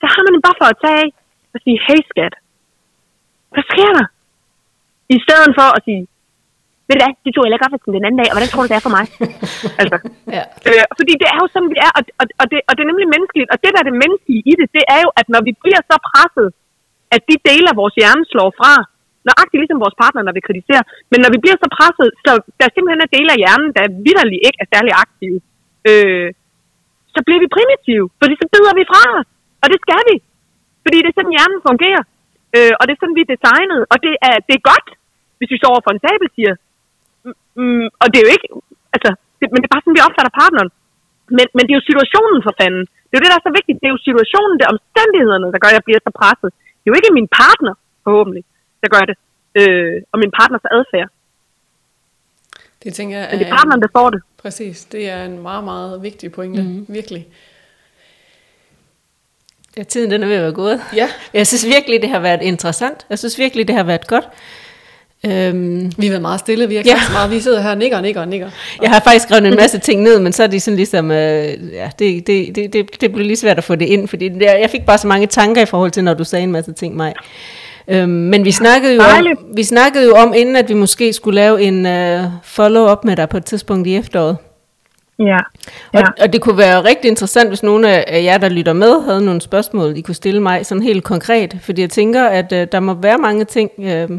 Så 0.02 0.06
har 0.14 0.22
man 0.26 0.34
en 0.36 0.46
buffer 0.48 0.68
at 0.70 0.80
tage 0.84 0.98
af 1.04 1.10
og 1.54 1.60
sige, 1.64 1.78
hey 1.88 2.00
skat, 2.12 2.34
hvad 3.54 3.64
sker 3.72 3.92
der? 3.98 4.08
I 5.16 5.18
stedet 5.26 5.52
for 5.60 5.68
at 5.78 5.82
sige, 5.88 6.04
ved 6.88 6.96
du 6.98 7.02
hvad, 7.04 7.14
du 7.26 7.30
tog 7.32 7.44
heller 7.46 7.62
godt 7.64 7.98
den 7.98 8.08
anden 8.08 8.22
dag, 8.22 8.30
og 8.30 8.36
hvordan 8.36 8.52
tror 8.52 8.64
du, 8.64 8.70
det 8.72 8.78
er 8.80 8.88
for 8.88 8.96
mig? 8.98 9.06
altså, 9.82 9.98
ja. 10.36 10.44
øh, 10.70 10.84
fordi 11.00 11.14
det 11.22 11.28
er 11.34 11.38
jo 11.44 11.48
sådan, 11.54 11.70
vi 11.74 11.78
er, 11.86 11.92
og, 11.98 12.04
og, 12.22 12.26
og, 12.42 12.46
det, 12.52 12.60
og 12.68 12.72
det 12.74 12.82
er 12.84 12.92
nemlig 12.92 13.08
menneskeligt, 13.16 13.50
og 13.54 13.58
det, 13.62 13.70
der 13.74 13.80
er 13.82 13.88
det 13.90 13.98
menneskelige 14.04 14.42
i 14.52 14.54
det, 14.60 14.68
det 14.78 14.84
er 14.96 15.00
jo, 15.06 15.10
at 15.20 15.28
når 15.34 15.42
vi 15.48 15.52
bliver 15.64 15.82
så 15.90 15.96
presset, 16.10 16.48
at 17.16 17.22
de 17.30 17.36
dele 17.50 17.68
af 17.72 17.76
vores 17.82 17.96
hjerne 18.00 18.24
slår 18.32 18.50
fra, 18.60 18.74
nøjagtigt 19.28 19.62
ligesom 19.62 19.84
vores 19.86 20.00
partner, 20.04 20.22
når 20.24 20.36
vi 20.38 20.48
kritiserer. 20.48 20.84
Men 21.12 21.20
når 21.24 21.32
vi 21.34 21.42
bliver 21.44 21.58
så 21.64 21.68
presset, 21.78 22.10
så 22.26 22.32
der 22.60 22.68
simpelthen 22.70 23.06
er 23.06 23.14
dele 23.16 23.30
af 23.34 23.42
hjernen, 23.44 23.72
der 23.78 23.94
vidderligt 24.06 24.46
ikke 24.48 24.60
er 24.64 24.72
særlig 24.74 24.94
aktive, 25.04 25.38
øh, 25.90 26.30
så 27.16 27.20
bliver 27.26 27.42
vi 27.44 27.56
primitive, 27.58 28.06
fordi 28.20 28.34
så 28.42 28.46
bider 28.54 28.74
vi 28.80 28.84
fra 28.92 29.02
os. 29.20 29.30
Og 29.64 29.68
det 29.72 29.80
skal 29.86 30.02
vi. 30.10 30.16
Fordi 30.86 30.98
det 31.04 31.10
er 31.10 31.18
sådan, 31.18 31.36
hjernen 31.36 31.62
fungerer. 31.70 32.04
Øh, 32.58 32.74
og 32.80 32.84
det 32.84 32.94
er 32.94 33.02
sådan, 33.02 33.18
vi 33.20 33.26
er 33.26 33.34
designet. 33.36 33.82
Og 33.92 33.98
det 34.06 34.14
er, 34.30 34.36
det 34.48 34.54
er 34.56 34.68
godt, 34.72 34.88
hvis 35.38 35.52
vi 35.54 35.60
står 35.60 35.72
over 35.74 35.84
for 35.86 35.94
en 35.94 36.04
sabel, 36.06 36.28
siger. 36.38 36.54
Mm, 37.26 37.36
mm, 37.60 37.88
og 38.02 38.08
det 38.12 38.18
er 38.18 38.26
jo 38.28 38.32
ikke, 38.38 38.48
altså, 38.96 39.10
det, 39.40 39.46
men 39.52 39.60
det 39.60 39.68
er 39.68 39.74
bare 39.76 39.84
sådan, 39.84 39.98
vi 40.00 40.08
opfatter 40.08 40.40
partneren. 40.42 40.70
Men, 41.38 41.46
men 41.56 41.64
det 41.64 41.72
er 41.72 41.80
jo 41.80 41.90
situationen 41.90 42.42
for 42.46 42.54
fanden. 42.60 42.84
Det 43.08 43.14
er 43.14 43.20
jo 43.20 43.24
det, 43.24 43.34
der 43.34 43.40
er 43.40 43.48
så 43.48 43.56
vigtigt. 43.60 43.80
Det 43.82 43.88
er 43.88 43.96
jo 43.96 44.06
situationen, 44.08 44.56
det 44.58 44.66
er 44.66 44.76
omstændighederne, 44.76 45.48
der 45.54 45.60
gør, 45.62 45.72
at 45.72 45.78
jeg 45.78 45.88
bliver 45.88 46.02
så 46.04 46.12
presset. 46.20 46.50
Det 46.80 46.86
er 46.86 46.92
jo 46.92 47.00
ikke 47.00 47.18
min 47.20 47.30
partner, 47.42 47.74
forhåbentlig. 48.06 48.44
Jeg 48.82 48.90
gør 48.90 49.00
det. 49.00 49.18
Øh, 49.56 50.02
og 50.12 50.20
min 50.20 50.32
partners 50.40 50.62
adfærd. 50.72 51.10
Det 52.84 52.94
tænker 52.94 53.18
jeg 53.18 53.28
Men 53.32 53.40
det 53.40 53.48
er 53.48 53.56
partneren, 53.56 53.82
der 53.82 53.88
får 53.98 54.10
det. 54.10 54.22
Præcis, 54.42 54.84
det 54.84 55.10
er 55.10 55.24
en 55.26 55.40
meget, 55.40 55.64
meget 55.64 56.04
vigtig 56.04 56.32
pointe, 56.32 56.62
Mhm. 56.64 56.72
mm. 56.72 56.86
virkelig. 56.90 57.28
Ja, 59.78 59.84
tiden 59.84 60.12
den 60.12 60.24
er 60.24 60.28
ved 60.28 60.36
at 60.36 60.42
være 60.42 60.52
gået. 60.54 60.82
Ja, 60.96 61.10
Jeg 61.34 61.48
synes 61.48 61.66
virkelig, 61.66 62.02
det 62.02 62.10
har 62.10 62.20
været 62.20 62.42
interessant. 62.42 63.06
Jeg 63.10 63.20
synes 63.20 63.38
virkelig, 63.40 63.68
det 63.68 63.76
har 63.76 63.84
været 63.84 64.08
godt. 64.08 64.28
Øhm, 65.26 65.92
vi 65.98 66.06
har 66.06 66.10
været 66.12 66.22
meget 66.22 66.40
stille, 66.40 66.68
vi 66.68 66.76
har 66.76 66.84
Ja. 66.86 66.96
meget, 67.14 67.32
vi 67.32 67.40
sidder 67.40 67.62
her 67.62 67.70
og 67.70 67.78
nikker 67.78 67.98
og 67.98 68.04
nikker 68.04 68.22
og 68.22 68.28
nikker. 68.28 68.50
jeg 68.82 68.90
har 68.90 69.00
faktisk 69.00 69.26
skrevet 69.26 69.48
en 69.48 69.56
masse 69.56 69.80
ting 69.80 70.02
ned, 70.02 70.20
men 70.20 70.34
så 70.34 70.44
er 70.44 70.48
det 70.48 70.62
sådan 70.62 70.76
ligesom, 70.76 71.12
øh, 71.12 71.74
ja, 71.74 71.90
det, 72.00 72.28
det, 72.28 72.56
det, 72.56 72.74
det, 72.74 73.02
det 73.02 73.12
blev 73.14 73.26
lige 73.26 73.36
svært 73.38 73.58
at 73.58 73.64
få 73.64 73.76
det 73.76 73.86
ind, 73.86 74.08
fordi 74.08 74.30
det 74.30 74.40
der, 74.42 74.54
jeg 74.56 74.70
fik 74.70 74.86
bare 74.86 74.98
så 74.98 75.08
mange 75.08 75.28
tanker 75.28 75.62
i 75.62 75.66
forhold 75.66 75.92
til, 75.92 76.04
når 76.04 76.14
du 76.14 76.24
sagde 76.24 76.44
en 76.44 76.52
masse 76.52 76.74
ting, 76.74 76.96
mig. 76.96 77.14
Øhm, 77.90 78.10
men 78.10 78.46
vi 78.46 78.52
snakkede, 78.52 78.96
jo 78.96 79.02
om, 79.02 79.28
vi 79.56 79.64
snakkede 79.64 80.06
jo 80.06 80.14
om, 80.14 80.34
inden 80.34 80.56
at 80.56 80.70
vi 80.70 80.74
måske 80.74 81.14
skulle 81.14 81.36
lave 81.36 81.62
en 81.62 81.86
øh, 81.86 82.24
follow-up 82.44 83.06
med 83.06 83.16
dig 83.16 83.30
på 83.30 83.38
et 83.38 83.46
tidspunkt 83.46 83.88
i 83.88 83.96
efteråret. 83.96 84.38
Ja. 85.20 85.38
Og, 85.94 86.00
ja. 86.00 86.24
og 86.24 86.34
det 86.34 86.42
kunne 86.42 86.58
være 86.58 86.84
rigtig 86.84 87.10
interessant, 87.10 87.50
hvis 87.50 87.64
nogle 87.64 87.90
af 87.90 88.06
af 88.08 88.24
jer, 88.24 88.38
der 88.38 88.50
lytter 88.50 88.74
med, 88.74 89.02
havde 89.04 89.26
nogle 89.26 89.42
spørgsmål, 89.42 89.98
I 89.98 90.02
kunne 90.02 90.16
stille 90.16 90.42
mig 90.42 90.66
sådan 90.66 90.84
helt 90.84 91.04
konkret. 91.04 91.58
Fordi 91.62 91.82
jeg 91.82 91.90
tænker, 91.90 92.24
at 92.24 92.52
øh, 92.52 92.68
der 92.72 92.80
må 92.80 92.94
være 92.94 93.18
mange 93.18 93.46
ting, 93.46 93.72
øh, 93.80 94.10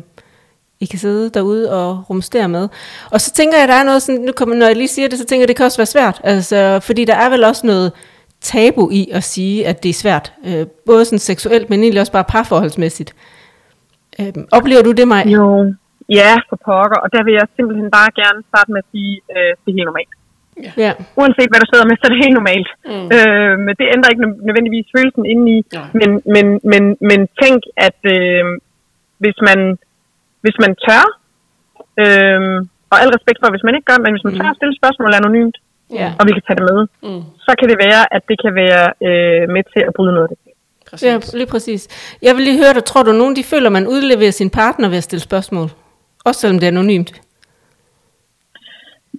I 0.80 0.84
kan 0.84 0.98
sidde 0.98 1.30
derude 1.30 1.72
og 1.72 2.04
rumstere 2.10 2.48
med. 2.48 2.68
Og 3.10 3.20
så 3.20 3.32
tænker 3.32 3.56
jeg, 3.56 3.62
at 3.62 3.68
der 3.68 3.74
er 3.74 3.84
noget 3.84 4.02
sådan, 4.02 4.20
nu 4.20 4.32
kommer, 4.32 4.54
når 4.54 4.66
jeg 4.66 4.76
lige 4.76 4.88
siger 4.88 5.08
det, 5.08 5.18
så 5.18 5.24
tænker 5.24 5.40
jeg, 5.40 5.44
at 5.44 5.48
det 5.48 5.56
kan 5.56 5.66
også 5.66 5.78
være 5.78 5.86
svært. 5.86 6.20
Altså, 6.24 6.80
fordi 6.82 7.04
der 7.04 7.14
er 7.14 7.28
vel 7.28 7.44
også 7.44 7.66
noget 7.66 7.92
tabu 8.40 8.90
i 8.90 9.08
at 9.12 9.24
sige, 9.24 9.66
at 9.66 9.82
det 9.82 9.88
er 9.88 9.94
svært. 9.94 10.32
Øh, 10.46 10.66
både 10.86 11.04
sådan 11.04 11.18
seksuelt, 11.18 11.70
men 11.70 11.82
egentlig 11.82 12.00
også 12.00 12.12
bare 12.12 12.24
parforholdsmæssigt. 12.24 13.14
Øh, 14.20 14.32
oplever 14.58 14.82
du 14.88 14.92
det, 15.00 15.06
mig? 15.14 15.22
Jo. 15.36 15.46
Ja, 16.20 16.32
for 16.48 16.56
pokker. 16.68 16.98
Og 17.04 17.08
der 17.14 17.22
vil 17.26 17.34
jeg 17.40 17.46
simpelthen 17.56 17.88
bare 17.98 18.10
gerne 18.22 18.40
starte 18.50 18.68
med 18.74 18.80
at 18.84 18.88
sige, 18.94 19.14
øh, 19.34 19.50
det 19.62 19.68
er 19.70 19.76
helt 19.78 19.90
normalt. 19.92 20.14
Ja. 20.84 20.90
Uanset 21.20 21.50
hvad 21.50 21.60
du 21.62 21.68
sidder 21.70 21.86
med, 21.88 21.96
så 21.98 22.04
er 22.06 22.12
det 22.14 22.24
helt 22.24 22.36
normalt. 22.40 22.70
Mm. 22.92 23.06
Øh, 23.16 23.54
men 23.66 23.72
det 23.78 23.86
ændrer 23.94 24.10
ikke 24.12 24.24
nø- 24.26 24.42
nødvendigvis 24.48 24.86
følelsen 24.96 25.24
indeni. 25.32 25.56
Nej. 25.60 25.88
Men, 26.00 26.10
men, 26.34 26.46
men, 26.72 26.82
men 27.10 27.20
tænk, 27.42 27.60
at 27.88 27.98
øh, 28.16 28.44
hvis, 29.22 29.38
man, 29.48 29.58
hvis 30.44 30.56
man 30.64 30.72
tør, 30.84 31.04
øh, 32.02 32.40
og 32.92 32.96
al 33.02 33.10
respekt 33.16 33.38
for, 33.40 33.48
hvis 33.54 33.66
man 33.66 33.74
ikke 33.76 33.88
gør, 33.90 33.98
men 34.04 34.12
hvis 34.14 34.24
man 34.26 34.34
tør 34.38 34.48
at 34.52 34.58
stille 34.60 34.76
spørgsmål 34.80 35.12
anonymt, 35.20 35.56
Ja. 36.00 36.08
og 36.18 36.22
vi 36.26 36.32
kan 36.36 36.44
tage 36.46 36.58
det 36.60 36.66
med, 36.72 36.80
Mm. 37.08 37.22
så 37.46 37.50
kan 37.58 37.66
det 37.72 37.78
være, 37.86 38.02
at 38.16 38.22
det 38.30 38.36
kan 38.44 38.52
være 38.62 38.84
øh, 39.08 39.42
med 39.54 39.62
til 39.72 39.82
at 39.88 39.92
bryde 39.96 40.12
noget 40.16 40.26
af 40.28 40.32
det. 40.32 40.38
Præcis. 40.90 41.06
Ja, 41.06 41.18
lige 41.38 41.46
præcis. 41.46 41.88
Jeg 42.22 42.36
vil 42.36 42.44
lige 42.44 42.58
høre 42.58 42.74
dig, 42.74 42.84
tror 42.84 43.02
du, 43.02 43.12
nogen 43.12 43.36
de 43.36 43.44
føler, 43.44 43.70
man 43.70 43.86
udleverer 43.86 44.30
sin 44.30 44.50
partner 44.50 44.88
ved 44.88 44.96
at 44.96 45.04
stille 45.04 45.20
spørgsmål? 45.22 45.70
Også 46.24 46.40
selvom 46.40 46.58
det 46.58 46.66
er 46.66 46.70
anonymt. 46.70 47.20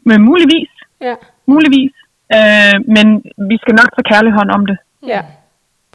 Men 0.06 0.22
muligvis, 0.22 0.70
Ja. 1.02 1.16
muligvis. 1.46 1.92
Øh, 2.38 2.76
men 2.96 3.06
vi 3.50 3.56
skal 3.62 3.74
nok 3.80 3.90
tage 3.96 4.08
kærlig 4.14 4.32
hånd 4.40 4.50
om 4.58 4.66
det. 4.66 4.78
ja. 5.08 5.22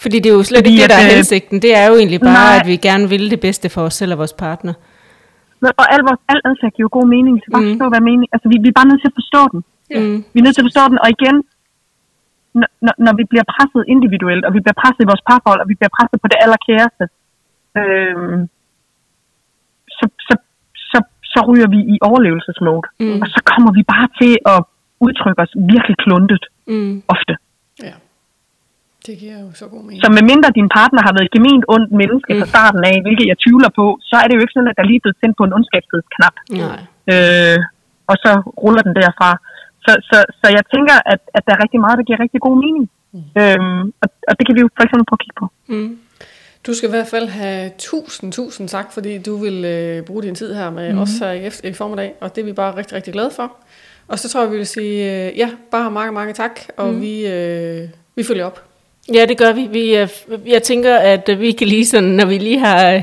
Fordi 0.05 0.17
det 0.23 0.29
er 0.31 0.35
jo 0.41 0.43
slet 0.43 0.59
Fordi 0.59 0.71
ikke 0.71 0.83
det, 0.83 0.91
der 0.91 0.97
er 1.05 1.09
øh, 1.11 1.15
hensigten. 1.17 1.57
Det 1.67 1.73
er 1.81 1.85
jo 1.91 1.95
egentlig 2.01 2.21
bare, 2.21 2.47
nej. 2.51 2.61
at 2.61 2.67
vi 2.67 2.77
gerne 2.89 3.05
vil 3.15 3.25
det 3.35 3.41
bedste 3.47 3.67
for 3.75 3.83
os 3.89 3.95
selv 4.01 4.13
og 4.15 4.19
vores 4.23 4.33
partner. 4.33 4.75
Men, 5.61 5.71
og 5.81 5.87
al 5.95 6.01
vores 6.09 6.21
al 6.33 6.41
adfærd 6.49 6.73
giver 6.77 6.87
jo 6.89 6.93
god 6.99 7.07
mening. 7.15 7.35
Så 7.45 7.49
bare 7.55 7.63
Mm. 7.63 7.71
forstå, 7.73 7.87
hvad 7.93 8.01
mening. 8.11 8.29
Altså, 8.35 8.47
vi, 8.53 8.57
vi 8.65 8.69
er 8.73 8.77
bare 8.81 8.89
nødt 8.91 9.01
til 9.05 9.11
at 9.13 9.17
forstå 9.21 9.41
den. 9.53 9.61
Ja. 9.95 9.99
Mm. 10.01 10.19
Vi 10.33 10.37
er 10.41 10.45
nødt 10.45 10.55
til 10.57 10.63
at 10.65 10.69
forstå 10.71 10.85
den, 10.93 10.99
og 11.05 11.09
igen, 11.17 11.37
når, 12.85 12.95
når, 13.05 13.15
vi 13.21 13.25
bliver 13.31 13.47
presset 13.55 13.83
individuelt, 13.95 14.45
og 14.47 14.53
vi 14.57 14.61
bliver 14.65 14.79
presset 14.83 15.03
i 15.05 15.11
vores 15.13 15.25
parforhold, 15.29 15.61
og 15.65 15.69
vi 15.71 15.77
bliver 15.79 15.93
presset 15.97 16.19
på 16.23 16.29
det 16.33 16.39
allerkæreste, 16.45 17.05
øhm, 17.81 18.39
så, 19.99 20.05
så, 20.27 20.35
så, 20.91 20.99
så 21.33 21.39
ryger 21.49 21.69
vi 21.75 21.81
i 21.95 21.97
overlevelsesmode. 22.09 22.87
Mm. 23.01 23.19
Og 23.23 23.27
så 23.35 23.41
kommer 23.51 23.71
vi 23.79 23.83
bare 23.95 24.09
til 24.21 24.33
at 24.53 24.61
udtrykke 25.07 25.41
os 25.45 25.53
virkelig 25.73 25.97
kluntet 26.05 26.45
Mm. 26.75 26.97
ofte. 27.15 27.35
Ja. 27.89 27.95
Det 29.07 29.15
giver 29.23 29.39
jo 29.45 29.49
så 29.61 29.65
god 29.75 29.83
mening. 29.87 30.01
Så 30.05 30.09
medmindre 30.19 30.51
din 30.59 30.69
partner 30.79 31.01
har 31.07 31.13
været 31.17 31.27
et 31.29 31.35
gement 31.37 31.65
ondt 31.75 31.91
menneske 32.01 32.31
Mm. 32.35 32.39
fra 32.41 32.47
starten 32.55 32.83
af, 32.91 32.97
hvilket 33.07 33.27
jeg 33.31 33.39
tvivler 33.45 33.71
på, 33.81 33.85
så 34.09 34.15
er 34.23 34.27
det 34.27 34.35
jo 34.37 34.43
ikke 34.45 34.57
sådan, 34.57 34.73
at 34.73 34.79
der 34.79 34.85
lige 34.89 34.99
er 35.01 35.05
blevet 35.05 35.21
sendt 35.23 35.35
på 35.39 35.45
en 35.47 35.53
ondskabshedsknap. 35.57 36.37
Nej. 36.63 36.81
øh, 37.13 37.59
og 38.11 38.17
så 38.25 38.31
ruller 38.65 38.83
den 38.89 38.95
derfra. 39.01 39.31
Så, 39.87 39.93
så, 40.11 40.19
så 40.41 40.47
jeg 40.57 40.65
tænker, 40.75 40.97
at, 41.13 41.21
at 41.37 41.43
der 41.47 41.53
er 41.57 41.63
rigtig 41.65 41.81
meget, 41.81 41.99
der 41.99 42.05
giver 42.05 42.21
rigtig 42.21 42.41
god 42.41 42.57
mening. 42.65 42.85
Mm. 43.13 43.41
Øhm, 43.41 43.85
og, 44.03 44.09
og 44.29 44.33
det 44.39 44.47
kan 44.47 44.55
vi 44.57 44.61
jo 44.61 44.69
for 44.77 44.83
eksempel 44.85 45.05
prøve 45.09 45.19
at 45.21 45.25
kigge 45.25 45.39
på. 45.43 45.47
Mm. 45.73 45.99
Du 46.67 46.75
skal 46.75 46.89
i 46.89 46.95
hvert 46.97 47.07
fald 47.07 47.29
have 47.29 47.71
tusind, 47.79 48.33
tusind 48.33 48.69
tak, 48.69 48.93
fordi 48.93 49.19
du 49.19 49.37
vil 49.37 49.65
øh, 49.65 50.03
bruge 50.03 50.23
din 50.23 50.35
tid 50.35 50.55
her 50.55 50.71
med 50.71 50.93
mm. 50.93 50.99
os 50.99 51.19
her 51.19 51.31
i, 51.31 51.47
efter, 51.47 51.69
i 51.69 51.73
formiddag, 51.73 52.15
og 52.21 52.35
det 52.35 52.41
er 52.41 52.45
vi 52.45 52.53
bare 52.53 52.77
rigtig, 52.77 52.95
rigtig 52.97 53.13
glade 53.13 53.31
for. 53.31 53.53
Og 54.09 54.19
så 54.19 54.29
tror 54.29 54.43
jeg, 54.43 54.53
vi 54.53 54.57
vil 54.57 54.67
sige, 54.67 55.27
øh, 55.29 55.39
ja, 55.39 55.51
bare 55.71 55.91
mange, 55.91 56.13
mange 56.13 56.33
tak, 56.33 56.61
og 56.77 56.95
mm. 56.95 57.01
vi, 57.01 57.27
øh, 57.27 57.89
vi 58.17 58.23
følger 58.23 58.45
op. 58.45 58.63
Ja, 59.15 59.27
det 59.27 59.39
gør 59.39 59.53
vi. 59.53 59.69
vi 59.71 59.95
er, 59.95 60.07
jeg 60.47 60.63
tænker, 60.63 60.97
at 60.97 61.29
øh, 61.29 61.41
vi 61.41 61.53
kan 61.53 61.67
lige 61.67 61.87
sådan, 61.87 62.09
når 62.09 62.27
vi 62.27 62.39
lige 62.39 62.59
har 62.59 62.93
øh, 62.93 63.03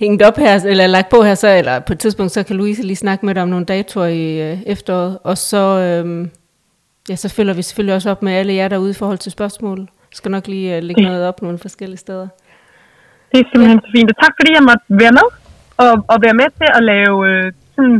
hængt 0.00 0.22
op 0.28 0.36
her, 0.36 0.52
eller 0.72 0.86
lagt 0.86 1.08
på 1.14 1.22
her, 1.22 1.34
så, 1.34 1.48
eller 1.60 1.74
på 1.86 1.92
et 1.92 1.98
tidspunkt, 1.98 2.32
så 2.32 2.42
kan 2.42 2.56
Louise 2.56 2.82
lige 2.82 2.96
snakke 2.96 3.26
med 3.26 3.34
dig 3.34 3.42
om 3.42 3.48
nogle 3.48 3.66
datoer 3.66 4.06
i 4.06 4.50
øh, 4.50 4.58
efteråret. 4.66 5.18
Og 5.24 5.38
så, 5.50 5.62
øh, 5.86 6.28
ja, 7.10 7.16
så 7.16 7.28
følger 7.36 7.54
vi 7.54 7.62
selvfølgelig 7.62 7.94
også 7.94 8.10
op 8.10 8.22
med 8.22 8.32
alle 8.32 8.52
jer 8.54 8.68
derude 8.68 8.90
i 8.90 8.98
forhold 9.02 9.18
til 9.18 9.32
spørgsmål. 9.32 9.78
Jeg 9.80 10.16
skal 10.20 10.30
nok 10.30 10.46
lige 10.46 10.76
øh, 10.76 10.82
lægge 10.82 11.02
Ja. 11.02 11.08
noget 11.08 11.22
op 11.28 11.42
nogle 11.42 11.58
forskellige 11.66 12.02
steder. 12.06 12.28
Det 13.32 13.38
er 13.40 13.46
simpelthen 13.52 13.80
så 13.84 13.88
fint. 13.96 14.10
Og 14.12 14.16
tak 14.24 14.32
fordi 14.38 14.50
jeg 14.58 14.64
måtte 14.70 14.84
være 15.02 15.14
med, 15.20 15.28
og, 15.84 15.92
og 16.12 16.16
være 16.26 16.36
med 16.40 16.48
til 16.60 16.68
at 16.78 16.82
lave 16.92 17.16
øh, 17.30 17.52
sådan 17.76 17.98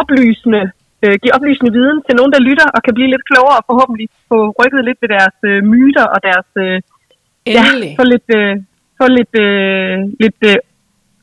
oplysende, 0.00 0.62
øh, 1.04 1.14
give 1.22 1.34
oplysende 1.36 1.72
viden 1.78 1.98
til 2.06 2.14
nogen, 2.18 2.32
der 2.34 2.40
lytter, 2.48 2.66
og 2.74 2.80
kan 2.86 2.94
blive 2.98 3.10
lidt 3.14 3.24
klogere, 3.30 3.56
og 3.60 3.64
forhåbentlig 3.70 4.06
få 4.30 4.38
rykket 4.60 4.82
lidt 4.88 4.98
ved 5.02 5.08
deres 5.16 5.36
øh, 5.50 5.58
myter 5.72 6.04
og 6.14 6.18
deres... 6.28 6.48
Øh, 6.64 6.78
Endelig. 7.46 7.90
Ja, 7.92 7.96
få 8.00 8.04
lidt, 8.14 8.28
øh, 8.38 8.52
få 8.98 9.04
lidt, 9.18 9.34
øh, 9.46 9.96
lidt, 10.22 10.40
øh, 10.50 10.56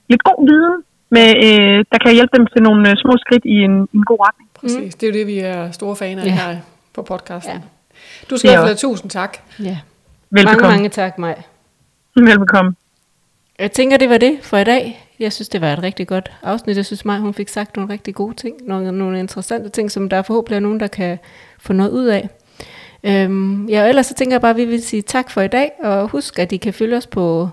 lidt 0.10 0.24
god 0.24 0.48
viden, 0.50 0.84
med, 1.10 1.28
øh, 1.48 1.86
der 1.92 1.98
kan 2.06 2.14
hjælpe 2.14 2.38
dem 2.38 2.46
til 2.48 2.62
nogle 2.62 2.90
øh, 2.90 2.96
små 2.98 3.14
skridt 3.18 3.46
i 3.46 3.56
en, 3.68 3.72
en 3.72 4.04
god 4.06 4.18
retning. 4.28 4.50
Præcis. 4.54 4.96
Det 4.96 5.08
er 5.08 5.12
jo 5.12 5.20
det, 5.20 5.28
vi 5.28 5.40
er 5.40 5.72
store 5.72 5.96
faner 5.96 6.22
af 6.22 6.26
Ja. 6.26 6.32
her 6.32 6.58
på 6.94 7.02
podcasten. 7.02 7.54
Ja. 7.54 7.60
Du 8.30 8.38
skal 8.38 8.52
have 8.52 8.76
tusind 8.76 9.10
tak. 9.12 9.38
Ja. 9.60 9.78
Velbekomme. 10.30 10.62
Mange, 10.62 10.76
mange 10.78 10.90
tak, 10.90 11.18
Maj. 11.18 11.42
Velbekomme. 12.16 12.76
Jeg 13.60 13.72
tænker, 13.72 13.98
det 13.98 14.10
var 14.10 14.18
det 14.18 14.40
for 14.42 14.58
i 14.58 14.64
dag. 14.64 15.04
Jeg 15.20 15.34
synes, 15.34 15.50
det 15.50 15.62
var 15.62 15.74
et 15.74 15.84
rigtig 15.84 16.08
godt 16.08 16.32
afsnit. 16.44 16.78
Jeg 16.78 16.86
synes, 16.86 17.06
Maj, 17.06 17.18
hun 17.18 17.34
fik 17.34 17.50
sagt 17.50 17.76
nogle 17.76 17.94
rigtig 17.94 18.16
gode 18.16 18.36
ting. 18.36 18.56
Nogle, 18.68 18.92
nogle 18.92 19.20
interessante 19.20 19.70
ting, 19.70 19.92
som 19.92 20.10
der 20.10 20.22
forhåbentlig 20.22 20.56
er 20.56 20.60
nogen, 20.60 20.80
der 20.80 20.88
kan 20.88 21.20
få 21.60 21.74
noget 21.74 21.90
ud 21.92 22.06
af. 22.06 22.30
Øhm, 23.04 23.66
ja, 23.70 23.82
og 23.84 23.90
ellers 23.90 24.06
så 24.06 24.14
tænker 24.14 24.34
jeg 24.34 24.42
bare, 24.42 24.52
at 24.52 24.58
vi 24.58 24.66
vil 24.66 24.84
sige 24.84 25.02
tak 25.02 25.32
for 25.32 25.42
i 25.42 25.48
dag. 25.48 25.72
Og 25.84 26.08
husk, 26.10 26.40
at 26.40 26.52
I 26.52 26.58
kan 26.58 26.74
følge 26.74 26.98
os 26.98 27.08
på 27.08 27.50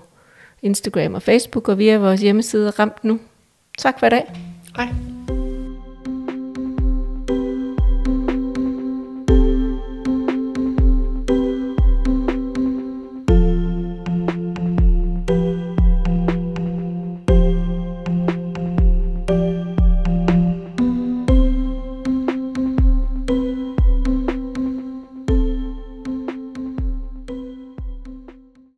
Instagram 0.61 1.13
og 1.13 1.21
Facebook 1.21 1.69
og 1.69 1.77
via 1.77 1.97
vores 1.97 2.21
hjemmeside 2.21 2.69
Ramt 2.69 3.03
Nu. 3.03 3.19
Tak 3.77 3.99
for 3.99 4.05
i 4.05 4.09
dag. 4.09 4.33
Hej. 4.75 5.14